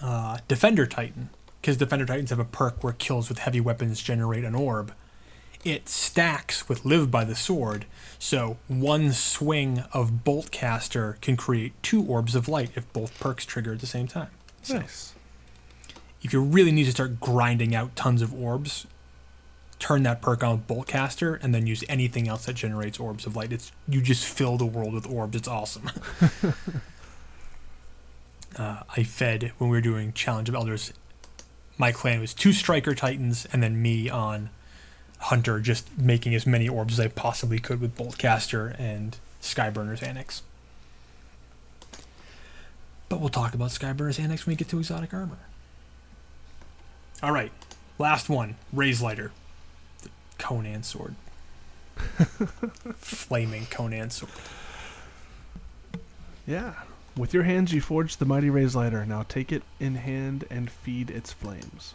[0.00, 1.30] uh, Defender Titan,
[1.60, 4.92] because Defender Titans have a perk where kills with heavy weapons generate an orb.
[5.64, 7.86] It stacks with Live by the Sword,
[8.20, 13.72] so one swing of Boltcaster can create two orbs of light if both perks trigger
[13.72, 14.30] at the same time.
[14.62, 15.14] So Nice.
[16.22, 18.86] if you really need to start grinding out tons of orbs,
[19.78, 23.52] turn that perk on Boltcaster and then use anything else that generates orbs of light.
[23.52, 25.36] It's you just fill the world with orbs.
[25.36, 25.90] It's awesome.
[28.58, 30.92] uh, I fed when we were doing Challenge of Elders.
[31.78, 34.48] My clan was two Striker Titans and then me on
[35.18, 40.42] Hunter, just making as many orbs as I possibly could with Boltcaster and Skyburner's Annex.
[43.08, 45.38] But we'll talk about Skyburner's Annex when we get to exotic armor.
[47.22, 47.52] All right,
[47.98, 49.32] last one, Raze-Lighter,
[50.38, 51.14] Conan sword,
[52.96, 54.32] flaming Conan sword.
[56.46, 56.74] Yeah.
[57.16, 59.06] With your hands you forged the mighty Raze-Lighter.
[59.06, 61.94] Now take it in hand and feed its flames.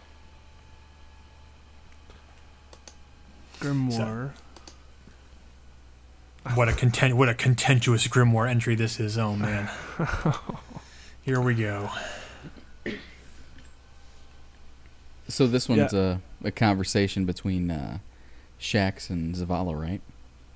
[3.60, 4.32] Grimoire.
[6.56, 9.16] What a content, what a contentious grimoire entry this is.
[9.16, 9.70] Oh man,
[11.22, 11.92] here we go.
[15.28, 18.00] So this one's a, a conversation between uh,
[18.62, 20.00] Shax and Zavala, right?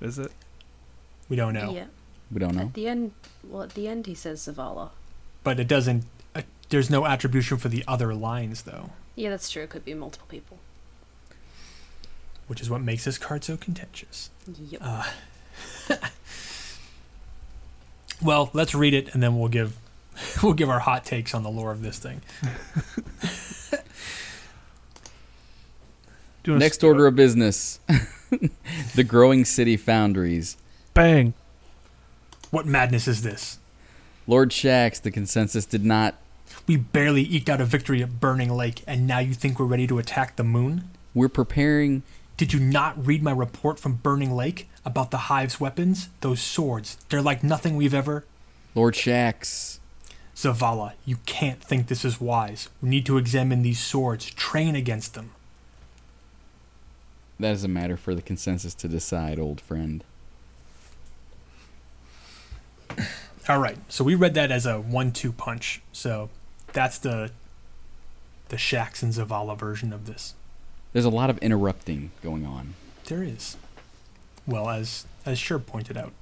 [0.00, 0.30] Is it?
[1.28, 1.86] We don't know, Yeah.
[2.30, 2.62] We don't know.
[2.62, 3.12] At the end,
[3.44, 4.90] well, at the end he says Zavala.
[5.44, 6.04] but it doesn't.
[6.34, 9.62] Uh, there's no attribution for the other lines though, Yeah, that's true.
[9.64, 10.58] It could be multiple people.
[12.46, 14.30] which is what makes this card so contentious.
[14.70, 14.80] Yep.
[14.84, 15.04] Uh,
[18.22, 19.76] well, let's read it and then we'll give
[20.42, 22.22] we'll give our hot takes on the lore of this thing.
[26.46, 27.80] Do Next s- order of business:
[28.94, 30.56] the growing city foundries.
[30.94, 31.34] Bang.
[32.52, 33.58] What madness is this?
[34.28, 36.14] Lord Shax, the consensus did not.
[36.68, 39.88] We barely eked out a victory at Burning Lake, and now you think we're ready
[39.88, 40.88] to attack the moon?
[41.14, 42.04] We're preparing.
[42.36, 46.10] Did you not read my report from Burning Lake about the Hive's weapons?
[46.20, 48.24] Those swords, they're like nothing we've ever.
[48.76, 49.80] Lord Shax.
[50.36, 52.68] Zavala, you can't think this is wise.
[52.80, 55.32] We need to examine these swords, train against them.
[57.38, 60.02] That is a matter for the consensus to decide, old friend.
[63.48, 65.82] All right, so we read that as a one-two punch.
[65.92, 66.30] So
[66.72, 67.30] that's the
[68.48, 70.34] the Shax and Zavala version of this.
[70.92, 72.74] There's a lot of interrupting going on.
[73.06, 73.56] There is.
[74.46, 76.12] Well, as as Sherb pointed out,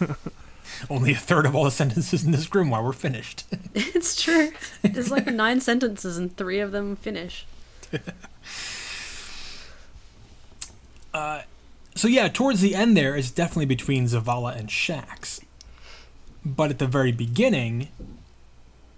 [0.90, 3.44] only a third of all the sentences in this grimoire were finished.
[3.74, 4.52] it's true.
[4.82, 7.46] There's like nine sentences and three of them finish.
[11.94, 15.40] so yeah, towards the end there is definitely between Zavala and Shax.
[16.44, 17.88] but at the very beginning,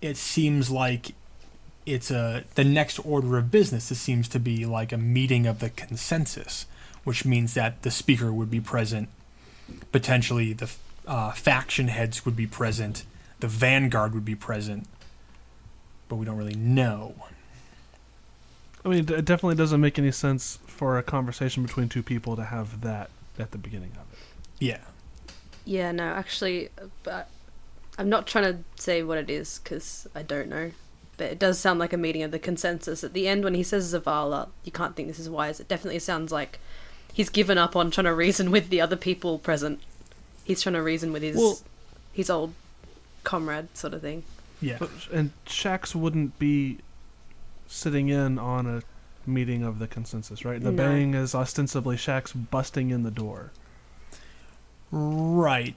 [0.01, 1.14] it seems like
[1.84, 3.90] it's a the next order of business.
[3.90, 6.66] It seems to be like a meeting of the consensus,
[7.05, 9.09] which means that the speaker would be present,
[9.93, 10.70] potentially the
[11.06, 13.05] uh, faction heads would be present,
[13.40, 14.86] the vanguard would be present,
[16.09, 17.14] but we don't really know.
[18.84, 22.44] I mean, it definitely doesn't make any sense for a conversation between two people to
[22.44, 24.19] have that at the beginning of it.
[24.59, 24.81] Yeah.
[25.65, 26.69] Yeah, no, actually,
[27.03, 27.28] but
[27.98, 30.73] I'm not trying to say what it is because I don't know.
[31.16, 33.03] But it does sound like a meeting of the consensus.
[33.03, 35.61] At the end, when he says Zavala, you can't think this is wise.
[35.61, 36.59] It definitely sounds like
[37.12, 39.81] he's given up on trying to reason with the other people present.
[40.44, 41.59] He's trying to reason with his Well-
[42.12, 42.53] his old
[43.24, 44.24] comrade, sort of thing.
[44.61, 44.77] Yeah.
[44.78, 46.78] But, and Shax wouldn't be
[47.66, 48.82] sitting in on a
[49.27, 50.62] meeting of the consensus, right?
[50.62, 50.77] The No.
[50.77, 53.53] bang is ostensibly Shax busting in the door.
[54.90, 55.77] Right.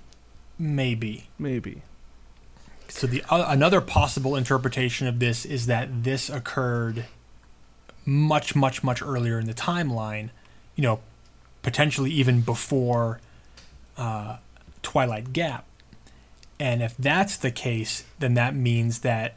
[0.57, 1.29] Maybe.
[1.37, 1.81] Maybe.
[2.89, 7.05] So the uh, another possible interpretation of this is that this occurred
[8.05, 10.29] much, much, much earlier in the timeline.
[10.75, 10.99] You know,
[11.61, 13.19] potentially even before
[13.97, 14.37] uh,
[14.81, 15.65] Twilight Gap.
[16.59, 19.35] And if that's the case, then that means that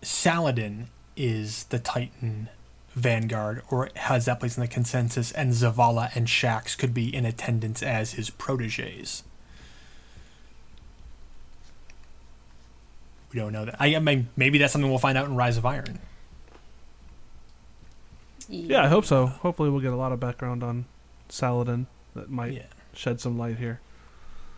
[0.00, 2.48] Saladin is the Titan
[2.94, 7.24] vanguard, or has that place in the consensus, and Zavala and Shax could be in
[7.24, 9.22] attendance as his proteges.
[13.32, 13.76] We don't know that.
[13.80, 15.98] I, I mean, maybe that's something we'll find out in Rise of Iron.
[18.48, 19.26] Yeah, I hope so.
[19.26, 20.84] Hopefully, we'll get a lot of background on
[21.30, 22.62] Saladin that might Yeah.
[22.92, 23.80] shed some light here.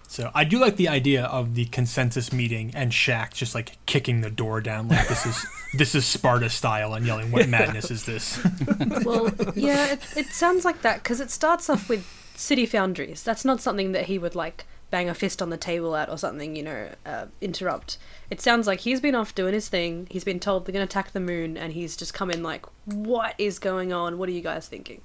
[0.09, 4.20] So I do like the idea of the consensus meeting and Shax just like kicking
[4.20, 8.05] the door down like this is this is Sparta style and yelling, "What madness is
[8.05, 8.39] this?"
[9.05, 12.06] Well, yeah, it, it sounds like that because it starts off with
[12.36, 13.22] city foundries.
[13.22, 16.16] That's not something that he would like bang a fist on the table at or
[16.16, 17.98] something, you know, uh, interrupt.
[18.31, 20.06] It sounds like he's been off doing his thing.
[20.10, 22.64] He's been told they're going to attack the moon, and he's just come in like,
[22.85, 24.18] "What is going on?
[24.18, 25.01] What are you guys thinking?"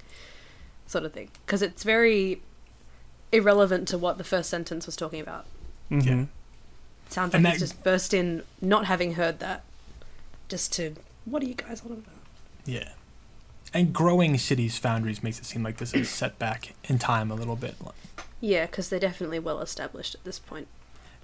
[0.86, 1.30] Sort of thing.
[1.44, 2.42] Because it's very
[3.32, 5.44] irrelevant to what the first sentence was talking about.
[5.90, 6.08] Mm-hmm.
[6.08, 6.22] Yeah.
[7.06, 9.62] It sounds like And he's that- just burst in, not having heard that,
[10.48, 10.94] just to,
[11.24, 12.04] "What are you guys on about?"
[12.64, 12.90] yeah.
[13.72, 17.36] And growing cities foundries makes it seem like this is set back in time a
[17.36, 17.76] little bit.
[18.40, 20.66] Yeah, because they're definitely well established at this point.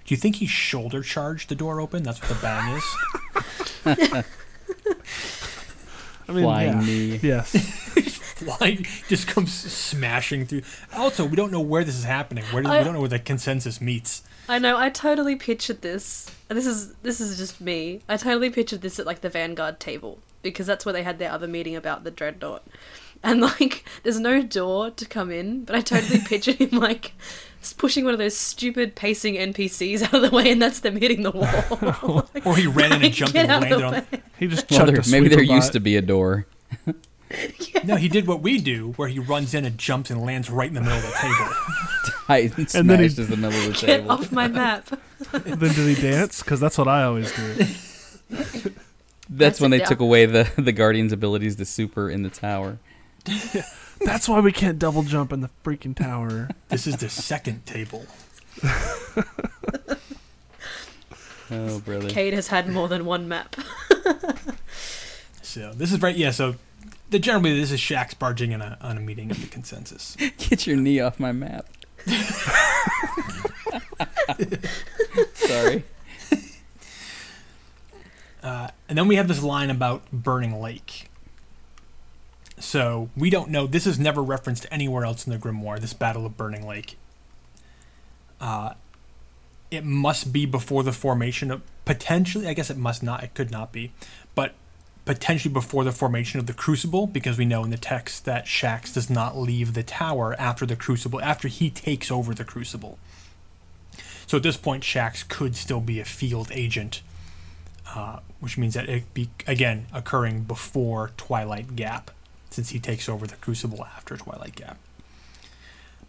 [0.05, 2.03] Do you think he shoulder charged the door open?
[2.03, 2.83] That's what the bang is.
[3.85, 4.23] I
[6.33, 6.85] mean, Flying yeah.
[6.85, 7.19] knee.
[7.21, 7.53] Yes.
[8.57, 10.61] Flying just comes smashing through.
[10.95, 12.43] Also, we don't know where this is happening.
[12.45, 14.23] Where does, I- we don't know where the consensus meets.
[14.49, 14.77] I know.
[14.77, 16.31] I totally pictured this.
[16.47, 18.01] This is this is just me.
[18.07, 21.31] I totally pictured this at like the Vanguard table because that's where they had their
[21.31, 22.63] other meeting about the dreadnought.
[23.23, 27.11] And like, there's no door to come in, but I totally pictured him like
[27.77, 31.23] pushing one of those stupid pacing NPCs out of the way, and that's them hitting
[31.23, 32.25] the wall.
[32.45, 33.91] Or he ran in and jumped and landed the on.
[33.93, 34.05] way.
[34.39, 35.73] He just Well, chucked there, a maybe there used bot.
[35.73, 36.45] to be a door.
[37.83, 40.67] No, he did what we do, where he runs in and jumps and lands right
[40.67, 41.53] in the middle of the table.
[42.27, 44.11] Tight and And then he- smashed in the middle of the Get table.
[44.11, 44.87] off my map.
[45.31, 46.41] then did he dance?
[46.43, 47.53] Because that's what I always do.
[48.29, 48.67] That's
[49.29, 49.85] That's when they yeah.
[49.85, 52.79] took away the the guardian's abilities to super in the tower.
[54.01, 56.49] That's why we can't double jump in the freaking tower.
[56.69, 58.05] This is the second table.
[61.49, 62.09] Oh, brother.
[62.09, 63.55] Cayde has had more than one map.
[65.41, 66.15] So this is right.
[66.15, 66.31] Yeah.
[66.31, 66.55] So
[67.09, 70.15] the generally this is Shax's barging in a on a meeting of the consensus.
[70.37, 71.65] Get your knee off my map.
[75.33, 75.83] Sorry.
[78.43, 81.09] Uh, and then we have this line about Burning Lake.
[82.59, 83.67] So we don't know.
[83.67, 85.79] This is never referenced anywhere else in the Grimoire.
[85.79, 86.97] This Battle of Burning Lake.
[88.39, 88.73] Uh,
[89.69, 92.47] it must be before the formation of potentially.
[92.47, 93.23] I guess it must not.
[93.23, 93.91] It could not be,
[94.33, 94.53] but
[95.07, 98.93] potentially before the formation of the Crucible, because we know in the text that Shax
[98.93, 102.99] does not leave the tower after the Crucible, after he takes over the Crucible.
[104.27, 107.01] So at this point, Shax could still be a field agent
[107.95, 112.11] uh, which means that it be again occurring before Twilight Gap,
[112.49, 114.77] since he takes over the Crucible after Twilight Gap.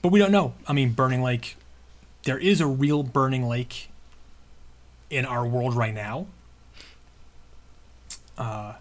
[0.03, 0.55] But we don't know.
[0.67, 1.57] I mean, Burning Lake.
[2.25, 3.91] There is a real Burning Lake
[5.09, 6.27] in our world right now.
[8.37, 8.75] Uh,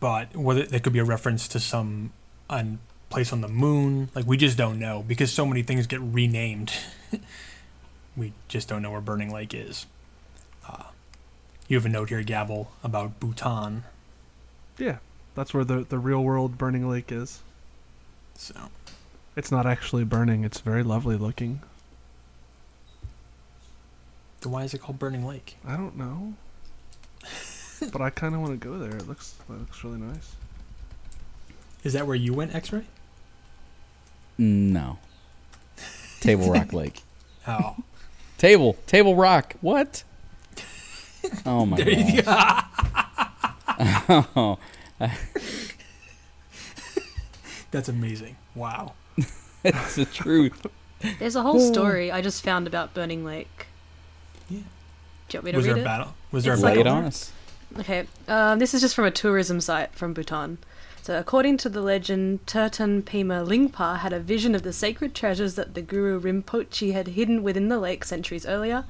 [0.00, 2.12] but whether there could be a reference to some
[2.50, 2.78] un-
[3.10, 6.72] place on the moon, like we just don't know because so many things get renamed.
[8.16, 9.86] we just don't know where Burning Lake is.
[10.68, 10.84] Uh,
[11.68, 13.84] you have a note here, Gabble, about Bhutan.
[14.78, 14.98] Yeah,
[15.34, 17.40] that's where the the real world burning lake is.
[18.34, 18.54] So
[19.36, 20.44] It's not actually burning.
[20.44, 21.60] It's very lovely looking.
[24.42, 25.56] Why is it called Burning Lake?
[25.66, 26.34] I don't know.
[27.92, 28.96] but I kind of want to go there.
[28.96, 30.34] It looks that looks really nice.
[31.84, 32.84] Is that where you went, X-ray?
[34.38, 34.98] No.
[36.20, 37.02] Table Rock Lake.
[37.46, 37.76] Oh,
[38.38, 38.76] Table.
[38.86, 39.54] Table Rock.
[39.60, 40.02] What?
[41.44, 42.64] Oh my there you god.
[44.08, 44.24] go.
[44.36, 44.58] Oh,
[47.70, 48.36] That's amazing.
[48.54, 48.94] Wow.
[49.64, 50.66] it's the truth.
[51.18, 51.72] There's a whole oh.
[51.72, 53.66] story I just found about Burning Lake.
[54.48, 54.60] Yeah.
[55.28, 55.84] Do you want me to Was read there a it?
[55.84, 56.14] battle?
[56.32, 56.92] Was there It's a like Lay battle?
[56.92, 57.32] it a- on us.
[57.78, 60.58] Okay, um, this is just from a tourism site from Bhutan.
[61.02, 65.54] So, according to the legend, Terton Pema Lingpa had a vision of the sacred treasures
[65.54, 68.84] that the Guru Rinpoche had hidden within the lake centuries earlier.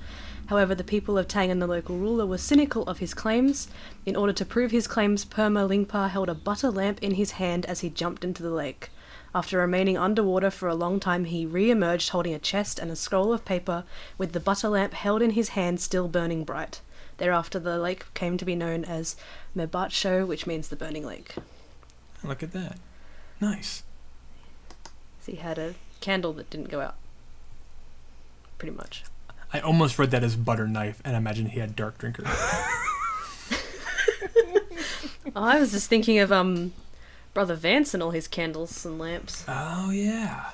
[0.47, 3.69] However, the people of Tang and the local ruler were cynical of his claims.
[4.07, 7.67] In order to prove his claims, Pema Lingpa held a butter lamp in his hand
[7.67, 8.91] as he jumped into the lake.
[9.35, 12.97] After remaining underwater for a long time, he re emerged holding a chest and a
[12.97, 13.85] scroll of paper
[14.17, 16.81] with the butter lamp held in his hand still burning bright.
[17.19, 19.17] Thereafter, the lake came to be known as
[19.57, 21.35] Mebatsho, which means the burning lake.
[22.23, 22.77] Look at that.
[23.41, 23.83] Nice.
[25.23, 26.97] So he had a candle that didn't go out.
[28.59, 29.05] Pretty much.
[29.53, 32.25] I almost read that as butter knife, and imagined he had dark drinker.
[35.35, 36.73] I was just thinking of um,
[37.35, 39.45] Brother Vance and all his candles and lamps.
[39.49, 40.51] oh yeah.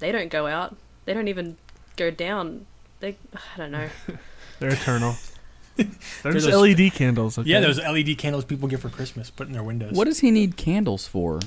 [0.00, 0.76] They don't go out.
[1.04, 1.56] They don't even
[1.96, 2.66] go down.
[3.00, 3.88] They, I don't know.
[4.58, 5.16] They're eternal.
[5.76, 5.86] They're
[6.22, 7.38] There's just those- LED candles.
[7.38, 7.50] Okay?
[7.50, 9.92] Yeah, those LED candles people get for Christmas, put in their windows.
[9.92, 11.40] What does he need candles for?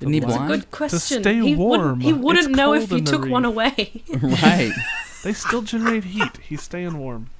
[0.00, 0.46] Isn't he That's a?
[0.46, 1.22] Good question.
[1.22, 1.80] To stay he warm.
[1.80, 4.02] Wouldn't, he wouldn't It's know if cold you in the took one away.
[4.22, 4.72] right.
[5.24, 6.36] They still generate heat.
[6.48, 7.30] He's staying warm.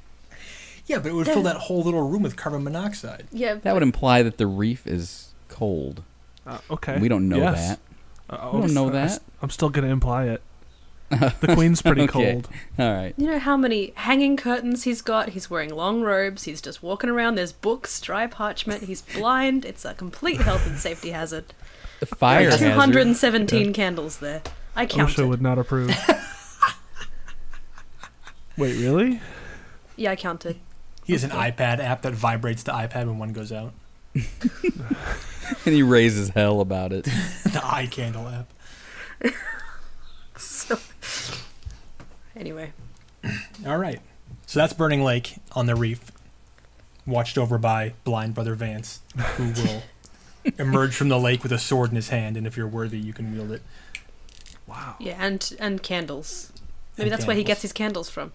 [0.86, 3.28] Yeah, but it would fill that whole little room with carbon monoxide.
[3.30, 6.02] yeah, That would imply that the reef is cold.
[6.44, 6.98] Uh, okay.
[6.98, 7.78] We don't know Yes.
[8.28, 8.34] that.
[8.34, 9.22] Uh, We don't know I- that.
[9.40, 10.42] I'm still gonna imply it.
[11.10, 12.32] The queen's pretty Okay.
[12.34, 12.48] cold.
[12.78, 13.14] All right.
[13.16, 15.30] You know how many hanging curtains he's got?
[15.30, 16.44] He's wearing long robes.
[16.44, 17.36] He's just walking around.
[17.36, 18.82] There's books, dry parchment.
[18.84, 19.64] He's blind.
[19.64, 21.46] It's a complete health and safety hazard.
[22.00, 22.72] The fire Two hazard.
[22.72, 24.42] hundred and seventeen candles there.
[24.76, 25.16] I counted.
[25.16, 25.90] OSHA would not approve.
[28.56, 29.20] Wait, really?
[29.96, 30.58] Yeah, I counted.
[31.04, 33.72] He has an iPad app that vibrates the iPad when one goes out.
[35.64, 37.04] And he raises hell about it.
[37.04, 38.52] the eye candle app.
[42.38, 42.72] So, anyway,
[43.66, 44.00] All right.
[44.46, 46.12] So that's Burning Lake on the reef,
[47.06, 49.00] watched over by blind brother Vance,
[49.36, 49.82] who will
[50.58, 53.12] emerge from the lake with a sword in his hand, and if you're worthy, you
[53.12, 53.62] can wield it.
[54.66, 54.96] Wow.
[54.98, 56.52] yeah, and and candles.
[56.96, 58.32] Maybe And that's where he gets his candles from.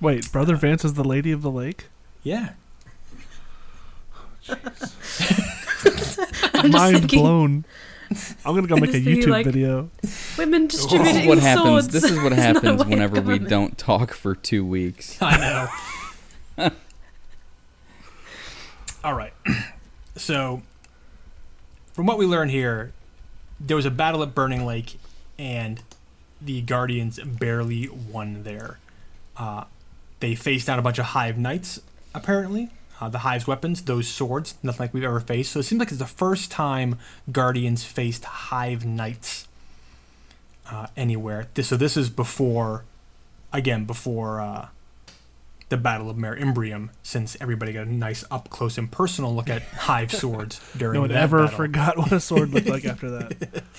[0.00, 1.86] Wait, Brother Vance is the lady of the lake?
[2.22, 2.50] Yeah.
[4.48, 4.60] I'm
[5.96, 6.18] just
[6.72, 7.64] Mind thinking, blown.
[8.44, 9.90] I'm gonna go make a YouTube like- video.
[10.38, 11.66] women This distributing is what happens.
[11.66, 11.88] swords.
[11.88, 15.16] This is what It's not a happens way whenever we don't talk for two weeks.
[15.22, 15.36] I
[16.58, 16.70] know.
[19.04, 19.32] All right.
[20.16, 20.62] So,
[21.92, 22.92] from what we learn here,
[23.60, 24.98] there was a battle at Burning Lake,
[25.38, 25.82] and
[26.40, 28.78] the Guardians barely won there.
[29.36, 29.64] Uh,
[30.20, 31.80] they faced down a bunch of Hive Knights,
[32.14, 32.70] apparently.
[33.00, 35.52] Uh, the Hive's weapons, those swords, nothing like we've ever faced.
[35.52, 36.98] So it seems like it's the first time
[37.30, 39.46] Guardians faced Hive Knights
[40.70, 41.48] uh, anywhere.
[41.54, 42.84] This, so this is before,
[43.52, 44.68] again, before uh,
[45.68, 49.50] the Battle of Mare Imbrium, since everybody got a nice up close and personal look
[49.50, 51.56] at Hive swords during No one that ever battle.
[51.56, 53.62] forgot what a sword looked like after that.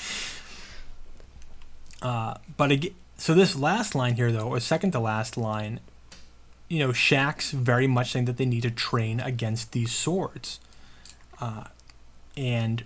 [1.99, 5.79] Uh, but again, so this last line here, though, or second to last line,
[6.69, 10.59] you know, Shax's very much saying that they need to train against these swords.
[11.39, 11.65] Uh,
[12.35, 12.83] and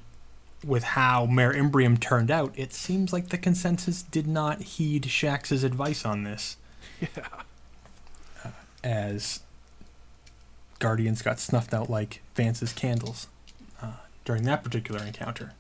[0.66, 5.64] with how Mare Imbrium turned out, it seems like the consensus did not heed Shax's
[5.64, 6.58] advice on this.
[7.00, 7.08] Yeah.
[8.44, 8.50] Uh,
[8.84, 9.42] as
[10.80, 13.28] Guardians got snuffed out like Vance's candles
[13.84, 13.92] uh,
[14.26, 15.54] during that particular encounter.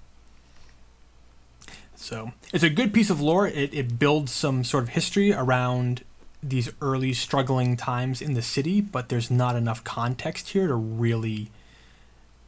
[1.95, 3.47] So it's a good piece of lore.
[3.47, 6.03] It, it builds some sort of history around
[6.43, 11.51] these early struggling times in the city, but there's not enough context here to really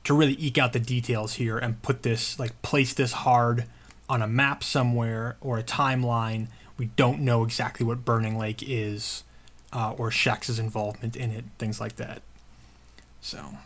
[0.04, 3.66] to really eke out the details here and put this like place this hard
[4.10, 6.48] on a map somewhere or a timeline.
[6.78, 9.24] We don't know exactly what Burning Lake is
[9.72, 12.22] uh, or Shax's involvement in it, things like that.
[13.22, 13.58] So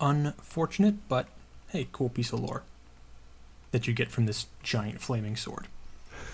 [0.00, 1.26] unfortunate, but
[1.70, 2.62] hey, cool piece of lore
[3.72, 5.66] that you get from this giant flaming sword.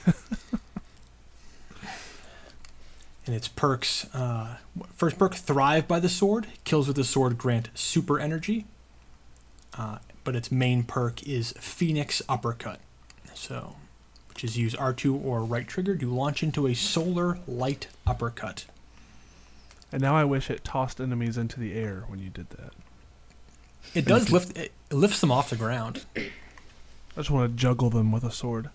[3.26, 4.56] and its perks uh,
[4.94, 8.66] first perk thrive by the sword kills with the sword grant super energy
[9.76, 12.80] uh, but its main perk is phoenix uppercut
[13.34, 13.76] so
[14.34, 18.66] which is use R2 or right trigger to launch into a solar light uppercut.
[19.92, 22.72] And now I wish it tossed enemies into the air when you did that.
[23.94, 26.04] It does lift it lifts them off the ground.
[26.16, 26.30] I
[27.14, 28.70] just want to juggle them with a sword.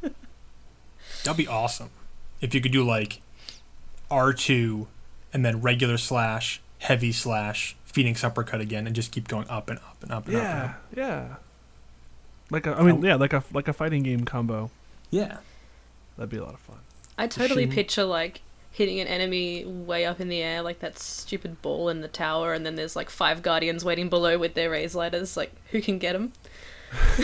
[0.00, 1.90] That'd be awesome.
[2.42, 3.22] If you could do like
[4.10, 4.86] R2
[5.32, 9.78] and then regular slash, heavy slash, Phoenix uppercut again and just keep going up and
[9.78, 10.42] up and up and up.
[10.42, 10.82] And Yeah, up.
[10.96, 11.34] yeah.
[12.50, 14.70] Like a, I mean, yeah, like a like a fighting game combo.
[15.10, 15.38] Yeah.
[16.16, 16.76] That'd be a lot of fun.
[17.16, 17.74] I totally Machine.
[17.74, 18.40] picture like
[18.70, 22.52] hitting an enemy way up in the air, like that stupid ball in the tower,
[22.54, 25.36] and then there's like five guardians waiting below with their Raze-Lighters.
[25.36, 26.32] Like, who can get them?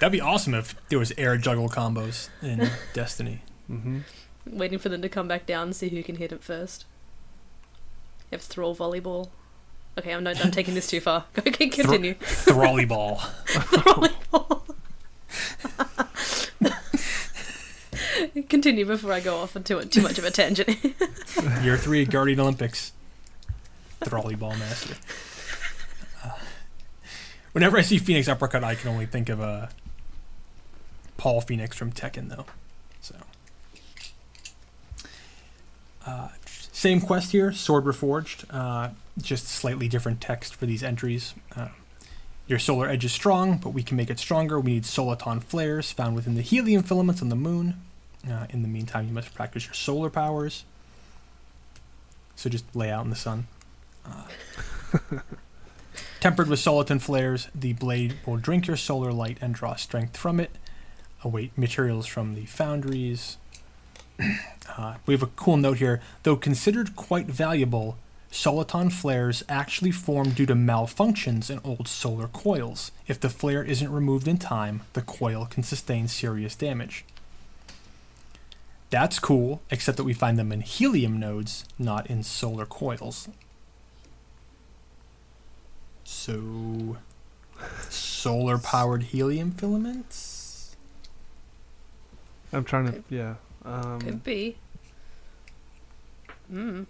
[0.00, 3.42] That'd be awesome if there was air juggle combos in Destiny.
[3.70, 4.00] Mm-hmm.
[4.50, 6.84] Waiting for them to come back down and see who can hit it first.
[8.30, 9.28] You have thrall volleyball.
[9.98, 10.44] Okay, I'm not.
[10.44, 11.24] I'm taking this too far.
[11.38, 12.14] Okay, continue.
[12.14, 13.20] Thrally ball.
[18.48, 20.68] continue before I go off into too much of a tangent.
[21.62, 22.92] Year three Guardian Olympics.
[24.04, 24.94] Thrally ball master.
[26.24, 26.30] Uh,
[27.52, 29.66] whenever I see Phoenix uppercut, I can only think of uh,
[31.16, 32.46] Paul Phoenix from Tekken, though.
[33.00, 33.16] So,
[36.08, 36.28] uh,
[36.72, 38.44] same quest here, Sword Reforged.
[38.50, 38.90] Uh,
[39.20, 41.34] just slightly different text for these entries.
[41.54, 41.68] Uh,
[42.46, 44.58] your solar edge is strong, but we can make it stronger.
[44.58, 47.82] We need soliton flares found within the helium filaments on the moon.
[48.28, 50.64] Uh, in the meantime, you must practice your solar powers.
[52.36, 53.48] So just lay out in the sun.
[54.06, 54.24] Uh,
[56.20, 60.40] tempered with soliton flares, the blade will drink your solar light and draw strength from
[60.40, 60.52] it.
[61.22, 63.36] Await materials from the foundries.
[64.20, 66.00] Uh, we have a cool note here.
[66.22, 67.96] Though considered quite valuable,
[68.30, 72.92] soliton flares actually form due to malfunctions in old solar coils.
[73.06, 77.04] If the flare isn't removed in time, the coil can sustain serious damage.
[78.90, 83.28] That's cool, except that we find them in helium nodes, not in solar coils.
[86.04, 86.96] So,
[87.90, 90.74] solar powered helium filaments?
[92.50, 93.34] I'm trying to, yeah.
[93.68, 94.56] Um, Could be.
[96.52, 96.86] Mm.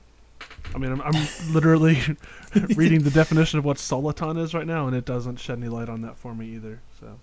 [0.74, 2.00] I mean, I'm, I'm literally
[2.76, 5.88] reading the definition of what soliton is right now, and it doesn't shed any light
[5.88, 6.80] on that for me either.
[7.00, 7.18] So,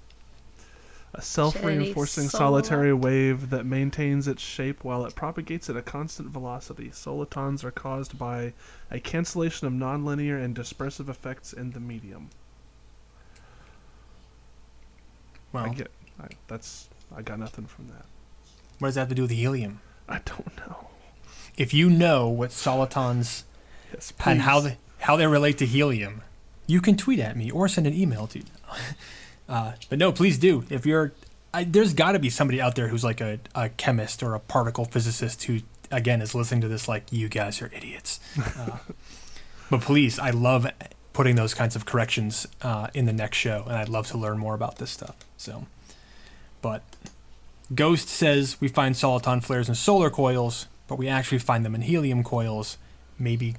[1.13, 6.29] a self-reinforcing solar- solitary wave that maintains its shape while it propagates at a constant
[6.29, 6.89] velocity.
[6.89, 8.51] Solitons are caused by
[8.91, 12.29] a cancellation of nonlinear and dispersive effects in the medium.
[15.53, 18.05] Well, I get, I, that's, I got nothing from that.
[18.79, 19.81] What does that have to do with helium?
[20.07, 20.87] I don't know.
[21.57, 23.43] If you know what solitons
[23.93, 26.21] Yes, and how they, how they relate to helium,
[26.67, 28.41] you can tweet at me or send an email to.
[29.47, 30.65] Uh, but no, please do.
[30.71, 31.13] If you're,
[31.53, 34.39] I, there's got to be somebody out there who's like a, a chemist or a
[34.39, 35.59] particle physicist who,
[35.91, 38.19] again, is listening to this like you guys are idiots.
[38.57, 38.77] Uh,
[39.69, 40.65] but please, I love
[41.13, 44.37] putting those kinds of corrections uh, in the next show, and I'd love to learn
[44.37, 45.15] more about this stuff.
[45.37, 45.65] So,
[46.61, 46.83] but
[47.73, 51.81] Ghost says we find soliton flares in solar coils, but we actually find them in
[51.81, 52.77] helium coils.
[53.17, 53.55] Maybe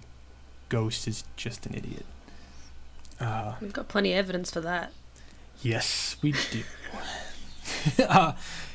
[0.68, 2.04] Ghost is just an idiot.
[3.18, 4.92] Uh, We've got plenty of evidence for that.
[5.62, 6.62] yes, we do.
[8.08, 8.32] uh,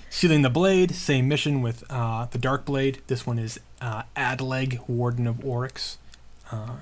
[0.09, 3.01] Sealing the Blade, same mission with uh, the Dark Blade.
[3.07, 5.97] This one is uh, Adleg, Warden of Oryx.
[6.51, 6.77] Uh,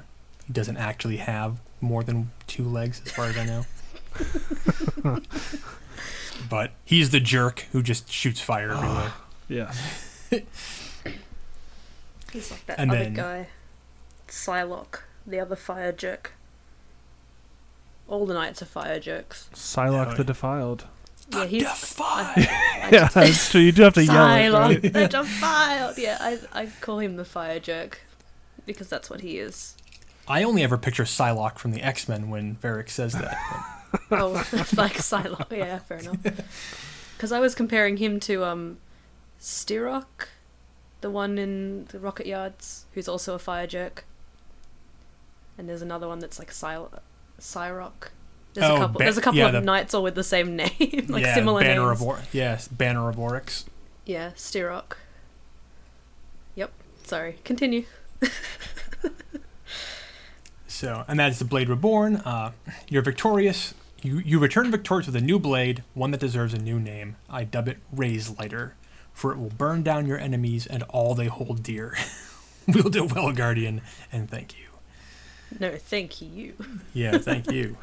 [0.47, 3.65] he doesn't actually have more than two legs, as far as I know.
[6.49, 8.78] but he's the jerk who just shoots fire ah.
[8.78, 9.14] everywhere.
[9.48, 9.74] yeah.
[12.32, 13.48] He's like that And other then- guy,
[14.28, 16.34] Sylok, the other fire jerk.
[18.07, 19.49] All the knights are fire jerks.
[19.53, 20.86] Sylok Yeah, the Defiled.
[21.32, 22.34] Yeah, he's Defy!
[22.38, 23.61] I Yeah, just- that's true.
[23.61, 24.82] You do have to yell it, Sylok right?
[24.82, 25.98] the defiled.
[25.98, 28.02] Yeah, I I call him the fire jerk
[28.66, 29.76] because that's what he is.
[30.28, 33.38] I only ever picture Psylocke from the X Men when Varric says that.
[34.11, 34.32] Oh,
[34.76, 35.57] like Psylocke.
[35.57, 36.18] Yeah, fair enough.
[37.18, 38.78] Because I was comparing him to um,
[39.41, 40.30] Stirrock,
[41.02, 44.06] the one in the Rocket Yards, who's also a fire jerk.
[45.57, 46.86] And there's another one that's like Psy-
[47.38, 48.11] Cyrock.
[48.53, 48.98] There's Oh, a couple.
[48.99, 51.36] Ba- there's a couple yeah, of the- knights all with the same name, like yeah,
[51.36, 51.99] similar Banner names.
[52.02, 53.66] of Or- yes, Banner of Oryx.
[54.06, 54.94] yeah, Stirrock.
[56.56, 56.72] Yep.
[57.03, 57.40] Sorry.
[57.44, 57.84] Continue.
[60.80, 62.15] So, and that is the Blade Reborn.
[62.23, 62.53] Uh,
[62.88, 63.73] you're victorious.
[64.01, 67.18] You you return victorious with a new blade, one that deserves a new name.
[67.30, 68.76] I dub it Raze-Lighter,
[69.11, 71.97] for it will burn down your enemies and all they hold dear.
[72.69, 74.68] we'll do well, Guardian, and thank you.
[75.60, 76.53] No, thank you.
[76.93, 77.76] Yeah, thank you.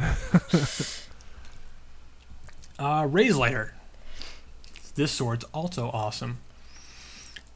[2.78, 3.74] uh, Raze-Lighter.
[4.94, 6.38] this sword's also awesome.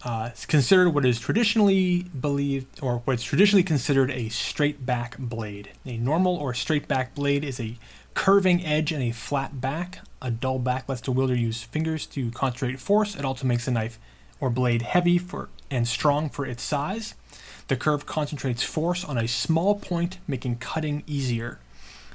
[0.03, 5.71] Uh, considered what is traditionally believed, or what's traditionally considered a straight back blade.
[5.85, 7.77] A normal or straight back blade is a
[8.15, 10.01] curving edge and a flat back.
[10.23, 13.15] A dull back lets the wielder use fingers to concentrate force.
[13.15, 13.99] It also makes the knife
[14.41, 17.15] or blade heavy for and strong for its size.
[17.69, 21.61] The curve concentrates force on a small point, making cutting easier.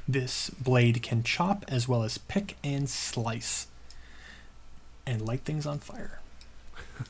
[0.08, 3.68] This blade can chop as well as pick and slice
[5.06, 6.20] and light things on fire.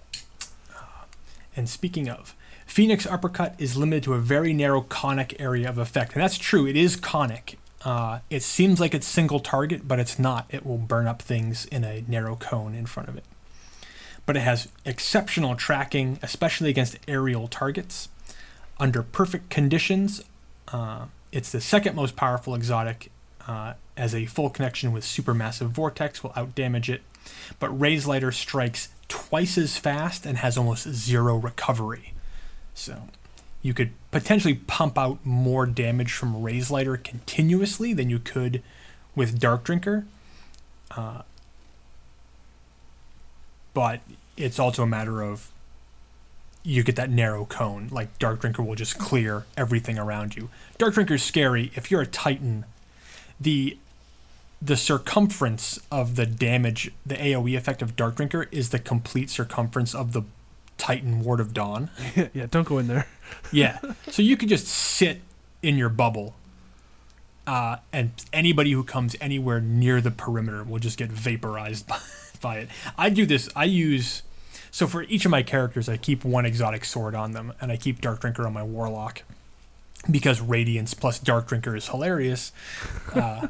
[1.58, 2.36] And speaking of,
[2.66, 6.14] Phoenix Uppercut is limited to a very narrow conic area of effect.
[6.14, 7.58] And that's true, it is conic.
[7.84, 10.46] Uh, it seems like it's single target, but it's not.
[10.50, 13.24] It will burn up things in a narrow cone in front of it.
[14.26, 18.10] But it has exceptional tracking, especially against aerial targets.
[18.80, 20.24] Under perfect conditions,
[20.68, 23.10] uh, it's the second most powerful exotic,
[23.48, 27.02] uh, as a full connection with supermassive vortex will outdamage it.
[27.58, 32.14] But Raze-Lighter strikes twice as fast and has almost zero recovery.
[32.74, 33.10] So
[33.62, 38.62] you could potentially pump out more damage from Raze-Lighter continuously than you could
[39.16, 40.06] with Dark Drinker.
[40.92, 41.24] Uh,
[43.74, 44.02] but
[44.36, 45.52] it's also a matter of
[46.64, 47.88] you get that narrow cone.
[47.92, 50.50] Like Dark Drinker will just clear everything around you.
[50.78, 51.72] Dark Drinker's scary.
[51.76, 52.66] If you're a Titan,
[53.40, 53.78] the
[54.62, 59.94] the circumference of the damage, the AoE effect of Dark Drinker is the complete circumference
[59.94, 60.24] of the
[60.78, 61.90] Titan Ward of Dawn.
[62.34, 63.08] yeah, don't go in there.
[63.52, 63.80] Yeah.
[64.10, 65.22] so you could just sit
[65.62, 66.36] in your bubble,
[67.46, 72.00] uh, and anybody who comes anywhere near the perimeter will just get vaporized by,
[72.42, 72.70] by it.
[72.98, 73.50] I do this.
[73.56, 74.24] I use.
[74.72, 77.78] So for each of my characters, I keep one exotic sword on them, and I
[77.78, 79.24] keep Dark Drinker on my Warlock
[80.10, 82.52] because Radiance plus Dark Drinker is hilarious.
[83.14, 83.48] Uh,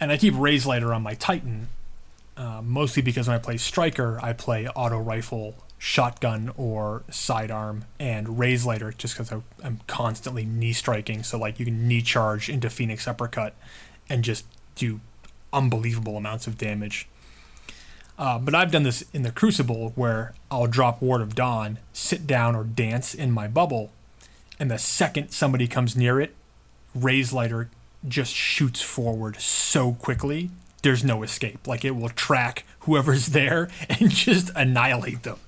[0.00, 1.68] and I keep Raze-Lighter on my Titan,
[2.36, 8.38] uh, mostly because when I play Striker, I play auto rifle, shotgun, or sidearm, and
[8.38, 11.22] Raze-Lighter just because I'm constantly knee striking.
[11.22, 13.54] So like you can knee charge into Phoenix Uppercut
[14.08, 14.44] and just
[14.74, 15.00] do
[15.52, 17.08] unbelievable amounts of damage.
[18.18, 22.26] Uh, but I've done this in the Crucible where I'll drop Ward of Dawn, sit
[22.26, 23.92] down or dance in my bubble,
[24.58, 26.34] and the second somebody comes near it,
[26.94, 27.70] Raze-Lighter
[28.06, 30.50] just shoots forward so quickly
[30.82, 31.66] there's no escape.
[31.66, 35.38] Like it will track whoever's there and just annihilate them.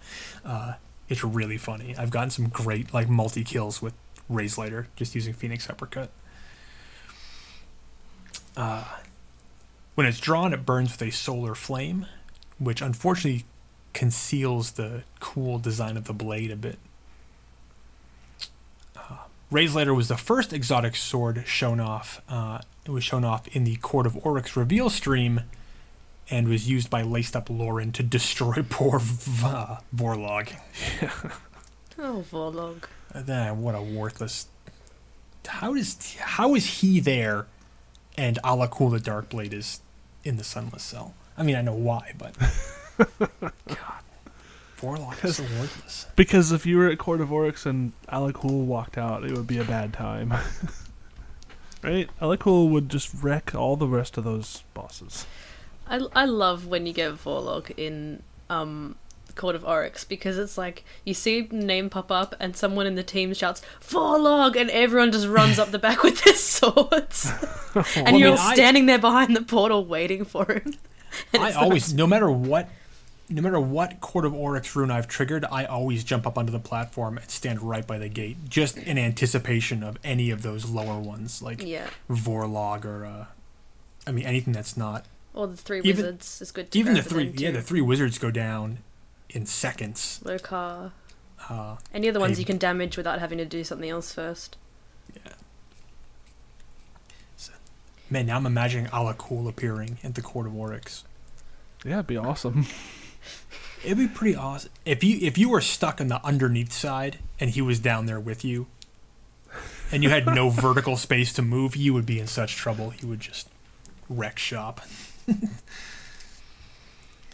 [0.44, 0.74] Uh,
[1.08, 1.94] it's really funny.
[1.96, 3.94] I've gotten some great like multi kills with
[4.28, 6.10] Raze-Lighter just using phoenix uppercut.
[8.56, 8.84] Uh,
[9.94, 12.06] when it's drawn it burns with a solar flame
[12.58, 13.44] which unfortunately
[13.92, 16.78] conceals the cool design of the blade a bit
[19.50, 22.22] Raze-Lighter was the first exotic sword shown off.
[22.28, 25.40] Uh, it was shown off in the Court of Oryx reveal stream
[26.30, 30.52] and was used by Laced Up Lauren to destroy poor v- uh, Vorlog.
[32.02, 32.84] Oh, Vorlog.
[33.14, 34.46] Uh, then what a worthless.
[35.46, 37.44] How does how is he there,
[38.16, 39.80] and Alak-Hul the Darkblade is
[40.24, 41.12] in the Sunless Cell?
[41.36, 42.34] I mean, I know why, but
[43.38, 44.02] God,
[44.80, 46.06] Vorlog is so worthless.
[46.16, 49.58] Because if you were at Court of Oryx and Alak-Hul walked out, it would be
[49.58, 50.32] a bad time.
[51.82, 52.08] right?
[52.20, 55.26] Alak-Hul would just wreck all the rest of those bosses.
[55.86, 58.96] I, I love when you get Vorlog in um,
[59.34, 62.94] Court of Oryx because it's like you see a name pop up and someone in
[62.96, 67.30] the team shouts Vorlog and everyone just runs up the back with their swords
[67.96, 70.74] and I you're mean, all I- standing there behind the portal waiting for him.
[71.34, 72.68] I always, no matter what,
[73.30, 76.58] no matter what Court of Oryx rune I've triggered, I always jump up onto the
[76.58, 80.98] platform and stand right by the gate, just in anticipation of any of those lower
[80.98, 81.88] ones, like yeah.
[82.10, 83.26] Vorlog or, uh,
[84.06, 85.06] I mean, anything that's not.
[85.32, 88.18] Or the three Even- wizards is good to Even the three, yeah, the three wizards
[88.18, 88.78] go down
[89.28, 90.20] in seconds.
[90.24, 90.90] Lokar.
[91.48, 92.40] Uh, Any other ones Hey.
[92.40, 94.56] you can damage without having to do something else first.
[95.14, 95.32] yeah.
[97.36, 97.52] So,
[98.10, 101.04] man, now I'm imagining Alak-Hul appearing at the Court of Oryx.
[101.84, 102.66] Yeah, it'd be awesome.
[103.84, 107.50] It'd be pretty awesome if you if you were stuck on the underneath side and
[107.50, 108.66] he was down there with you,
[109.90, 111.76] and you had no vertical space to move.
[111.76, 112.90] You would be in such trouble.
[112.90, 113.48] He would just
[114.08, 114.80] wreck shop.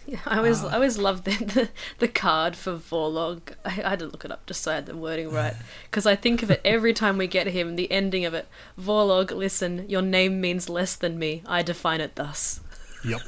[0.08, 0.68] Yeah, I always Ah.
[0.68, 1.68] I always loved the, the
[1.98, 3.40] the card for Vorlog.
[3.64, 5.54] I, I had to look it up just so I had the wording right
[5.90, 7.74] because I think of it every time we get him.
[7.74, 8.46] The ending of it,
[8.80, 9.32] Vorlog.
[9.32, 11.42] Listen, your name means less than me.
[11.44, 12.60] I define it thus.
[13.04, 13.20] Yep.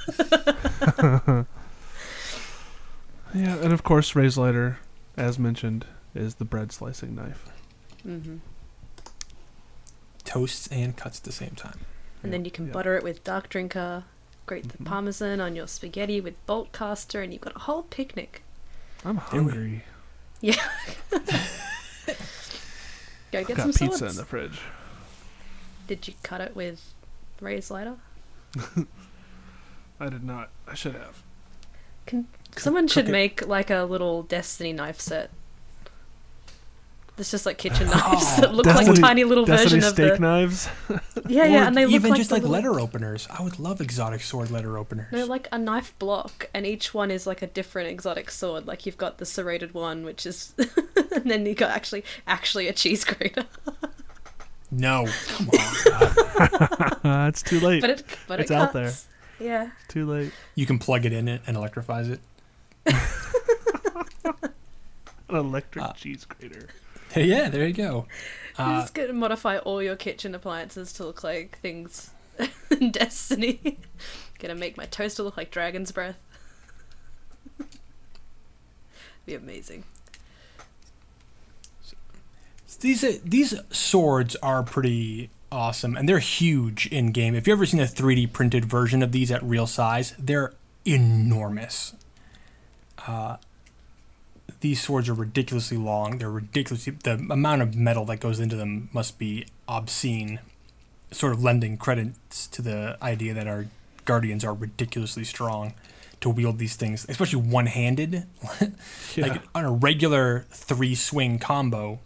[3.34, 4.78] yeah, and of course, Raze-Lighter,
[5.16, 5.84] as mentioned,
[6.14, 7.44] is the bread slicing knife.
[8.02, 8.36] hmm
[10.24, 11.80] Toasts and cuts at the same time.
[12.22, 12.72] And then you can Yeah.
[12.72, 14.04] butter it with Dark Drinker.
[14.46, 14.86] grate the Mhm.
[14.86, 18.42] parmesan on your spaghetti with Boltcaster, and you've got a whole picnic.
[19.04, 19.84] I'm hungry.
[20.40, 20.54] Yeah.
[23.30, 24.14] Go get Got some pizza swords.
[24.14, 24.60] in the fridge.
[25.86, 26.94] Did you cut it with
[27.42, 27.96] Raze-Lighter?
[30.00, 30.48] I did not.
[30.66, 31.22] I should have.
[32.60, 33.12] Someone cook should it.
[33.12, 35.30] make like a little Destiny knife set.
[37.16, 39.88] It's just like kitchen knives oh, that look like Destiny- a tiny little Destiny version
[39.88, 40.68] of steak the knives.
[41.28, 43.26] yeah Or yeah, and they look even like just like little- letter openers.
[43.28, 45.10] I would love exotic sword letter openers.
[45.10, 48.66] No, like a knife block, and each one is like a different exotic sword.
[48.68, 50.54] Like you've got the serrated one, which is,
[51.12, 53.46] and then you got actually actually a cheese grater.
[54.70, 57.28] No, come on.
[57.28, 57.80] It's too late.
[57.80, 58.92] But it but It's it out there.
[59.40, 59.70] Yeah.
[59.88, 60.32] too late.
[60.54, 62.20] you can plug it in it and electrifies it.
[65.28, 66.68] An electric Uh, cheese grater.
[67.16, 68.06] yeah, there you go.
[68.58, 72.10] You're Uh, just gonna modify all your kitchen appliances to look like things
[72.70, 73.78] in Destiny.
[74.38, 76.16] gonna make my toaster look like dragon's breath.
[79.26, 79.84] Be amazing.
[82.80, 87.34] these uh, these swords are pretty awesome, and they're huge in game.
[87.34, 90.54] If you've ever seen a 3D printed version of these at real size, they're
[90.86, 91.94] enormous.
[93.08, 93.36] Uh,
[94.60, 96.18] these swords are ridiculously long.
[96.18, 100.40] They're ridiculously the amount of metal that goes into them must be obscene.
[101.10, 103.66] Sort of lending credence to the idea that our
[104.04, 105.72] guardians are ridiculously strong
[106.20, 108.24] to wield these things, especially one-handed.
[109.16, 109.26] Yeah.
[109.28, 112.00] Like on a regular three swing combo,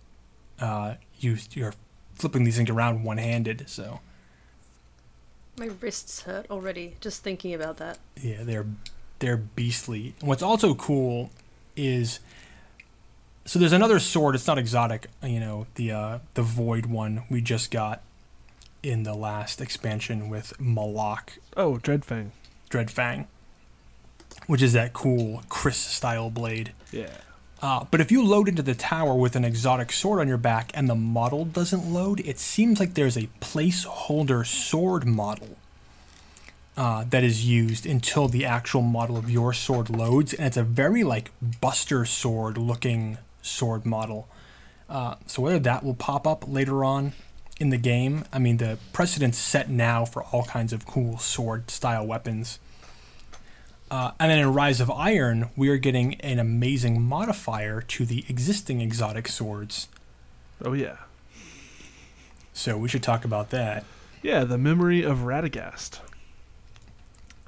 [0.61, 1.75] uh, you you're
[2.15, 3.69] flipping these things around one handed.
[3.69, 4.01] So
[5.59, 7.99] My wrists hurt already just thinking about that.
[8.21, 8.67] yeah, they're
[9.23, 10.15] they're beastly.
[10.21, 11.31] And what's also cool
[11.77, 12.19] is
[13.45, 14.35] so there's another sword.
[14.35, 18.03] It's not exotic, you know, the uh, the void one we just got
[18.83, 22.31] in the last expansion with Malak oh, Dreadfang.
[22.69, 23.27] Dreadfang,
[24.49, 26.73] which is that cool kris style blade.
[26.91, 27.11] Yeah.
[27.63, 30.73] Uh, but if you load into the tower with an exotic sword on your back
[30.75, 35.57] and the model doesn't load, it seems like there's a placeholder sword model
[36.77, 40.63] uh, that is used until the actual model of your sword loads, and it's a
[40.63, 41.31] very like
[41.61, 44.29] Buster sword looking sword model.
[44.89, 47.13] Uh, so whether that will pop up later on
[47.59, 51.71] in the game, I mean the precedent's set now for all kinds of cool sword
[51.71, 52.59] style weapons.
[53.91, 58.25] Uh, and then in Rise of Iron, we are getting an amazing modifier to the
[58.27, 59.89] existing exotic swords.
[60.65, 60.97] Oh yeah.
[62.55, 63.85] So we should talk about that.
[64.23, 66.01] Yeah, the memory of Radagast.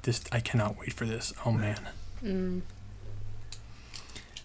[0.05, 1.33] This I cannot wait for this.
[1.45, 1.89] Oh man.
[2.23, 2.61] Mm.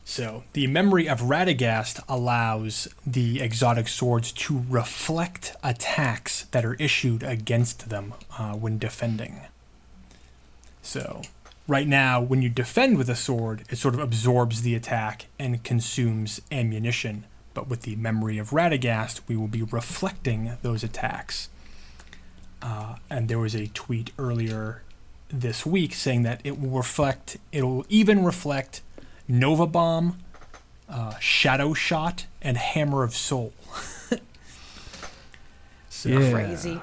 [0.07, 7.23] So the memory of Radagast allows the exotic swords to reflect attacks that are issued
[7.23, 9.43] against them uh, when defending.
[10.81, 11.20] So
[11.69, 15.62] right now, when you defend with a sword, it sort of absorbs the attack and
[15.62, 17.27] consumes ammunition.
[17.53, 21.51] But with the memory of Radagast, we will be reflecting those attacks.
[22.62, 24.82] Uh, and there was a tweet earlier
[25.32, 28.82] this week saying that it will reflect, it will even reflect
[29.28, 30.19] Nova Bomb,
[30.89, 33.52] uh, Shadow Shot, and Hammer of Sol.
[35.89, 36.32] so Yeah.
[36.32, 36.81] Crazy.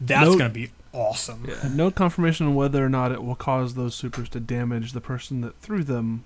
[0.00, 1.46] that's No- gonna be awesome.
[1.48, 1.68] Yeah.
[1.72, 5.40] No confirmation on whether or not it will cause those supers to damage the person
[5.42, 6.24] that threw them,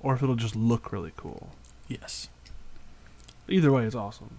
[0.00, 1.50] or if it'll just look really cool.
[1.88, 2.28] Yes.
[3.48, 4.30] Either way, it's awesome.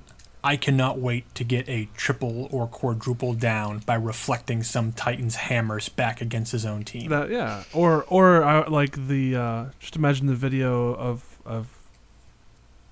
[0.44, 5.90] I cannot wait to get a triple or quadruple down by reflecting some Titan's hammers
[5.90, 7.10] back against his own team.
[7.10, 11.68] That yeah, or or uh, like the uh, just imagine the video of of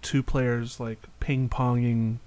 [0.01, 2.17] two players like ping ponging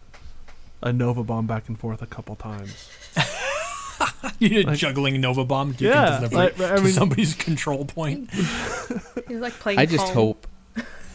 [0.83, 2.89] a Nova bomb back and forth a couple times.
[4.39, 5.75] You're like- juggling Nova Bomb.
[5.79, 8.31] You Yeah, can deliver like, it I to somebody's control point.
[9.31, 10.15] It's like playing I just Pong.
[10.15, 10.47] hope,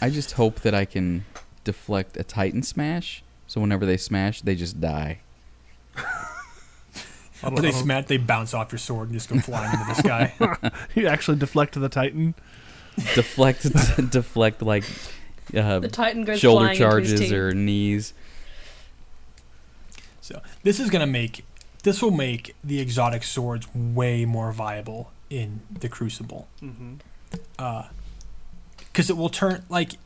[0.02, 1.26] I just hope that I can
[1.66, 3.24] deflect a Titan smash.
[3.56, 5.20] So whenever they smash, they just die.
[5.96, 6.04] I
[7.44, 10.72] don't- they smash, they bounce off your sword and just go flying into the sky.
[10.96, 12.36] You actually deflect to the Titan.
[13.14, 13.64] Deflect,
[14.12, 14.84] deflect like
[15.56, 18.14] uh, The Titan goes shoulder flying into his charges or knees.
[20.20, 21.46] So this is gonna make
[21.84, 26.50] this will make the exotic swords way more viable in the Crucible.
[26.62, 26.96] Mm-hmm.
[28.78, 29.98] because it will turn like a-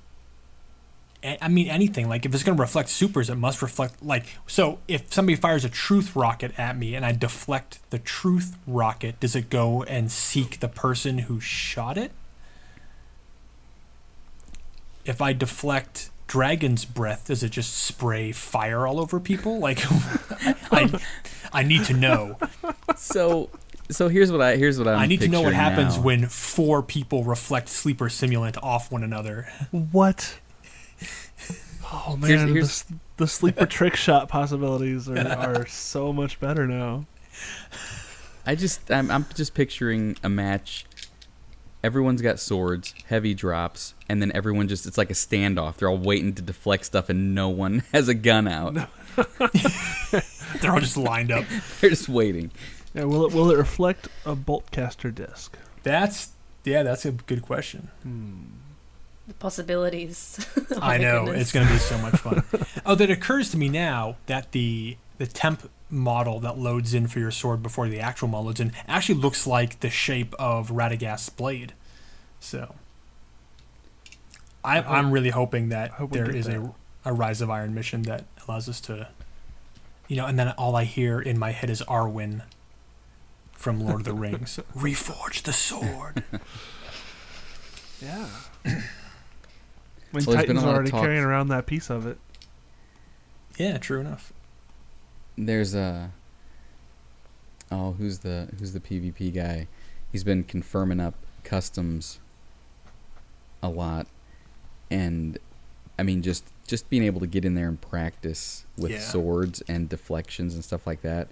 [1.23, 4.79] I mean anything like if it's going to reflect supers it must reflect like so
[4.87, 9.35] if somebody fires a truth rocket at me and I deflect the truth rocket does
[9.35, 12.11] it go and seek the person who shot it
[15.05, 19.79] if I deflect dragon's breath does it just spray fire all over people like
[20.71, 20.99] I
[21.51, 22.37] I need to know
[22.95, 23.49] So
[23.89, 26.03] So here's what I here's what I'm i need to know what happens now.
[26.03, 29.51] when four people reflect sleeper simulant off one another.
[29.71, 30.37] What?
[31.91, 32.85] Oh man, Here's- the here's- s
[33.17, 37.05] the, sleeper trick shot possibilities are, are so much better now.
[38.45, 40.85] I just I'm I'm just picturing a match.
[41.83, 45.77] Everyone's got swords, heavy drops, and then everyone just it's like a standoff.
[45.77, 48.73] They're all waiting to deflect stuff and no one has a gun out.
[50.61, 51.45] They're all just lined up.
[51.79, 52.51] They're just waiting.
[52.93, 55.57] Yeah, will it will it reflect a Boltcaster disc?
[55.83, 56.29] That's
[56.65, 57.89] yeah, that's a good question.
[58.03, 58.41] Hmm.
[59.29, 60.45] The possibilities.
[60.71, 61.41] Oh I know goodness.
[61.43, 62.43] it's going to be so much fun.
[62.85, 67.19] oh, that occurs to me now that the the temp model that loads in for
[67.19, 71.29] your sword before the actual model loads in actually looks like the shape of Radagast's
[71.29, 71.73] blade.
[72.39, 72.73] So,
[74.63, 76.55] I, I hope- I'm really hoping that hope we there get is that.
[76.57, 76.73] a
[77.05, 79.09] a Rise of Iron mission that allows us to,
[80.07, 82.41] you know, and then all I hear in my head is Arwen
[83.53, 86.23] from Lord of the Rings, reforge the sword.
[88.01, 88.27] Yeah.
[90.11, 92.17] Well, When there's been a Titan's lot of already carrying around that piece of it.
[93.57, 94.33] yeah, true enough.
[95.37, 96.11] There's a
[97.71, 99.67] oh who's the who's the PvP guy?
[100.11, 101.13] He's been confirming up
[101.43, 102.19] customs
[103.61, 104.07] a lot,
[104.89, 105.37] and
[105.97, 108.99] I mean just just being able to get in there and practice with Yeah.
[108.99, 111.27] swords and deflections and stuff like that.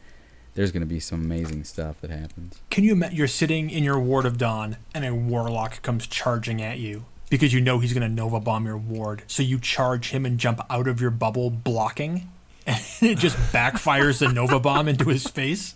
[0.56, 2.60] There's going to be some amazing stuff that happens.
[2.72, 6.62] Can you imagine you're sitting in your ward of dawn and a warlock comes charging
[6.64, 9.24] at you because you know he's going to nova bomb your ward.
[9.28, 12.30] So you charge him and jump out of your bubble blocking
[12.68, 15.76] and it just backfires the nova bomb into his face.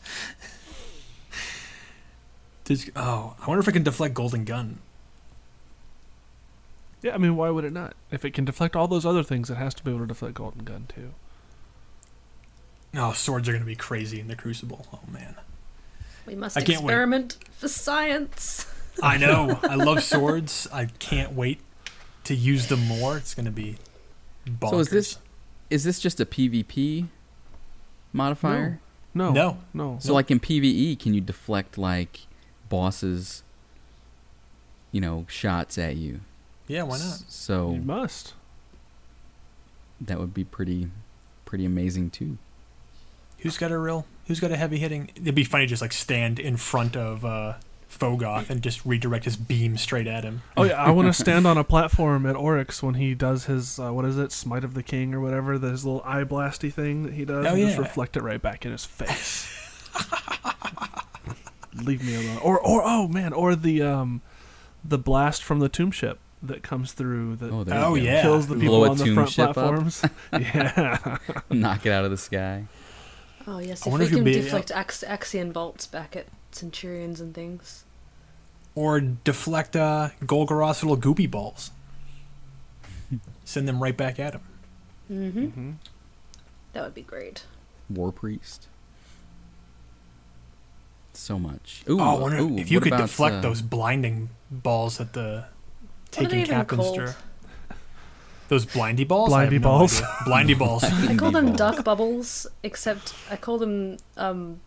[2.65, 4.80] Does, oh, I wonder if I can deflect golden gun.
[7.02, 7.95] Yeah, I mean, why would it not?
[8.11, 10.36] If it can deflect all those other things, it has to be able to deflect
[10.36, 11.14] Golden Gun too.
[12.95, 14.86] Oh, swords are going to be crazy in the crucible.
[14.94, 15.36] Oh man.
[16.26, 16.69] We must I wait.
[16.69, 18.68] experiment for science.
[19.01, 19.59] I know.
[19.63, 20.68] I love swords.
[20.72, 21.59] I can't wait
[22.26, 23.18] to use them more.
[23.18, 23.77] It's going to be
[24.47, 24.69] bonkers.
[24.69, 25.18] So is this
[25.69, 27.07] is this just a PvP
[28.13, 28.80] modifier?
[29.13, 29.57] No, No.
[29.73, 29.97] no.
[29.99, 32.22] So like in PvE, can you deflect like
[32.69, 33.43] bosses,
[34.91, 36.22] you know, shots at you?
[36.68, 37.23] Yeah, why not?
[37.27, 38.34] So You must.
[39.99, 40.88] that would be pretty
[41.45, 42.38] pretty amazing too.
[43.39, 44.05] Who's got a real?
[44.27, 45.11] Who's got a heavy hitting?
[45.15, 47.55] It'd be funny to just like stand in front of uh,
[47.91, 50.41] Fogoth and just redirect his beam straight at him.
[50.57, 53.80] Oh yeah, I want to stand on a platform at Oryx when he does his
[53.80, 56.72] uh, what is it, Smite of the King or whatever, the- his little eye blasty
[56.73, 57.45] thing that he does.
[57.45, 59.47] Oh, and Just reflect it right back in his face.
[61.84, 62.38] Leave me alone.
[62.43, 64.22] Or or oh man, or the um,
[64.84, 68.22] the blast from the tomb ship that comes through that Oh, Oh, yeah.
[68.23, 69.53] kills the Blow people a on the tomb front ship up.
[69.55, 70.03] platforms.
[70.34, 71.18] yeah.
[71.49, 72.65] Knock it out of the sky.
[73.47, 77.34] Oh yes, I if wonder we can deflect ax- Axion bolts back at Centurions and
[77.34, 77.86] things.
[78.76, 81.72] Or deflect uh, Golgoroth's little goopy balls.
[83.45, 84.41] Send them right back at him.
[85.11, 85.45] Mm-hmm.
[85.48, 85.72] hmm
[86.73, 87.45] That would be great.
[87.90, 88.68] War priest.
[91.14, 91.84] So much.
[91.90, 95.45] Ooh, oh, wonder ooh, if you could about, deflect uh, those blinding balls at the
[96.11, 97.78] taking are they taken even captains drew.
[98.48, 99.32] Those blindy balls.
[99.32, 100.02] Blindy no balls.
[100.02, 100.07] idea.
[100.26, 100.84] Blindy balls.
[101.10, 101.57] I call them balls.
[101.57, 104.60] duck bubbles, except I call them um,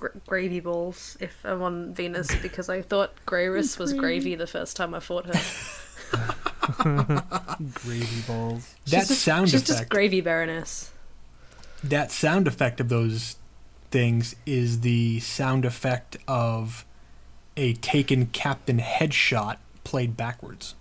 [0.00, 4.76] gr- gravy balls if I'm on Venus because I thought Grayrus was gravy the first
[4.76, 5.40] time I fought her.
[7.72, 8.74] Gravy balls.
[8.86, 9.78] that she's just, sound she's effect.
[9.80, 10.90] just gravy baroness.
[11.84, 13.36] that sound effect of those
[13.90, 16.84] things is the sound effect of
[17.56, 20.74] a taken captain headshot played backwards.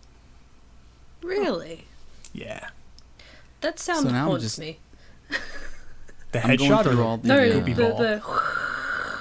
[1.22, 1.86] Really?
[2.34, 2.70] Yeah.
[3.62, 4.80] That sound So now I'm haunts just- me.
[6.32, 8.22] The headshot or through all the, No, uh, the, the, the,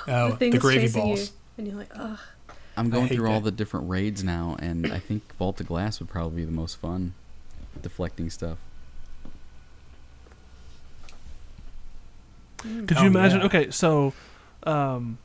[0.08, 1.20] oh, the things the gravy chasing balls.
[1.20, 1.26] you,
[1.58, 2.18] and you're like, ugh.
[2.76, 5.98] I'm going hate through all the different raids now, and I think Vault of Glass
[6.00, 7.14] would probably be the most fun,
[7.82, 8.58] deflecting stuff.
[12.58, 13.40] Could Oh, you imagine?
[13.40, 13.46] yeah.
[13.46, 14.12] Okay, so
[14.64, 15.18] um,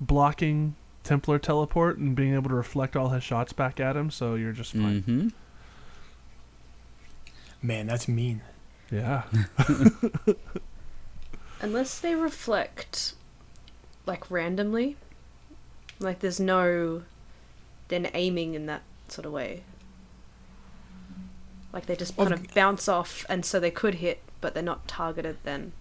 [0.00, 0.74] blocking
[1.04, 4.52] Templar teleport and being able to reflect all his shots back at him, so you're
[4.52, 5.02] just fine.
[5.02, 5.28] Mm-hmm.
[7.66, 8.40] Man, that's mean.
[8.90, 9.22] Yeah.
[11.60, 13.14] Unless they reflect,
[14.06, 14.96] like, randomly.
[15.98, 17.02] Like, there's no.
[17.88, 19.62] Then aiming in that sort of way.
[21.72, 24.86] Like, they just kind of bounce off, and so they could hit, but they're not
[24.86, 25.72] targeted then.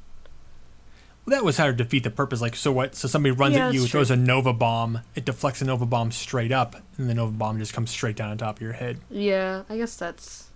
[1.26, 2.42] Well, that was how to defeat the purpose.
[2.42, 2.96] Like, so what?
[2.96, 4.16] So somebody runs Yeah, at you, that's throws true.
[4.16, 5.02] a nova bomb.
[5.16, 8.30] It deflects a nova bomb straight up, and the nova bomb just comes straight down
[8.30, 9.00] on top of your head.
[9.10, 10.50] Yeah, I guess that's.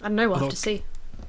[0.00, 0.84] I don't know, we'll have to see.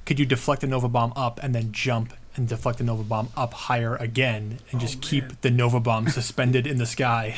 [0.05, 3.29] Could you deflect a nova bomb up and then jump and deflect the Nova Bomb
[3.37, 7.35] up higher again and just Oh, keep the Nova Bomb suspended in the sky.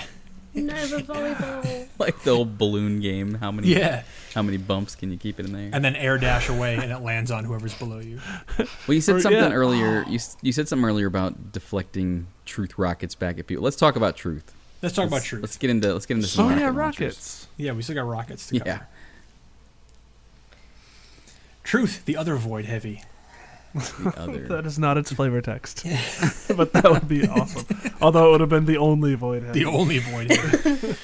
[0.54, 1.88] Nova volleyball.
[2.00, 3.36] like the old balloon game.
[3.36, 3.68] How many?
[3.68, 4.04] Yeah.
[4.34, 5.70] How many bumps can you keep it in there?
[5.72, 8.20] And then air dash away and it lands on whoever's below you.
[8.58, 9.52] Well, you said Or- something yeah.
[9.52, 10.04] earlier.
[10.08, 13.64] You you said something earlier about deflecting truth rockets back at people.
[13.64, 14.52] Let's talk about truth.
[14.82, 15.42] Let's talk about Let's- truth.
[15.44, 17.02] Let's get into let's get into oh, some Oh rocket yeah, launchers.
[17.06, 17.48] rockets.
[17.58, 18.70] Yeah, we still got rockets to cover.
[18.70, 18.80] Yeah.
[21.64, 23.04] Truth, the other void heavy.
[23.78, 24.48] The other.
[24.48, 25.84] That is not its flavor text,
[26.56, 27.66] but that would be awesome.
[28.02, 29.60] Although it would have been the only void heavy.
[29.64, 30.96] The only void heavy.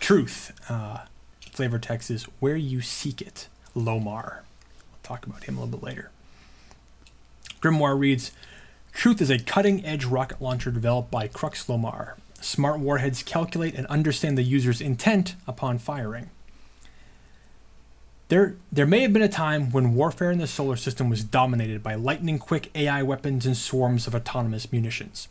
[0.00, 1.04] Truth, uh,
[1.52, 3.48] flavor text is where you seek it.
[3.76, 4.40] Lomar.
[4.90, 6.10] We'll talk about him a little bit later.
[7.60, 8.32] Grimoire reads
[8.92, 12.14] Truth is a cutting edge rocket launcher developed by Crux Lomar.
[12.40, 16.30] Smart warheads calculate and understand the user's intent upon firing.
[18.30, 21.82] There, there may have been a time when warfare in the solar system was dominated
[21.82, 25.26] by lightning quick AI weapons and swarms of autonomous munitions.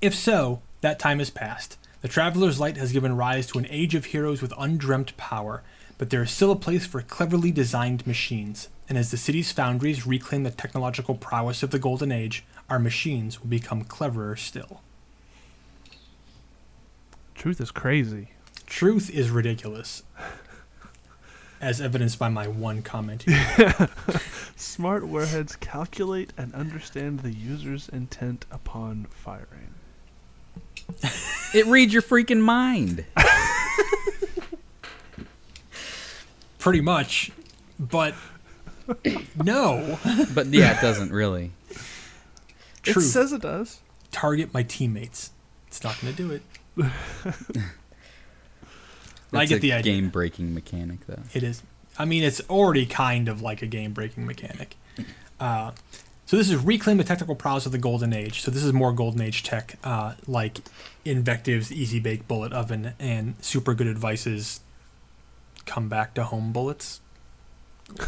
[0.00, 1.78] If so, that time has passed.
[2.02, 5.64] The Traveler's Light has given rise to an age of heroes with undreamt power,
[5.98, 8.68] but there is still a place for cleverly designed machines.
[8.88, 13.40] And as the city's foundries reclaim the technological prowess of the Golden Age, our machines
[13.40, 14.80] will become cleverer still.
[17.34, 18.28] Truth is crazy.
[18.66, 20.04] Truth is ridiculous,
[21.60, 23.22] as evidenced by my one comment.
[23.24, 23.74] here.
[24.56, 29.74] Smart warheads calculate and understand the user's intent upon firing.
[31.52, 33.04] It reads your freaking mind.
[36.58, 37.32] Pretty much,
[37.78, 38.14] but
[39.42, 39.98] no.
[40.34, 41.50] But yeah, it doesn't really.
[41.70, 43.06] It Truth.
[43.06, 43.80] says it does.
[44.12, 45.30] target my teammates.
[45.68, 46.42] It's not going to do it.
[49.32, 49.94] I get a the idea.
[49.94, 51.22] Game breaking mechanic though.
[51.34, 51.62] It is.
[51.98, 54.76] I mean, it's already kind of like a game breaking mechanic.
[55.38, 55.72] Uh,
[56.26, 58.42] so this is reclaim the technical prowess of the golden age.
[58.42, 60.58] So this is more golden age tech, uh, like
[61.04, 64.60] Invectives, easy bake bullet oven, and super good advices.
[65.66, 67.00] Come back to home bullets,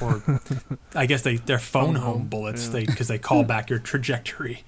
[0.00, 0.22] or
[0.94, 2.66] I guess they they're phone Phone home, home, bullets.
[2.66, 2.72] yeah.
[2.72, 4.62] They because they call back your trajectory.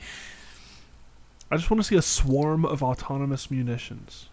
[1.50, 4.28] I just want to see a swarm of autonomous munitions.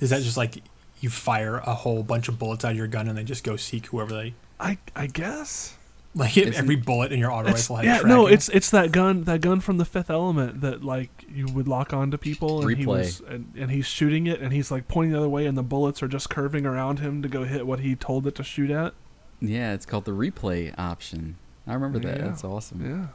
[0.00, 0.62] Is that just like
[1.00, 3.56] you fire a whole bunch of bullets out of your gun and they just go
[3.56, 5.76] seek whoever they I I guess.
[6.14, 6.36] like?
[6.36, 9.24] If Isn't- every bullet in your auto rifle had yeah, no, it's it's that gun
[9.24, 12.84] that gun from the Fifth Element that like you would lock onto people and he
[12.84, 12.86] Replay.
[12.86, 15.62] was and, and he's shooting it and he's like pointing the other way and the
[15.62, 18.70] bullets are just curving around him to go hit what he told it to shoot
[18.70, 18.94] at.
[19.40, 21.36] Yeah, it's called the replay option.
[21.66, 22.18] I remember that.
[22.18, 22.24] Yeah.
[22.28, 23.10] That's awesome.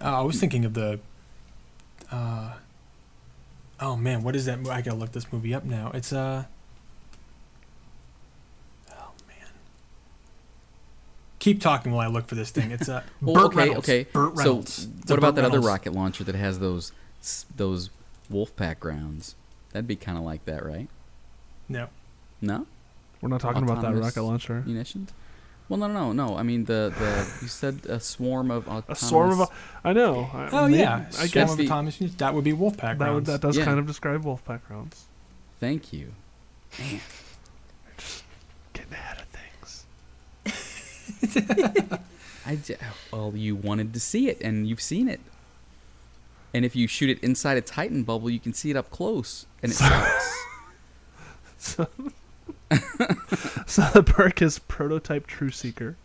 [0.00, 0.06] Yeah.
[0.06, 1.00] Uh, I was thinking of the.
[2.10, 2.54] Uh,
[3.80, 4.58] oh man, what is that?
[4.68, 5.90] I gotta look this movie up now.
[5.94, 6.44] It's uh.
[8.90, 9.48] Oh man.
[11.38, 12.70] Keep talking while I look for this thing.
[12.70, 13.02] It's uh.
[13.20, 13.88] Well, Burt okay, Reynolds.
[13.88, 14.04] okay.
[14.12, 14.88] Burt So, Reynolds.
[15.00, 17.90] It's what about Burt that other rocket launcher that has those s- those
[18.32, 19.34] Wolfpack rounds?
[19.72, 20.88] That'd be kind of like that, right?
[21.68, 21.88] No.
[22.40, 22.66] No
[23.20, 24.62] We're not talking about that rocket launcher.
[24.66, 25.12] munitions.
[25.68, 26.36] Well, no, no, no.
[26.36, 29.50] I mean the the you said a swarm of A swarm of
[29.82, 30.28] I know.
[30.32, 31.06] I, Oh maybe- yeah.
[31.08, 32.16] I Swarm guess of the- autonomous units.
[32.18, 33.64] That would be Wolfpack that would, that does Yeah.
[33.64, 35.04] kind of describe Wolfpack rounds.
[35.60, 36.12] Thank you.
[36.78, 37.00] Man,
[37.96, 38.24] just
[38.74, 39.86] Getting ahead of things.
[42.46, 42.76] I j-
[43.12, 45.20] well, you wanted to see it, and you've seen it.
[46.52, 49.46] And if you shoot it inside a Titan bubble, you can see it up close,
[49.62, 50.44] and it sucks.
[51.58, 51.88] So,
[53.66, 55.96] so the perk is prototype True Seeker.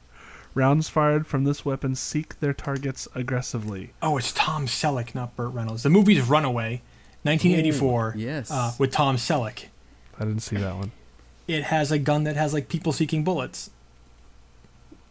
[0.55, 3.91] Rounds fired from this weapon seek their targets aggressively.
[4.01, 5.83] Oh, it's Tom Selleck, not Burt Reynolds.
[5.83, 6.81] The movie's Runaway,
[7.23, 8.13] 1984.
[8.15, 8.49] Ooh, yes.
[8.51, 9.65] Uh, with Tom Selleck.
[10.19, 10.91] I didn't see that one.
[11.47, 13.69] It has a gun that has like people seeking bullets.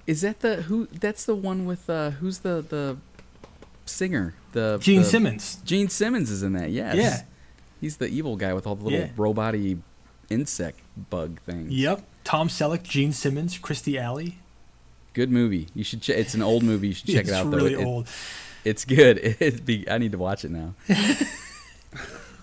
[0.06, 0.86] Is that the who?
[0.86, 2.96] That's the one with uh, who's the the
[3.86, 4.34] singer?
[4.52, 5.58] The Gene the- Simmons.
[5.64, 6.70] Gene Simmons is in that.
[6.70, 6.96] Yes.
[6.96, 7.22] Yeah.
[7.80, 9.08] He's the evil guy with all the little Yeah.
[9.16, 9.76] robot-y
[10.30, 10.80] insect
[11.10, 11.72] bug things.
[11.72, 12.02] Yep.
[12.24, 14.38] Tom Selleck, Gene Simmons, Kirstie Alley.
[15.14, 15.68] Good movie.
[15.74, 16.02] You should.
[16.02, 16.88] Ch- it's an old movie.
[16.88, 17.46] You should check it out.
[17.46, 17.80] really though.
[17.80, 18.08] It- old.
[18.64, 19.18] it's good.
[19.40, 19.88] It, be.
[19.90, 20.74] I need to watch it now.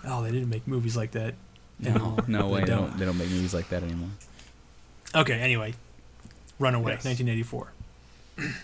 [0.08, 1.34] Oh, they didn't make movies like that.
[1.80, 2.16] No, anymore.
[2.28, 2.60] no way.
[2.60, 2.86] They They don't.
[2.90, 2.98] don't.
[2.98, 4.10] They don't make movies like that anymore.
[5.16, 5.34] Okay.
[5.40, 5.74] Anyway,
[6.60, 7.04] Runaway, Yes.
[7.04, 7.72] 1984.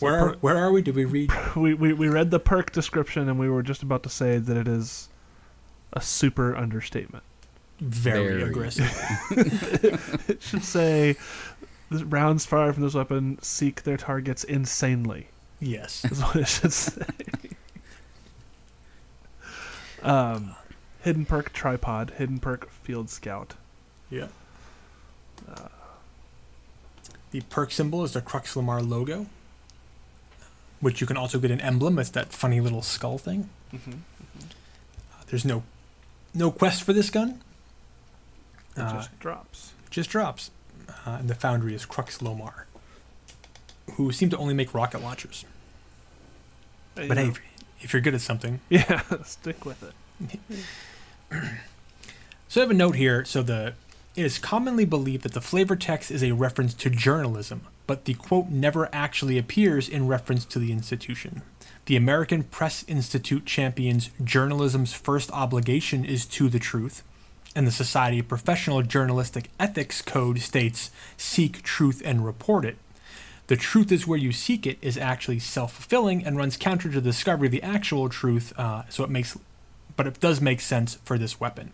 [0.00, 0.80] Where are, where are we?
[0.82, 1.30] Did we read?
[1.56, 4.56] we, we we read the perk description and we were just about to say that
[4.56, 5.08] it is
[5.92, 7.22] a super understatement.
[7.80, 8.42] Very, Very.
[8.42, 8.90] aggressive.
[10.28, 11.16] It should say
[11.90, 15.28] the rounds fired from this weapon seek their targets insanely.
[15.60, 16.04] yes.
[16.04, 17.02] Is what it should say.
[20.02, 20.54] um,
[21.02, 23.54] hidden perk tripod, hidden perk field scout.
[24.10, 24.28] Yeah.
[27.30, 29.26] the perk symbol is the Crux Lomar logo,
[30.80, 31.98] which you can also get an emblem.
[31.98, 33.48] It's that funny little skull thing.
[33.72, 33.92] Mm-hmm.
[34.42, 35.62] Uh, there's no
[36.34, 37.40] no quest for this gun.
[38.76, 39.72] It Uh, just drops.
[39.90, 40.50] just drops.
[41.06, 42.64] Uh, and the foundry is Crux Lomar,
[43.94, 45.44] who seem to only make rocket launchers.
[46.94, 47.40] But hey, if,
[47.80, 48.60] if you're good at something.
[48.68, 49.94] yeah, stick with it.
[52.48, 53.24] So I have a note here.
[53.24, 53.74] So the
[54.16, 58.14] it is commonly believed that the flavor text is a reference to journalism, but the
[58.14, 61.42] quote never actually appears in reference to the institution.
[61.86, 67.04] The American Press Institute champions journalism's first obligation is to the truth,
[67.54, 72.76] and the Society of Professional Journalistic Ethics Code states seek truth and report it.
[73.48, 77.00] The truth is where you seek it is actually self fulfilling and runs counter to
[77.00, 79.36] the discovery of the actual truth, uh, so it makes,
[79.96, 81.72] but it does make sense for this weapon.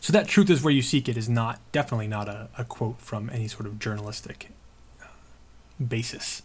[0.00, 3.00] So that truth is where you seek it is not definitely not a, a quote
[3.00, 4.50] from any sort of journalistic
[5.02, 5.06] uh,
[5.82, 6.42] basis.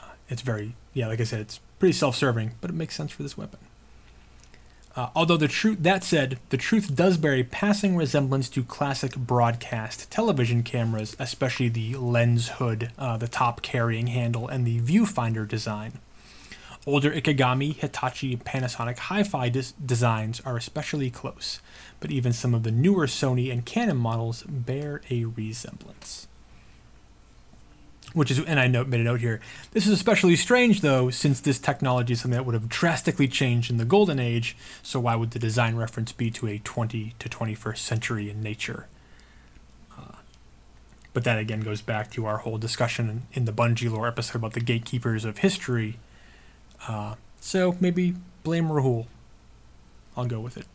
[0.00, 3.24] Uh, it's very yeah, like I said, it's pretty self-serving, but it makes sense for
[3.24, 3.58] this weapon.
[4.96, 9.16] Uh, although the truth that said, the truth does bear a passing resemblance to classic
[9.16, 15.48] broadcast television cameras, especially the lens hood, uh, the top carrying handle, and the viewfinder
[15.48, 15.98] design.
[16.86, 21.60] Older Ikegami, Hitachi, Panasonic hi-fi dis- designs are especially close,
[21.98, 26.28] but even some of the newer Sony and Canon models bear a resemblance.
[28.14, 29.40] Which is, and I note, made a note here.
[29.72, 33.70] This is especially strange, though, since this technology is something that would have drastically changed
[33.72, 34.56] in the Golden Age.
[34.84, 38.86] So why would the design reference be to a 20 to 21st century in nature?
[39.98, 40.12] Uh,
[41.12, 44.36] but that again goes back to our whole discussion in, in the Bungie lore episode
[44.36, 45.98] about the gatekeepers of history.
[46.86, 48.14] Uh, so maybe
[48.44, 49.06] blame Rahool.
[50.16, 50.66] I'll go with it.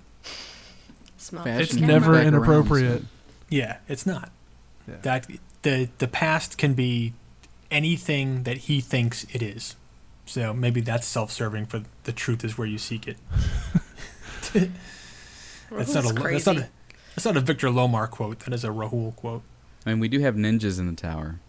[1.17, 1.47] Smart.
[1.47, 3.01] It's never back around, inappropriate.
[3.03, 3.07] so-
[3.49, 4.29] Yeah, it's not.
[4.87, 4.95] Yeah.
[5.03, 5.27] That
[5.61, 7.13] the the past can be
[7.71, 9.75] anything that he thinks it is.
[10.25, 11.65] So maybe that's self-serving.
[11.67, 13.17] For the truth is where you seek it.
[15.71, 16.57] That's not a Rahool's that's not crazy.
[16.61, 16.69] a
[17.15, 18.39] that's not a Victor Lomar quote.
[18.39, 19.43] That is a Rahool quote.
[19.85, 21.39] I mean, we do have ninjas in the tower,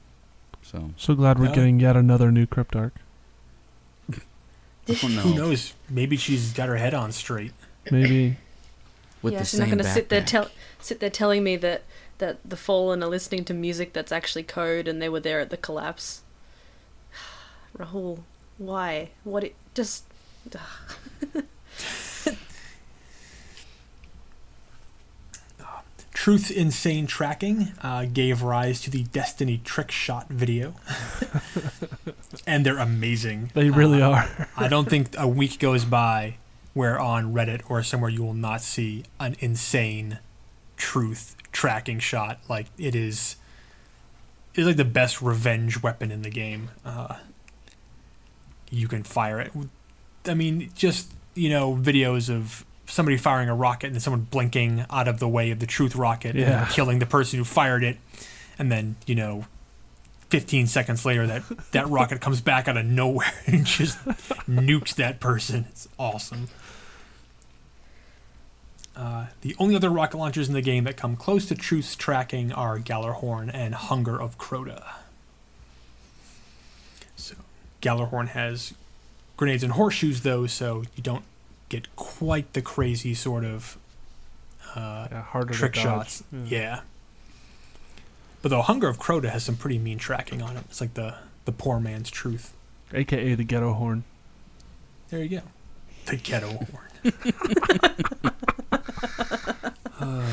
[0.62, 1.54] so So glad we're No.
[1.54, 2.92] getting yet another new Cryptarch.
[4.12, 4.14] oh,
[5.08, 5.20] no.
[5.22, 5.72] Who knows?
[5.88, 7.52] Maybe she's got her head on straight.
[7.90, 8.36] Maybe
[9.22, 11.82] With yeah, the she's not going to sit there tell sit there telling me that
[12.20, 15.50] that the Fallen are listening to music that's actually code and they were there at
[15.50, 16.22] the collapse.
[17.78, 18.20] Rahool,
[18.56, 19.10] why?
[19.24, 19.44] What?
[19.44, 20.04] It just.
[26.12, 30.74] Truth Insane Tracking uh, gave rise to the Destiny Trick Shot video.
[32.46, 33.50] and they're amazing.
[33.54, 34.48] they really Uh, are.
[34.56, 36.36] I don't think a week goes by
[36.74, 40.18] where on Reddit or somewhere you will not see an insane
[40.80, 42.40] truth tracking shot.
[42.48, 43.36] Like it is,
[44.54, 46.70] it's like the best revenge weapon in the game.
[46.84, 47.16] Uh,
[48.70, 49.52] you can fire it.
[50.26, 54.84] I mean, just you know, videos of somebody firing a rocket and then someone blinking
[54.90, 56.50] out of the way of the truth rocket and Yeah.
[56.64, 57.98] then killing the person who fired it,
[58.58, 59.44] and then you know.
[60.30, 61.42] 15 seconds later that
[61.72, 63.98] that rocket comes back out of nowhere and just
[64.48, 66.46] nukes that person it's awesome
[69.00, 72.52] uh, the only other rocket launchers in the game that come close to truth's tracking
[72.52, 74.82] are Gjallarhorn and Hunger of Crota.
[77.16, 77.34] So
[77.80, 78.74] Gjallarhorn has
[79.38, 81.24] grenades and horseshoes though, so you don't
[81.70, 83.78] get quite the crazy sort of
[84.76, 85.86] uh, Yeah, harder trick to dodge.
[86.08, 86.24] shots.
[86.44, 86.80] Yeah.
[88.42, 90.64] But though Hunger of Crota has some pretty mean tracking on it.
[90.68, 91.14] It's like the
[91.46, 92.52] the poor man's truth.
[92.92, 94.04] AKA the ghetto horn.
[95.08, 95.42] There you go.
[96.06, 96.86] The ghetto horn.
[100.00, 100.32] Uh,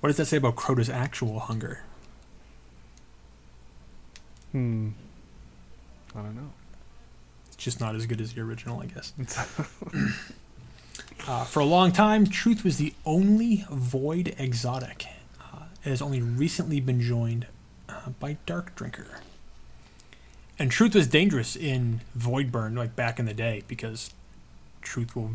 [0.00, 1.80] what does that say about Crota's actual hunger?
[4.52, 4.90] Hmm.
[6.14, 6.50] I don't know.
[7.46, 9.12] It's just not as good as the original, I guess.
[11.26, 15.06] Uh, for a long time, Truth was the only Void exotic.
[15.40, 17.46] Uh, it has only recently been joined
[17.88, 19.20] uh, by Dark Drinker.
[20.58, 24.10] And Truth was dangerous in Voidburn, like back in the day, because
[24.88, 25.32] Truth will,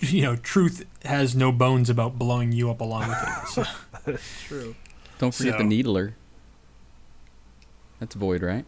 [0.00, 3.28] you know, Truth has no bones about blowing you up along with it.
[3.48, 4.16] So,
[4.46, 4.74] True.
[5.18, 6.14] Don't forget So- the needler.
[7.98, 8.66] That's void, right?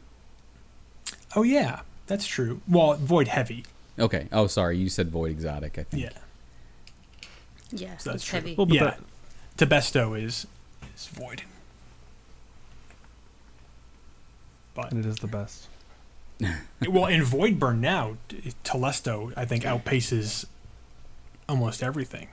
[1.36, 2.60] oh yeah, that's true.
[2.68, 3.64] Well, Void heavy,
[3.98, 4.28] Okay.
[4.32, 4.78] Oh, sorry.
[4.78, 5.76] You said void exotic.
[5.78, 6.02] I think.
[6.04, 6.10] yeah.
[7.70, 8.38] Yeah, So that's it's true.
[8.38, 8.54] heavy.
[8.54, 8.94] Well, but yeah,
[9.56, 10.46] that, Telesto is
[10.96, 11.42] is Void.
[14.74, 15.68] But it is the best.
[16.88, 18.16] well, in Voidburn now,
[18.64, 20.46] Telesto I think outpaces
[21.48, 22.28] almost everything.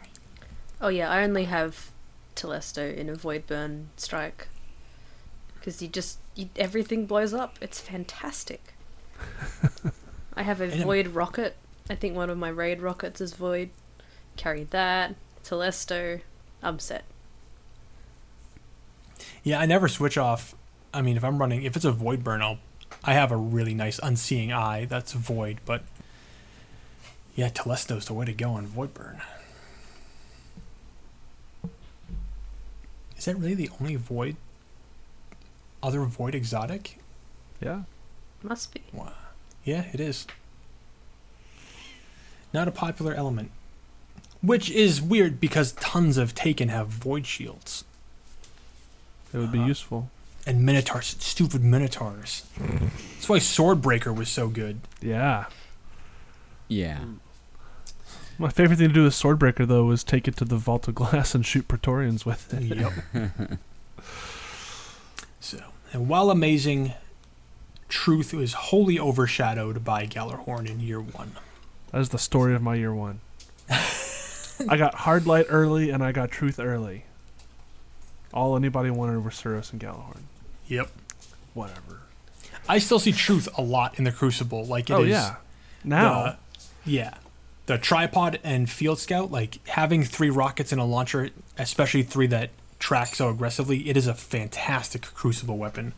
[0.81, 1.91] Oh yeah, I only have
[2.35, 4.47] Telesto in a Void Burn strike.
[5.55, 7.57] Because you just you, everything blows up.
[7.61, 8.73] It's fantastic.
[10.33, 11.55] I have a And- Void rocket.
[11.89, 13.69] I think one of my raid rockets is Void.
[14.37, 15.15] Carry that.
[15.43, 16.21] Telesto.
[16.63, 17.03] I'm set.
[19.43, 20.55] Yeah, I never switch off.
[20.93, 22.59] I mean, if I'm running, if it's a void burn, I'll.
[23.03, 25.83] I have a really nice unseeing eye that's void, but
[27.35, 29.21] yeah, Telesto's the way to go on void burn.
[33.17, 34.35] Is that really the only void?
[35.83, 36.97] Other void exotic?
[37.59, 37.83] Yeah.
[38.43, 38.81] Must be.
[38.93, 39.13] Wow.
[39.63, 40.25] Yeah, it is.
[42.53, 43.51] Not a popular element.
[44.41, 47.83] Which is weird because tons of Taken have void shields.
[49.33, 49.67] It would be Uh-huh.
[49.67, 50.09] useful.
[50.47, 52.45] And Minotaurs, stupid Minotaurs.
[52.57, 52.88] Mm-hmm.
[53.13, 54.81] That's why Swordbreaker was so good.
[55.01, 55.45] Yeah.
[56.68, 56.99] Yeah.
[58.39, 60.95] My favorite thing to do with Swordbreaker though was take it to the Vault of
[60.95, 62.63] Glass and shoot Praetorians with it.
[62.63, 62.93] Yep.
[65.39, 65.59] so,
[65.93, 66.93] and while amazing,
[67.88, 71.34] truth was wholly overshadowed by Gjallarhorn in year one.
[71.91, 73.19] That is the story of my year one.
[73.69, 77.05] I got hard light early and I got truth early.
[78.34, 80.23] All anybody wanted were Suros and Gjallarhorn.
[80.72, 80.89] Yep.
[81.53, 81.99] Whatever.
[82.69, 84.65] I still see truth a lot in the Crucible.
[84.65, 84.99] Like it is.
[84.99, 85.35] oh yeah.
[85.84, 86.38] Now the-
[86.85, 87.15] yeah.
[87.65, 92.49] The tripod and field scout, like having three rockets and a launcher, especially three that
[92.80, 95.93] track so aggressively, it is a fantastic crucible weapon.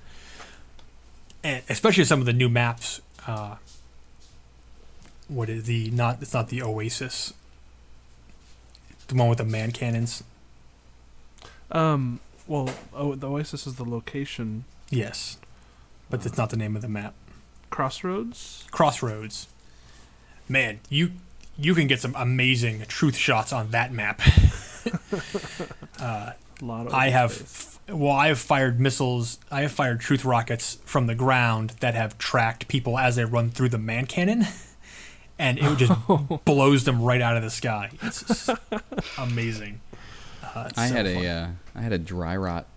[1.43, 2.99] And especially some of the new maps.
[3.27, 3.55] Uh,
[5.27, 6.21] what is the not?
[6.21, 7.33] It's not the Oasis.
[9.07, 10.23] The one with the man cannons.
[11.71, 14.65] um well oh the Oasis is the location.
[14.89, 15.37] Yes,
[16.09, 17.13] but it's not the name of the map.
[17.69, 18.65] Crossroads?
[18.71, 19.47] Crossroads.
[20.47, 21.11] Man, you
[21.57, 24.21] you can get some amazing truth shots on that map.
[25.99, 29.39] uh, A lot of I have, f- well, I have fired missiles.
[29.51, 33.49] I have fired truth rockets from the ground that have tracked people as they run
[33.49, 34.45] through the man cannon,
[35.39, 35.91] and it just
[36.45, 37.89] blows them right out of the sky.
[38.01, 38.49] It's
[39.17, 39.81] amazing.
[40.53, 41.25] Uh, I so had fun.
[41.25, 42.67] a uh, I had a dry rot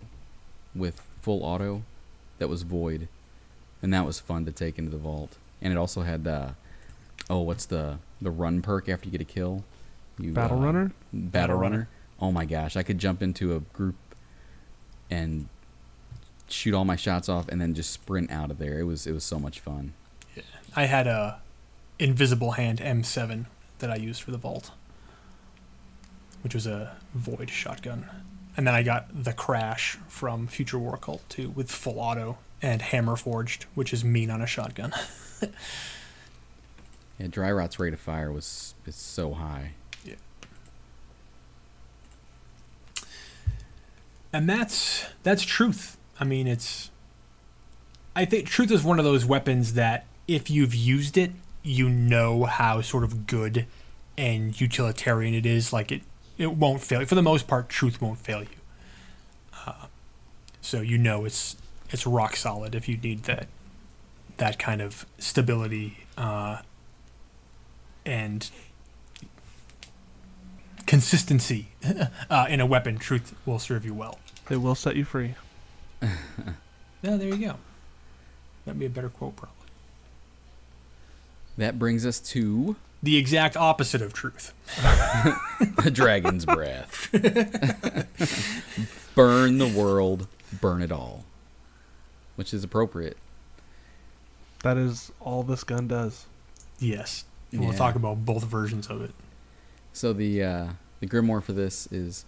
[0.75, 1.83] with full auto
[2.39, 3.09] that was void,
[3.83, 5.37] and that was fun to take into the vault.
[5.61, 6.51] And it also had uh,
[7.29, 9.65] oh, what's the the run perk after you get a kill?
[10.19, 10.93] You, Battle uh, Runner?
[11.13, 11.77] Battle, Battle runner.
[11.77, 11.89] Runner.
[12.21, 13.97] Oh my gosh, I could jump into a group
[15.11, 15.49] and
[16.49, 18.79] shoot all my shots off, and then just sprint out of there.
[18.81, 19.93] It was it was so much fun.
[20.35, 20.43] Yeah.
[20.75, 21.41] I had a
[21.99, 23.47] invisible hand M7
[23.79, 24.71] that I used for the vault,
[26.43, 28.09] which was a void shotgun,
[28.57, 32.83] and then I got the crash from Future War Cult too with full auto and
[32.83, 34.93] hammer forged, which is mean on a shotgun.
[37.19, 39.73] Yeah, dry rot's rate of fire was is so high.
[40.05, 40.15] Yeah.
[44.33, 45.97] And that's that's truth.
[46.21, 46.91] I mean, it's.
[48.15, 51.33] I think truth is one of those weapons that if you've used it,
[51.63, 53.67] you know how sort of good
[54.17, 55.73] and utilitarian it is.
[55.73, 56.03] Like it,
[56.39, 57.01] it won't fail.
[57.01, 57.07] you.
[57.07, 58.49] For the most part, truth won't fail you.
[59.67, 59.87] Uh,
[60.61, 61.57] so you know it's
[61.91, 63.49] it's rock solid if you need that
[64.39, 66.59] that kind of stability uh,
[68.05, 68.51] and
[70.87, 71.69] consistency
[72.31, 72.99] uh, in a weapon.
[72.99, 74.19] Truth will serve you well.
[74.51, 75.35] It will set you free.
[77.03, 77.57] Yeah, there you go.
[78.65, 79.55] That'd be a better quote, probably.
[81.57, 82.75] That brings us to
[83.07, 84.53] The exact opposite of truth.
[85.85, 87.09] the dragon's breath.
[89.15, 90.27] burn the world,
[90.61, 91.25] burn it all,
[92.35, 93.17] which is appropriate.
[94.65, 96.27] That is all this gun does.
[96.81, 97.27] Yes.
[97.53, 99.13] And We'll talk about both versions of it.
[99.93, 100.67] So the uh,
[100.99, 102.25] the grimoire for this is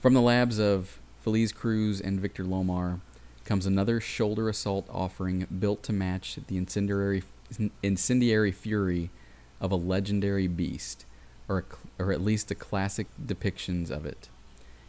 [0.00, 2.98] from the labs of Feliz Cruz and Victor Lomar
[3.44, 7.22] comes another shoulder assault offering built to match the incendiary
[7.84, 9.10] incendiary fury
[9.62, 11.06] of a legendary beast,
[11.48, 11.64] or
[11.98, 14.28] a, or at least the classic depictions of it.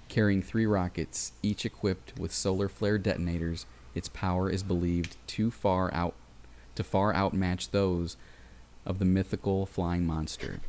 [0.10, 5.94] Carrying three rockets, each equipped with solar flare detonators, its power is believed too far
[5.94, 6.16] out
[6.76, 8.18] to far outmatch those
[8.86, 10.60] of the mythical flying monster.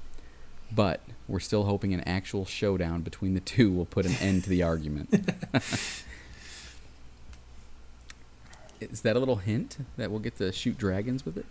[0.70, 4.51] But we're still hoping an actual showdown between the two will put an end to
[4.51, 5.09] the argument.
[8.81, 11.47] Is that a little hint that we'll get to shoot dragons with it?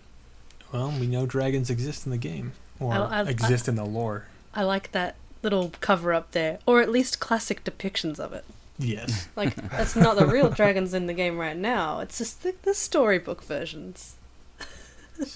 [0.74, 4.26] Well, we know dragons exist in the game, or I- I- exist in the lore.
[4.54, 8.44] I like that little cover up there, or at least classic depictions of it.
[8.80, 9.28] Yes.
[9.36, 12.00] Like that's not the real dragons in the game right now.
[12.00, 14.16] It's just the, the storybook versions.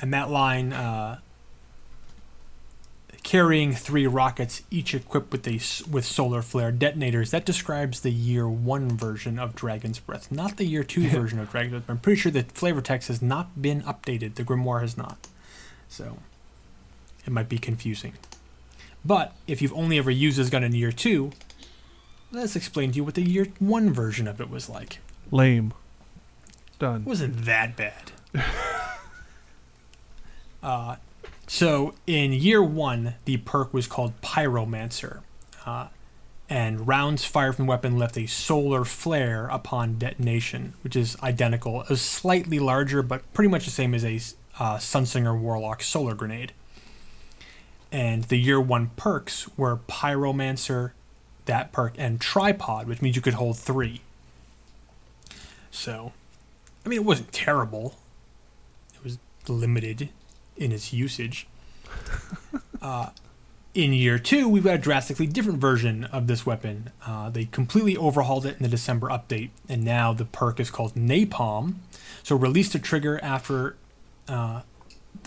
[0.00, 1.18] and that line, uh,
[3.24, 5.54] carrying three rockets, each equipped with a
[5.90, 7.32] with solar flare detonators.
[7.32, 11.50] That describes the year one version of Dragon's Breath, not the year two version of
[11.50, 11.90] Dragon's Breath.
[11.90, 14.36] I'm pretty sure the flavor text has not been updated.
[14.36, 15.26] The grimoire has not,
[15.88, 16.18] so
[17.26, 18.12] it might be confusing.
[19.04, 21.32] But if you've only ever used this gun in year two,
[22.30, 24.98] let's explain to you what the year one version of it was like.
[25.30, 25.72] Lame.
[26.78, 27.02] Done.
[27.02, 28.12] It wasn't that bad.
[30.62, 30.96] uh,
[31.46, 35.20] so in year one, the perk was called Pyromancer,
[35.66, 35.88] uh,
[36.48, 41.82] and rounds fired from the weapon left a solar flare upon detonation, which is identical,
[41.84, 44.16] is slightly larger, but pretty much the same as a
[44.58, 46.52] uh, Sunsinger Warlock solar grenade.
[47.90, 50.92] And the year one perks were Pyromancer,
[51.46, 54.00] that perk, and Tripod, which means you could hold three.
[55.70, 56.12] So,
[56.84, 57.96] I mean, it wasn't terrible.
[58.94, 59.18] It was
[59.48, 60.08] limited
[60.56, 61.46] in its usage.
[62.82, 63.10] uh,
[63.74, 66.90] in year two, we've got a drastically different version of this weapon.
[67.04, 70.94] Uh, they completely overhauled it in the December update, and now the perk is called
[70.94, 71.74] Napalm.
[72.22, 73.76] So, release a trigger after
[74.28, 74.62] uh,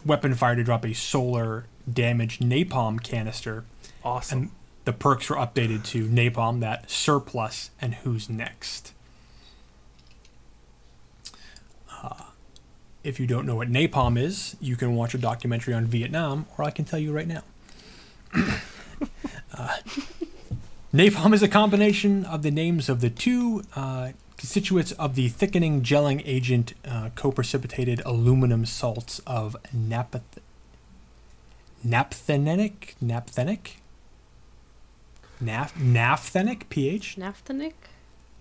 [0.06, 3.66] weapon fire to drop a solar damage napalm canister.
[4.04, 4.40] Awesome.
[4.40, 4.52] And
[4.86, 8.94] the perks were updated to Napalm, that surplus, and who's next.
[13.08, 16.66] If you don't know what napalm is, you can watch a documentary on Vietnam, or
[16.66, 17.44] I can tell you right now.
[19.58, 19.78] uh,
[20.94, 25.82] napalm is a combination of the names of the two uh, constituents of the thickening
[25.82, 30.42] gelling agent uh, co-precipitated aluminum salts of napath-
[31.86, 33.78] naphthenic naphthenic
[35.44, 37.74] Naph- naphthenic pH Naphthenic?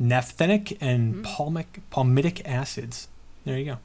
[0.00, 1.22] naphthenic and Mhm.
[1.24, 3.08] palmic palmitic acids.
[3.44, 3.78] There you go.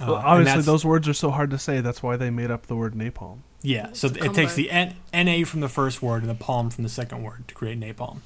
[0.00, 1.80] Uh, well, obviously, those words are so hard to say.
[1.80, 3.38] That's why they made up the word napalm.
[3.62, 4.54] Yeah, so It's a it takes combo.
[4.56, 4.96] the N-
[5.40, 8.18] Na from the first word and the palm from the second word to create napalm.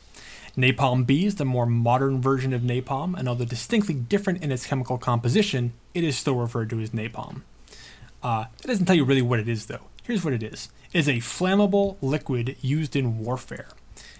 [0.56, 4.66] Napalm B is the more modern version of napalm, and although distinctly different in its
[4.66, 7.42] chemical composition, it is still referred to as napalm.
[8.22, 9.82] Uh, it doesn't tell you really what it is, though.
[10.02, 13.68] Here's what it is: it is a flammable liquid used in warfare.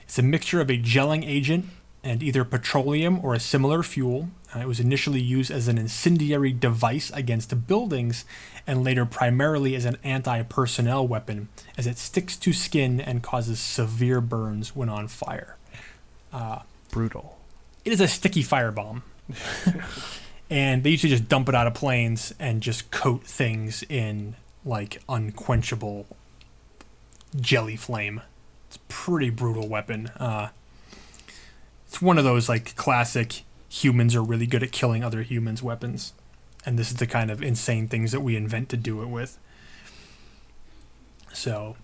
[0.04, 1.66] It's a mixture of a gelling agent
[2.08, 4.30] and either petroleum or a similar fuel.
[4.56, 8.24] Uh, it was initially used as an incendiary device against buildings
[8.66, 13.60] and later primarily as an anti personnel weapon, as it sticks to skin and causes
[13.60, 15.56] severe burns when on fire.
[16.32, 16.60] Uh,
[16.90, 17.38] Brutal.
[17.84, 19.02] it is a sticky firebomb.
[20.50, 25.02] and they usually just dump it out of planes and just coat things in like
[25.10, 26.06] unquenchable
[27.38, 28.22] jelly flame.
[28.68, 30.08] It's a pretty brutal weapon.
[30.16, 30.48] Uh,
[31.88, 36.12] it's one of those like classic humans are really good at killing other humans weapons.
[36.64, 39.38] And this is the kind of insane things that we invent to do it with.
[41.32, 41.76] So,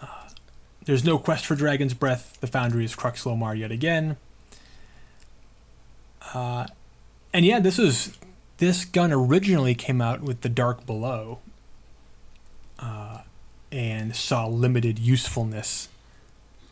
[0.00, 0.28] uh,
[0.84, 2.38] there's no quest for Dragon's Breath.
[2.40, 4.16] The Foundry is Crux Lomar yet again.
[6.32, 6.66] Uh,
[7.34, 8.16] and yeah, this is
[8.58, 11.40] this gun originally came out with the Dark Below,
[12.78, 13.18] uh,
[13.70, 15.88] and saw limited usefulness.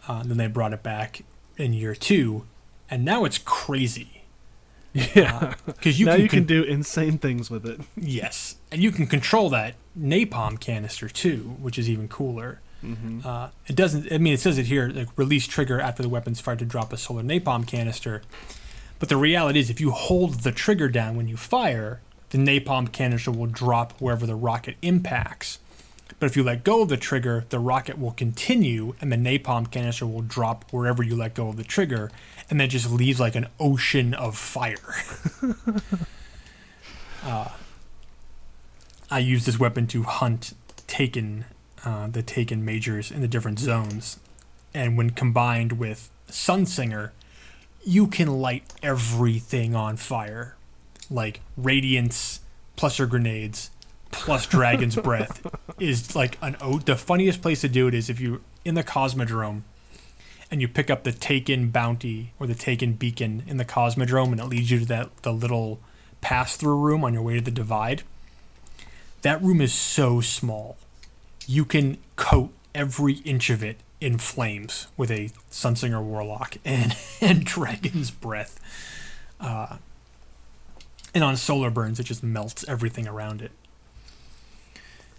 [0.06, 1.22] Uh, then they brought it back
[1.56, 2.44] in year two,
[2.90, 4.22] and now it's crazy
[4.92, 5.54] Yeah.
[5.66, 7.80] because you now can, you can con- do insane things with it.
[7.96, 12.60] yes, and you can control that napalm canister too, which is even cooler.
[12.84, 13.20] Mm-hmm.
[13.26, 14.10] Uh, it doesn't.
[14.12, 16.92] I mean, it says it here: like release trigger after the weapon's fired to drop
[16.92, 18.22] a solar napalm canister.
[18.98, 22.00] But the reality is, if you hold the trigger down when you fire,
[22.30, 25.58] the napalm canister will drop wherever the rocket impacts.
[26.18, 29.70] But if you let go of the trigger, the rocket will continue, and the napalm
[29.70, 32.10] canister will drop wherever you let go of the trigger,
[32.50, 34.76] and then just leaves like an ocean of fire.
[37.24, 37.48] uh,
[39.10, 40.54] I use this weapon to hunt
[40.88, 41.44] taken
[41.84, 44.18] uh, the taken majors in the different zones.
[44.74, 47.10] And when combined with Sunsinger,
[47.84, 50.56] you can light everything on fire.
[51.08, 52.40] Like Radiance
[52.76, 53.70] plus your grenades
[54.10, 55.46] plus Dragon's Breath
[55.78, 56.86] is like an ode.
[56.86, 59.62] The funniest place to do it is if you're in the Cosmodrome
[60.50, 64.40] and you pick up the Taken bounty or the Taken beacon in the Cosmodrome and
[64.40, 65.78] it leads you to that the little
[66.20, 68.02] pass through room on your way to the divide.
[69.22, 70.76] That room is so small
[71.46, 77.44] you can coat every inch of it in flames with a Sunsinger Warlock and, and
[77.44, 78.60] Dragon's Breath.
[79.40, 79.76] Uh,
[81.12, 83.50] and on solar burns, it just melts everything around it.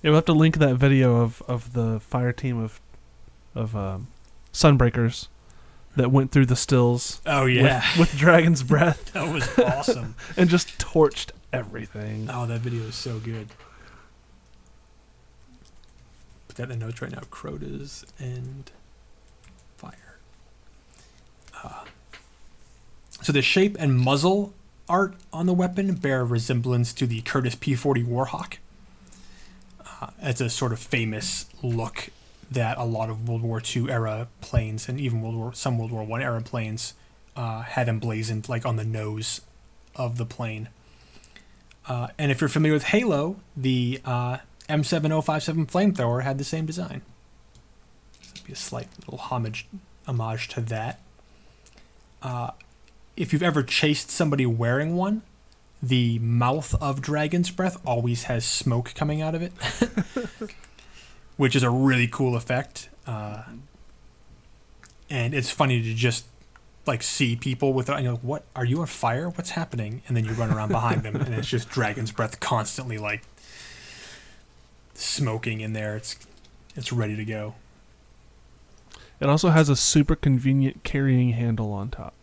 [0.01, 2.79] Yeah, we'll have to link that video of, of the fire team of
[3.53, 4.07] of um,
[4.53, 5.27] Sunbreakers
[5.95, 10.15] that went through the stills Oh with- yeah, with, Dragon's Breath that was awesome.
[10.37, 12.29] and just torched everything.
[12.31, 13.47] oh, that video is so good.
[16.47, 17.21] put that in the notes right now.
[17.29, 18.71] Crota's and
[19.77, 20.17] fire.
[21.63, 21.83] Uh,
[23.21, 24.53] so the shape and muzzle
[24.89, 28.57] art on the weapon bear resemblance to the Curtiss P40 Warhawk.
[30.01, 32.09] Uh, it's a sort of famous look
[32.51, 35.91] that a lot of World War II era planes and even World War some World
[35.91, 36.93] War One era planes
[37.35, 39.41] uh, had emblazoned like on the nose
[39.95, 40.69] of the plane.
[41.87, 44.37] Uh, and if you're familiar with Halo, the uh,
[44.69, 47.01] M7057 flamethrower had the same design.
[48.21, 49.67] So be a slight little homage
[50.07, 50.99] homage to that.
[52.21, 52.51] Uh,
[53.17, 55.21] if you've ever chased somebody wearing one,
[55.81, 59.51] the mouth of Dragon's Breath always has smoke coming out of it,
[61.41, 62.87] which is a really cool effect.
[63.07, 63.41] Uh,
[65.09, 66.25] and it's funny to just
[66.85, 67.97] like see people with it.
[67.97, 71.01] you know what are you on fire what's happening and then you run around behind
[71.03, 73.21] them and it's just dragon's breath constantly like
[74.93, 76.15] smoking in there it's
[76.75, 77.55] it's ready to go
[79.19, 82.13] It also has a super convenient carrying handle on top.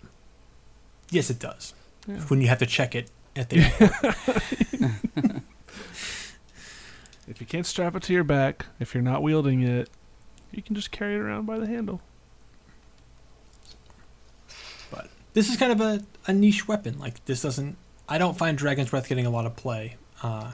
[1.11, 1.75] yes it does
[2.07, 2.21] Yeah.
[2.29, 3.59] when you have to check it at the
[7.29, 9.91] If you can't strap it to your back, if you're not wielding it,
[10.51, 12.01] you can just carry it around by the handle.
[14.91, 17.77] but this is kind of a, a niche weapon like this doesn't
[18.09, 20.53] i don't find dragon's breath getting a lot of play uh,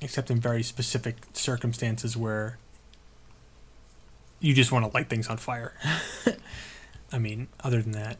[0.00, 2.58] except in very specific circumstances where
[4.40, 5.72] you just want to light things on fire
[7.12, 8.18] i mean other than that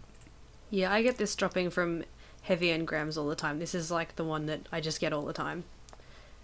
[0.71, 2.05] Yeah, I get this dropping from
[2.43, 3.59] heavy engrams all the time.
[3.61, 5.63] This is like the one that I just get all the time,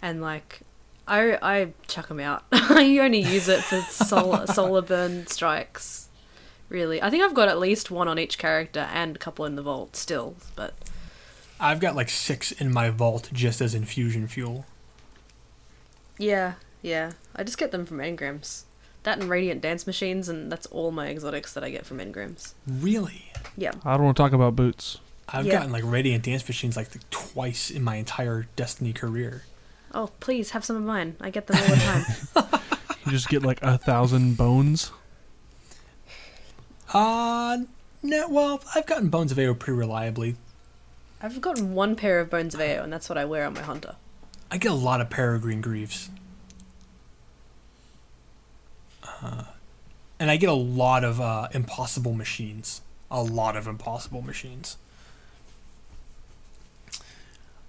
[0.01, 0.61] and like,
[1.07, 2.43] I I chuck them out.
[2.51, 6.07] I only use it for solar solar burn strikes.
[6.69, 9.55] Really, I think I've got at least one on each character and a couple in
[9.55, 10.35] the vault still.
[10.55, 10.73] But
[11.59, 14.65] I've got like six in my vault just as infusion fuel.
[16.17, 18.63] yeah, yeah, I just get them from engrams.
[19.03, 22.53] That and radiant dance machines, and that's all my exotics that I get from engrams.
[22.65, 23.31] Really?
[23.57, 24.99] Yeah, I don't want to talk about boots.
[25.27, 25.53] I've Yeah.
[25.53, 29.43] gotten like radiant dance machines like twice in my entire Destiny career.
[29.93, 31.15] Oh, please have some of mine.
[31.21, 32.59] I get them all the time.
[33.05, 34.91] You just get like a thousand bones.
[36.93, 37.57] Uh,
[38.01, 40.35] no, well, I've gotten Bones of Eao pretty reliably.
[41.21, 43.61] I've gotten one pair of Bones of Eao, and that's what I wear on my
[43.61, 43.95] Hunter.
[44.49, 46.09] I get a lot of Peregrine Greaves.
[49.03, 49.43] Uh,
[50.19, 52.81] and I get a lot of uh, Impossible Machines.
[53.11, 54.77] A lot of Impossible Machines.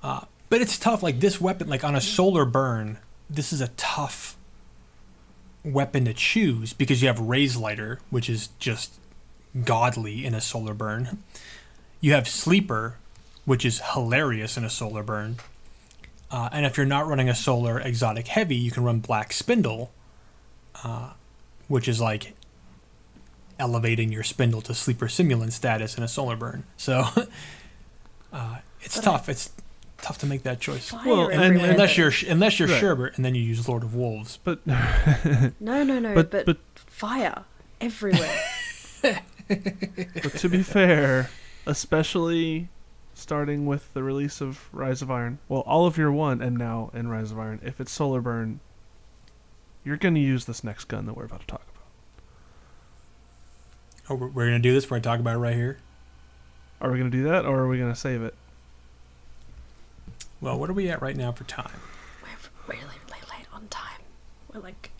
[0.02, 1.02] Uh, but it's tough.
[1.02, 2.98] Like this weapon, like on a solar burn,
[3.28, 4.36] this is a tough
[5.64, 8.98] weapon to choose because you have Raze-Lighter, which is just
[9.64, 11.18] godly in a solar burn.
[12.00, 12.96] You have Sleeper,
[13.44, 15.36] which is hilarious in a solar burn.
[16.30, 19.92] Uh, and if you're not running a solar exotic heavy, you can run Black Spindle,
[20.82, 21.12] uh,
[21.68, 22.34] which is like
[23.58, 26.64] elevating your spindle to sleeper simulant status in a solar burn.
[26.76, 27.06] So
[28.32, 29.28] uh, it's But tough.
[29.28, 29.50] It's
[30.04, 30.90] tough to make that choice.
[30.90, 31.70] Fire Well, and- everywhere.
[31.70, 32.82] unless you're unless you're Right.
[32.82, 34.38] Sherbert, and then you use Lord of Wolves.
[34.44, 37.44] But no, no, no, but but, but fire
[37.80, 38.40] everywhere.
[39.02, 41.30] but to be fair,
[41.66, 42.68] especially
[43.14, 46.90] starting with the release of Rise of Iron, well, all of your one and now
[46.94, 48.60] in Rise of Iron, if it's solar burn,
[49.84, 51.70] you're going to use this next gun that we're about to talk about.
[54.10, 54.90] Oh, we're, we're gonna do this.
[54.90, 55.78] We're gonna talk about it right here.
[56.80, 58.34] Are we going to do that, or are we going to save it?
[60.40, 61.80] Well, what are we at right now for time?
[62.22, 64.00] We're really late, late on time.
[64.52, 64.90] We're like,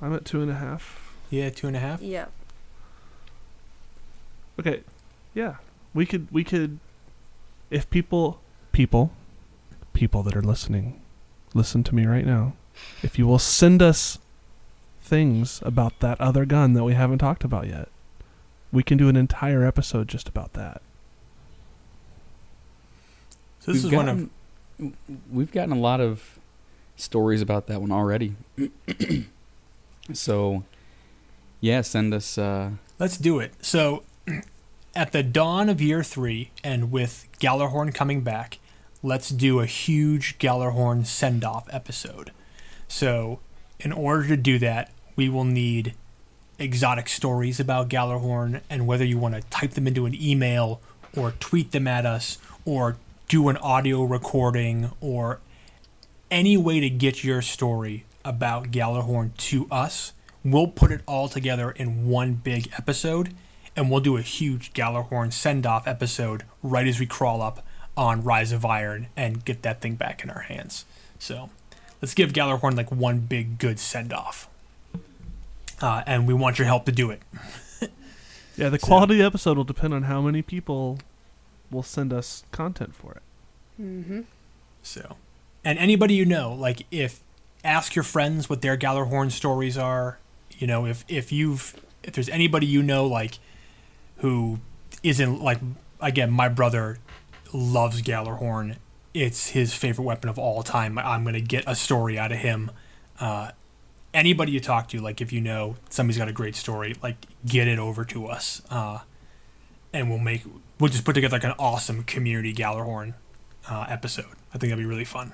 [0.00, 0.98] I'm at two and a half.
[1.30, 2.00] Yeah, two and a half.
[2.00, 2.26] yeah.
[4.58, 4.82] Okay,
[5.34, 5.56] yeah,
[5.94, 6.80] we could we could,
[7.70, 8.40] if people
[8.72, 9.12] people
[9.92, 11.00] people that are listening,
[11.54, 12.54] listen to me right now.
[13.02, 14.18] If you will send us
[15.00, 17.88] things about that other gun that we haven't talked about yet,
[18.72, 20.82] we can do an entire episode just about that.
[23.60, 24.30] So this We've is one of gotten-
[25.30, 26.38] We've gotten a lot of
[26.96, 28.34] stories about that one already.
[30.12, 30.64] so,
[31.60, 32.38] yeah, send us.
[32.38, 33.52] Uh, Let's do it.
[33.60, 34.02] So,
[34.94, 38.58] at the dawn of year three, and with Gjallarhorn coming back,
[39.02, 42.32] let's do a huge Gjallarhorn send off episode.
[42.88, 43.38] So,
[43.80, 45.94] in order to do that, we will need
[46.58, 50.80] exotic stories about Gjallarhorn, and whether you want to type them into an email
[51.16, 52.96] or tweet them at us or
[53.28, 55.40] do an audio recording or
[56.30, 60.12] any way to get your story about Gjallarhorn to us,
[60.44, 63.34] we'll put it all together in one big episode
[63.76, 67.64] and we'll do a huge Gjallarhorn send off episode right as we crawl up
[67.96, 70.84] on Rise of Iron and get that thing back in our hands.
[71.18, 71.50] So
[72.00, 74.48] let's give Gjallarhorn like one big good send off.
[75.80, 77.20] uh, and we want your help to do it.
[78.56, 80.98] Yeah, the So- quality of the episode will depend on how many people
[81.70, 83.22] will send us content for it.
[83.80, 84.20] Mm-hmm.
[84.82, 85.16] So,
[85.64, 87.20] and anybody you know, like if
[87.64, 90.18] ask your friends what their Gjallarhorn stories are.
[90.56, 93.38] You know, if if you've if there's anybody you know like
[94.18, 94.60] who
[95.02, 95.58] isn't like
[96.00, 96.98] again, my brother
[97.52, 98.76] loves Gjallarhorn.
[99.14, 100.98] It's his favorite weapon of all time.
[100.98, 102.70] I'm gonna get a story out of him.
[103.20, 103.50] Uh,
[104.14, 107.16] anybody you talk to, like if you know somebody's got a great story, like
[107.46, 109.00] get it over to us, uh,
[109.92, 110.42] and we'll make
[110.78, 113.14] we'll just put together like an awesome community Gjallarhorn
[113.68, 114.26] uh, episode.
[114.54, 115.32] I think that'd be really fun.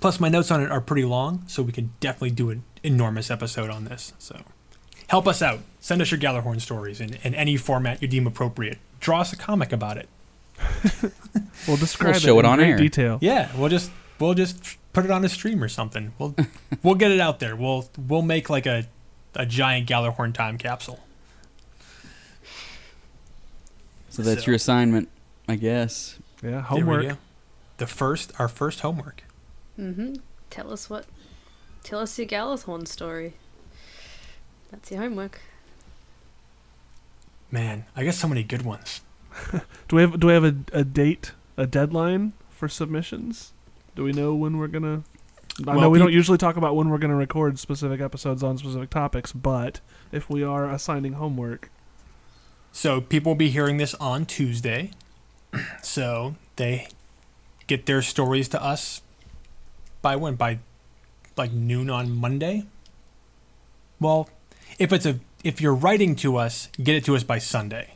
[0.00, 3.30] Plus, my notes on it are pretty long, so we can definitely do an enormous
[3.30, 4.12] episode on this.
[4.18, 4.40] So,
[5.08, 5.60] help us out.
[5.80, 8.78] Send us your Gjallarhorn stories in, in any format you deem appropriate.
[9.00, 10.08] Draw us a comic about it.
[11.66, 12.76] We'll describe show it it in on great air.
[12.78, 13.18] detail.
[13.20, 16.12] Yeah, we'll just we'll just put it on a stream or something.
[16.18, 16.34] We'll
[16.84, 17.56] we'll get it out there.
[17.56, 18.86] We'll we'll make like a
[19.34, 21.00] a giant Gjallarhorn time capsule.
[24.18, 25.08] So that's So- your assignment,
[25.48, 26.18] I guess.
[26.42, 27.16] Yeah, homework.
[27.76, 29.22] The first our first homework.
[29.78, 30.14] Mm-hmm.
[30.50, 31.06] Tell us what.
[31.84, 33.34] Tell us your Gjallarhorn story.
[34.72, 35.40] That's your homework.
[37.50, 39.02] Man, I got so many good ones.
[39.88, 43.52] Do we have do we have a, a date, a deadline for submissions?
[43.94, 45.04] Do we know when we're gonna?
[45.60, 48.58] I Well, know we don't usually talk about when we're gonna record specific episodes on
[48.58, 49.80] specific topics, but
[50.10, 51.70] if we are assigning homework,
[52.72, 54.90] So people will be hearing this on Tuesday.
[55.82, 56.88] So they
[57.66, 59.00] get their stories to us
[60.02, 60.34] by when?
[60.36, 60.58] By
[61.36, 62.64] like noon on Monday?
[63.98, 64.28] Well,
[64.78, 67.94] if it's a if you're writing to us, get it to us by Sunday.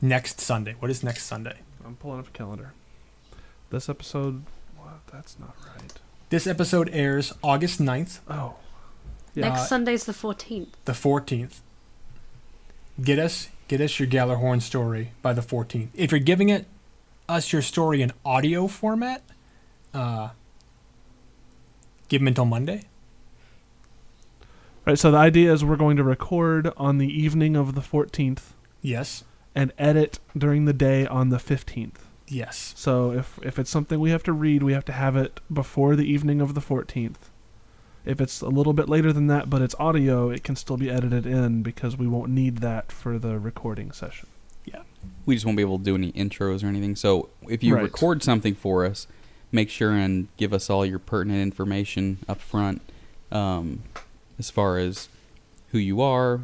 [0.00, 0.74] Next Sunday.
[0.78, 1.58] What is next Sunday?
[1.84, 2.72] I'm pulling up a calendar.
[3.70, 4.44] This episode,
[4.78, 5.06] what?
[5.12, 5.92] That's not right.
[6.30, 8.56] This episode airs August 9th, Oh,
[9.34, 9.48] yeah.
[9.48, 10.68] Next Uh, Sunday's the 14th.
[10.86, 11.60] the 14th.
[13.02, 15.88] Get us get us your Gjallarhorn story by the 14th.
[15.94, 16.66] If you're giving it
[17.28, 19.22] us your story in audio format,
[19.92, 20.30] uh,
[22.08, 22.82] give them until Monday.
[24.86, 24.98] Right.
[24.98, 29.24] So the idea is we're going to record on the evening of the 14th Yes.
[29.54, 32.04] and edit during the day on the 15th.
[32.28, 32.72] Yes.
[32.76, 35.94] So if if it's something we have to read, we have to have it before
[35.96, 37.30] the evening of the 14th.
[38.06, 40.88] If it's a little bit later than that, but it's audio, it can still be
[40.90, 44.28] edited in because we won't need that for the recording session.
[44.64, 44.82] Yeah.
[45.26, 46.94] We just won't be able to do any intros or anything.
[46.96, 47.82] So if you Right.
[47.82, 49.06] record something for us,
[49.50, 52.80] make sure and give us all your pertinent information up front,
[53.32, 53.82] um,
[54.38, 55.08] as far as
[55.72, 56.40] who you are,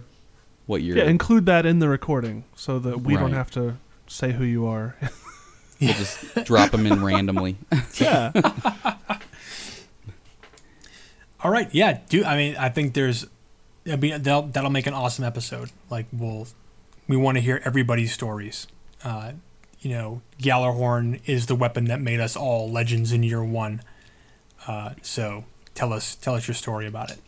[0.67, 0.97] what you're.
[0.97, 3.77] Yeah, include that in the recording so that we don't have to
[4.09, 4.97] say who you are.
[5.81, 7.57] we'll just drop them in randomly.
[7.99, 8.33] yeah.
[11.43, 11.69] All right.
[11.73, 11.99] Yeah.
[12.09, 13.27] Do I mean I think there's,
[13.91, 15.71] I mean that'll that'll make an awesome episode.
[15.91, 16.47] Like we'll,
[17.09, 18.67] we want to hear everybody's stories.
[19.05, 19.33] Uh,
[19.81, 23.83] you know, Gjallarhorn is the weapon that made us all legends in year one.
[24.69, 27.19] Uh, so tell us tell us your story about it.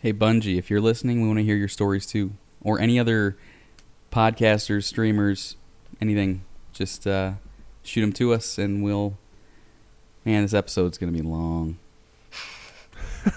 [0.00, 3.36] Hey Bungie, if you're listening, we want to hear your stories too, or any other
[4.12, 5.56] podcasters, streamers,
[6.00, 6.44] anything.
[6.72, 7.32] Just uh,
[7.82, 9.18] shoot them to us, and we'll.
[10.24, 11.78] Man, this episode's gonna be long.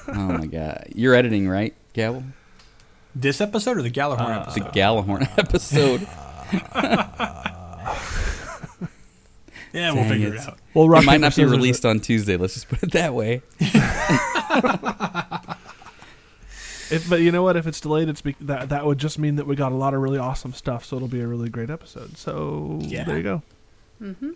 [0.08, 2.24] Oh my god, you're editing, right, Gabble?
[3.16, 4.74] This episode or the Gjallarhorn Uh, The episode?
[4.74, 6.02] Gjallarhorn episode.
[9.74, 10.36] yeah, we'll Dang figure it.
[10.36, 10.58] it out.
[10.74, 12.38] Well, it might not be released on Tuesday.
[12.38, 13.42] Let's just put it that way.
[16.92, 17.56] If, but you know what?
[17.56, 19.94] If it's delayed, it's be- that that would just mean that we got a lot
[19.94, 20.84] of really awesome stuff.
[20.84, 22.18] So it'll be a really great episode.
[22.18, 23.06] So Yeah.
[23.06, 23.42] there you go.
[24.02, 24.32] Mm-hmm.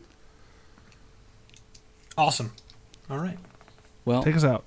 [2.18, 2.54] Awesome.
[3.10, 3.38] All right.
[4.06, 4.64] Well, Take us out.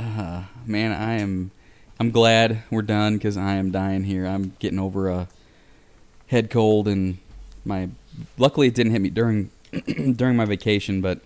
[0.00, 1.50] Uh, man, I am.
[1.98, 4.24] I'm glad we're done because I am dying here.
[4.24, 5.28] I'm getting over a
[6.28, 7.18] head cold, and
[7.66, 7.90] my.
[8.38, 9.50] Luckily, it didn't hit me during
[10.16, 11.20] during my vacation, but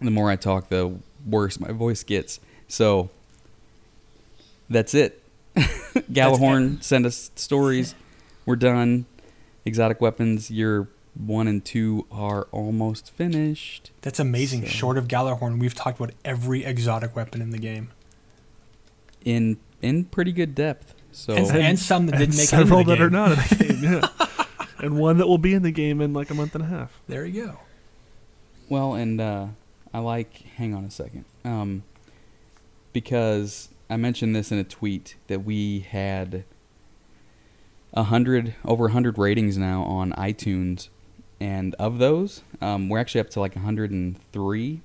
[0.00, 2.40] the more I talk, the worse my voice gets.
[2.66, 3.10] So
[4.68, 5.22] that's it.
[5.56, 7.94] Gjallarhorn, send us stories.
[8.44, 9.06] We're done.
[9.64, 13.90] Exotic weapons, your one and two are almost finished.
[14.02, 14.62] That's amazing.
[14.62, 17.90] So- Short of Gjallarhorn, we've talked about every exotic weapon in the game,
[19.24, 20.94] in in pretty good depth.
[21.12, 23.36] So and, and some that And didn't make several it into the that are game.
[23.36, 24.02] not in the game.
[24.18, 24.26] Yeah.
[24.84, 27.00] and one that will be in the game in like a month and a half.
[27.06, 27.58] There you go.
[28.68, 29.46] well, and uh,
[29.92, 30.34] I like.
[30.56, 31.84] Hang on a second, um,
[32.92, 36.44] because I mentioned this in a tweet that we had
[37.92, 40.88] a hundred over a hundred ratings now on iTunes,
[41.44, 44.80] and of those, um, we're actually up to like hundred and three,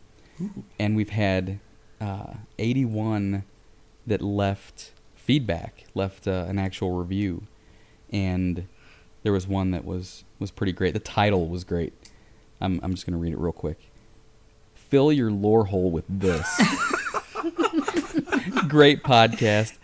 [0.77, 1.59] and we've had
[2.01, 3.45] uh, 81
[4.05, 7.43] that left feedback, left uh, an actual review,
[8.11, 8.67] and
[9.23, 10.93] there was one that was was pretty great.
[10.93, 11.93] The title was great.
[12.59, 13.89] I'm I'm just gonna read it real quick.
[14.75, 16.45] Fill your lore hole with this.
[18.67, 19.77] great podcast.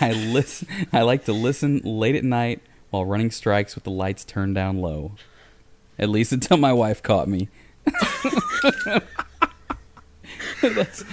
[0.00, 0.66] I listen.
[0.94, 4.78] I like to listen late at night while running strikes with the lights turned down
[4.78, 5.12] low.
[5.98, 7.48] At least until my wife caught me.
[10.62, 11.04] That's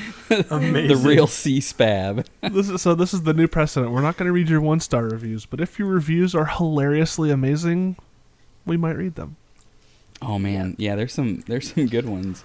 [0.49, 0.87] Amazing.
[0.87, 2.25] the real C spab.
[2.41, 3.91] this is, so this is the new precedent.
[3.91, 7.29] We're not going to read your one star reviews, but if your reviews are hilariously
[7.29, 7.97] amazing,
[8.65, 9.35] we might read them.
[10.21, 10.95] Oh man, yeah.
[10.95, 12.43] There's some there's some good ones.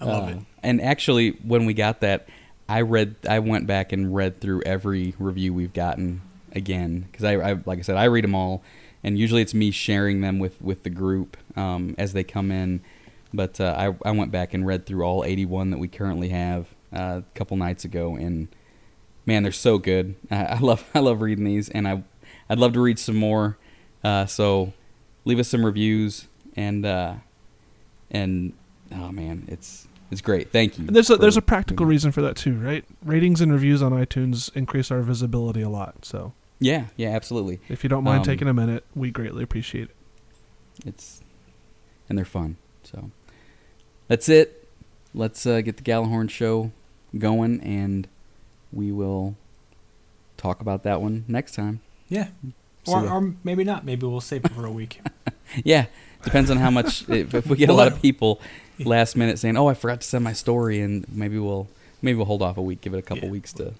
[0.00, 0.38] I love Uh, it.
[0.62, 2.26] And actually, when we got that,
[2.68, 7.34] I read I went back and read through every review we've gotten again because I,
[7.34, 8.62] I like I said I read them all,
[9.04, 12.80] and usually it's me sharing them with with the group um, as they come in.
[13.32, 16.68] But uh, I I went back and read through all 81 that we currently have
[16.92, 18.48] uh, a couple nights ago, and
[19.26, 20.16] man, they're so good.
[20.30, 22.02] I, I love I love reading these, and I
[22.48, 23.56] I'd love to read some more.
[24.02, 24.72] Uh, so
[25.24, 27.14] leave us some reviews and uh,
[28.10, 28.52] and
[28.92, 30.50] oh man, it's it's great.
[30.50, 30.86] Thank you.
[30.86, 32.84] And there's a there's a practical reason for that too, right?
[33.04, 36.04] Ratings and reviews on iTunes increase our visibility a lot.
[36.04, 36.32] So.
[36.62, 37.58] Yeah, yeah, absolutely.
[37.70, 39.96] if you don't mind Um, taking a minute, we greatly appreciate it.
[40.84, 41.22] It's
[42.10, 42.56] and they're fun.
[42.82, 43.10] So
[44.08, 44.68] that's it.
[45.14, 46.70] Let's uh, get the Gjallarhorn show
[47.18, 48.06] going, and
[48.72, 49.36] we will
[50.36, 51.80] talk about that one next time.
[52.08, 52.28] Yeah.
[52.86, 53.84] Or, or maybe not.
[53.84, 55.00] Maybe we'll save it for a week.
[55.64, 55.86] Yeah,
[56.22, 57.08] depends on how much.
[57.08, 58.40] if, if we get a lot of people
[58.78, 61.66] last minute saying, "Oh, I forgot to send my story," and maybe we'll
[62.02, 63.30] maybe we'll hold off a week, give it a couple Yeah.
[63.32, 63.74] weeks to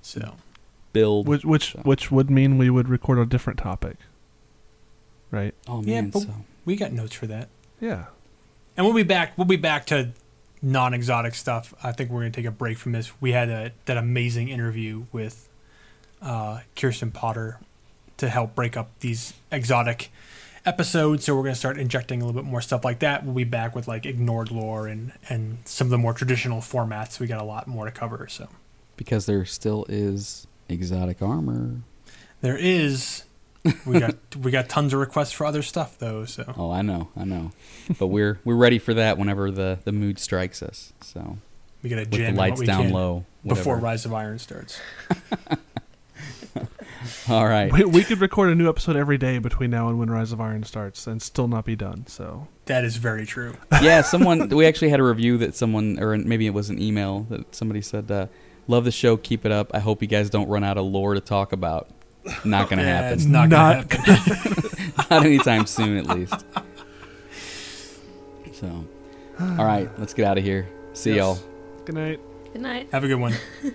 [0.00, 0.36] So
[0.94, 1.28] build.
[1.28, 1.80] Which which so.
[1.80, 3.98] which would mean we would record a different topic,
[5.30, 5.54] right?
[5.68, 6.34] oh Yeah, man, but- so
[6.64, 7.48] we got notes for that.
[7.80, 8.06] Yeah.
[8.76, 9.36] And we'll be back.
[9.36, 10.10] We'll be back to
[10.62, 11.74] non-exotic stuff.
[11.82, 13.12] I think we're going to take a break from this.
[13.20, 15.48] We had a, that amazing interview with
[16.22, 17.60] uh, Kirsten Potter
[18.16, 20.10] to help break up these exotic
[20.66, 21.24] episodes.
[21.24, 23.24] So we're going to start injecting a little bit more stuff like that.
[23.24, 27.20] We'll be back with like ignored lore and and some of the more traditional formats.
[27.20, 28.26] We got a lot more to cover.
[28.28, 28.48] So
[28.96, 31.82] because there still is exotic armor.
[32.40, 33.23] there is.
[33.86, 36.24] We got we got tons of requests for other stuff though.
[36.26, 37.52] So Oh, I know, I know,
[37.98, 40.92] but we're we're ready for that whenever the the mood strikes us.
[41.00, 41.38] So
[41.82, 43.78] we got to with jam the lights what we down can low before.
[43.78, 44.78] Rise of Iron starts.
[47.28, 47.72] All right.
[47.72, 50.40] We, we could record a new episode every day between now and when Rise of
[50.40, 52.06] Iron starts and still not be done.
[52.06, 53.54] So That is very true.
[53.82, 57.20] yeah, someone we actually had a review that someone or maybe it was an email
[57.30, 58.26] that somebody said, uh,
[58.68, 59.70] "Love the show, keep it up.
[59.74, 61.88] I hope you guys don't run out of lore to talk about."
[62.44, 63.12] Not gonna Yeah, happen.
[63.14, 64.70] It's not, Not gonna happen.
[65.10, 66.34] Not anytime soon, at least.
[68.52, 68.84] So,
[69.40, 70.68] all right, let's get out of here.
[70.94, 71.18] See Yes.
[71.18, 71.38] y'all.
[71.84, 72.20] good night.
[72.52, 72.88] Good night.
[72.92, 73.34] Have a good one.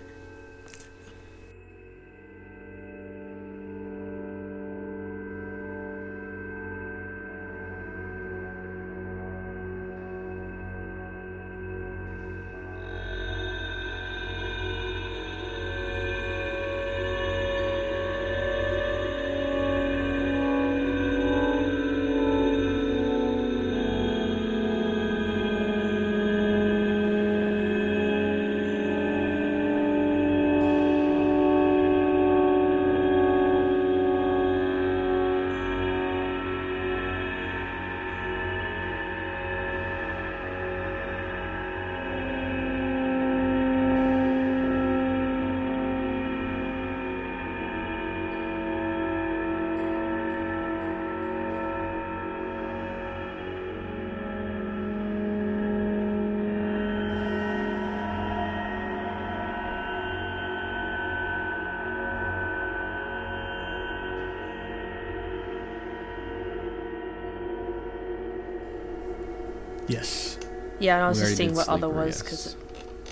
[70.89, 72.23] Yeah, and I was We just seeing did what other Sleeper, was yes.
[72.23, 72.53] because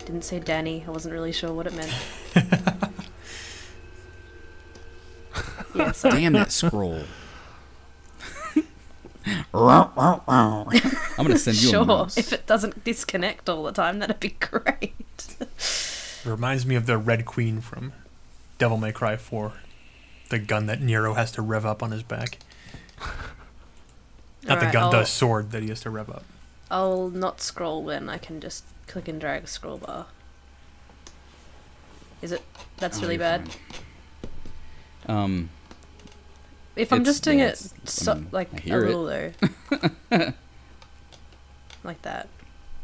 [0.01, 0.83] it didn't say Danny.
[0.88, 1.93] I wasn't really sure what it meant.
[5.75, 7.03] yeah, Damn that scroll.
[9.53, 10.65] I'm
[11.17, 11.85] gonna send you a sure.
[11.85, 12.17] mouse.
[12.17, 14.95] If it doesn't disconnect all the time, that'd be great.
[15.39, 17.93] It reminds me of the Red Queen from
[18.57, 19.53] Devil May Cry 4.
[20.31, 22.39] The gun that Nero has to rev up on his back.
[24.47, 26.23] Not the gun, I'll, the sword that he has to rev up.
[26.69, 30.07] I'll not scroll when I can just click and drag a scroll bar.
[32.21, 32.41] Is it?
[32.77, 33.49] That's Oh, really bad.
[35.05, 35.15] fine.
[35.15, 35.49] Um,
[36.75, 39.35] If I'm just doing yeah, it it's- I mean, like a hear it.
[40.11, 40.11] though,
[41.83, 42.27] like that.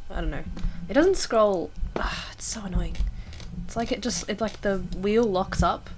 [0.09, 0.43] I don't know.
[0.89, 1.71] It doesn't scroll.
[1.95, 2.95] Ah, it's so annoying.
[3.65, 5.89] It's like it just it's like the wheel locks up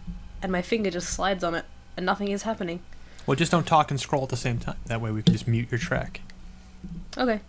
[0.42, 1.66] and my finger just slides on it
[1.98, 2.82] and nothing is happening.
[3.26, 4.78] Well, just don't talk and scroll at the same time.
[4.86, 6.22] That way we can just mute your track.
[7.18, 7.40] Okay.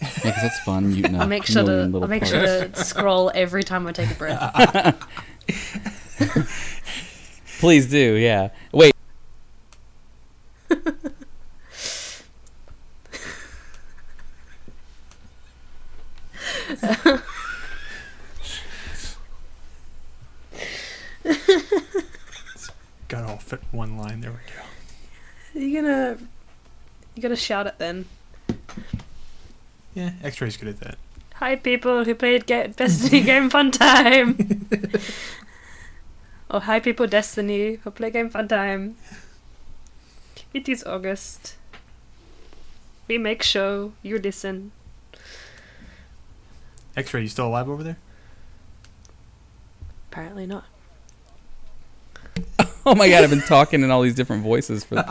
[0.00, 0.92] Yeah, 'cause that's fun.
[0.92, 2.30] muting a I'll make sure to I'll make parts.
[2.30, 4.96] sure to scroll every time I take a breath.
[7.60, 8.14] Please do.
[8.14, 8.50] Yeah.
[8.72, 8.92] Wait.
[23.08, 24.20] Got to all fit in one line.
[24.20, 24.38] There we
[25.58, 25.64] go.
[25.64, 26.18] you gonna
[27.14, 28.06] you gotta shout it then.
[29.96, 30.98] Yeah, X-Ray's good at that.
[31.36, 34.68] Hi people who played ga- Destiny Game Fun Time.
[36.50, 38.96] oh hi people Destiny who play Game Fun Time.
[40.52, 41.56] It is August.
[43.08, 44.72] We make show, you listen.
[46.94, 47.96] X-Ray, you still alive over there?
[50.12, 50.64] Apparently not.
[52.88, 53.24] Oh my god!
[53.24, 55.02] I've been talking in all these different voices for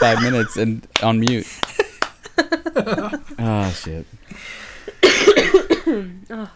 [0.00, 1.46] five minutes and on mute.
[3.46, 4.06] Oh shit.
[6.28, 6.50] Oh,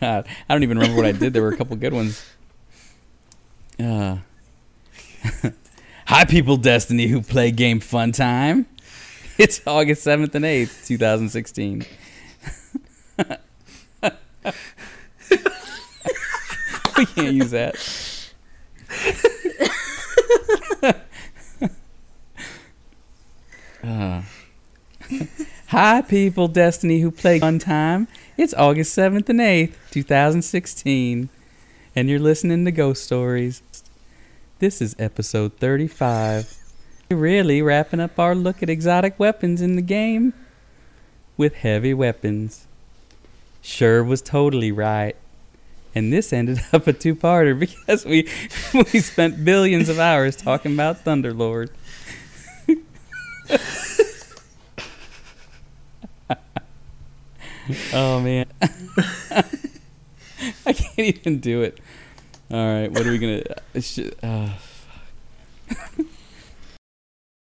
[0.00, 1.32] God, I don't even remember what I did.
[1.32, 2.24] There were a couple good ones.
[3.78, 4.18] Uh,
[6.06, 8.66] Hi, people, Destiny who play game fun time.
[9.38, 11.86] It's August seventh and eighth, two thousand sixteen.
[16.98, 17.76] we can't use that.
[23.82, 24.22] Uh.
[25.68, 28.08] Hi, people, Destiny who play fun time.
[28.36, 31.30] It's August 7th and 8th, 2016,
[31.96, 33.62] and you're listening to Ghost Stories.
[34.58, 36.58] This is episode 35.
[37.10, 40.34] We're really wrapping up our look at exotic weapons in the game
[41.38, 42.66] with heavy weapons.
[43.62, 45.16] Sure was totally right.
[45.94, 48.28] And this ended up a two-parter because we
[48.74, 51.70] we spent billions of hours talking about Thunderlord
[57.92, 58.46] oh man,
[60.66, 61.78] I can't even do it.
[62.50, 63.42] All right, what are we gonna?
[63.74, 64.50] Uh, uh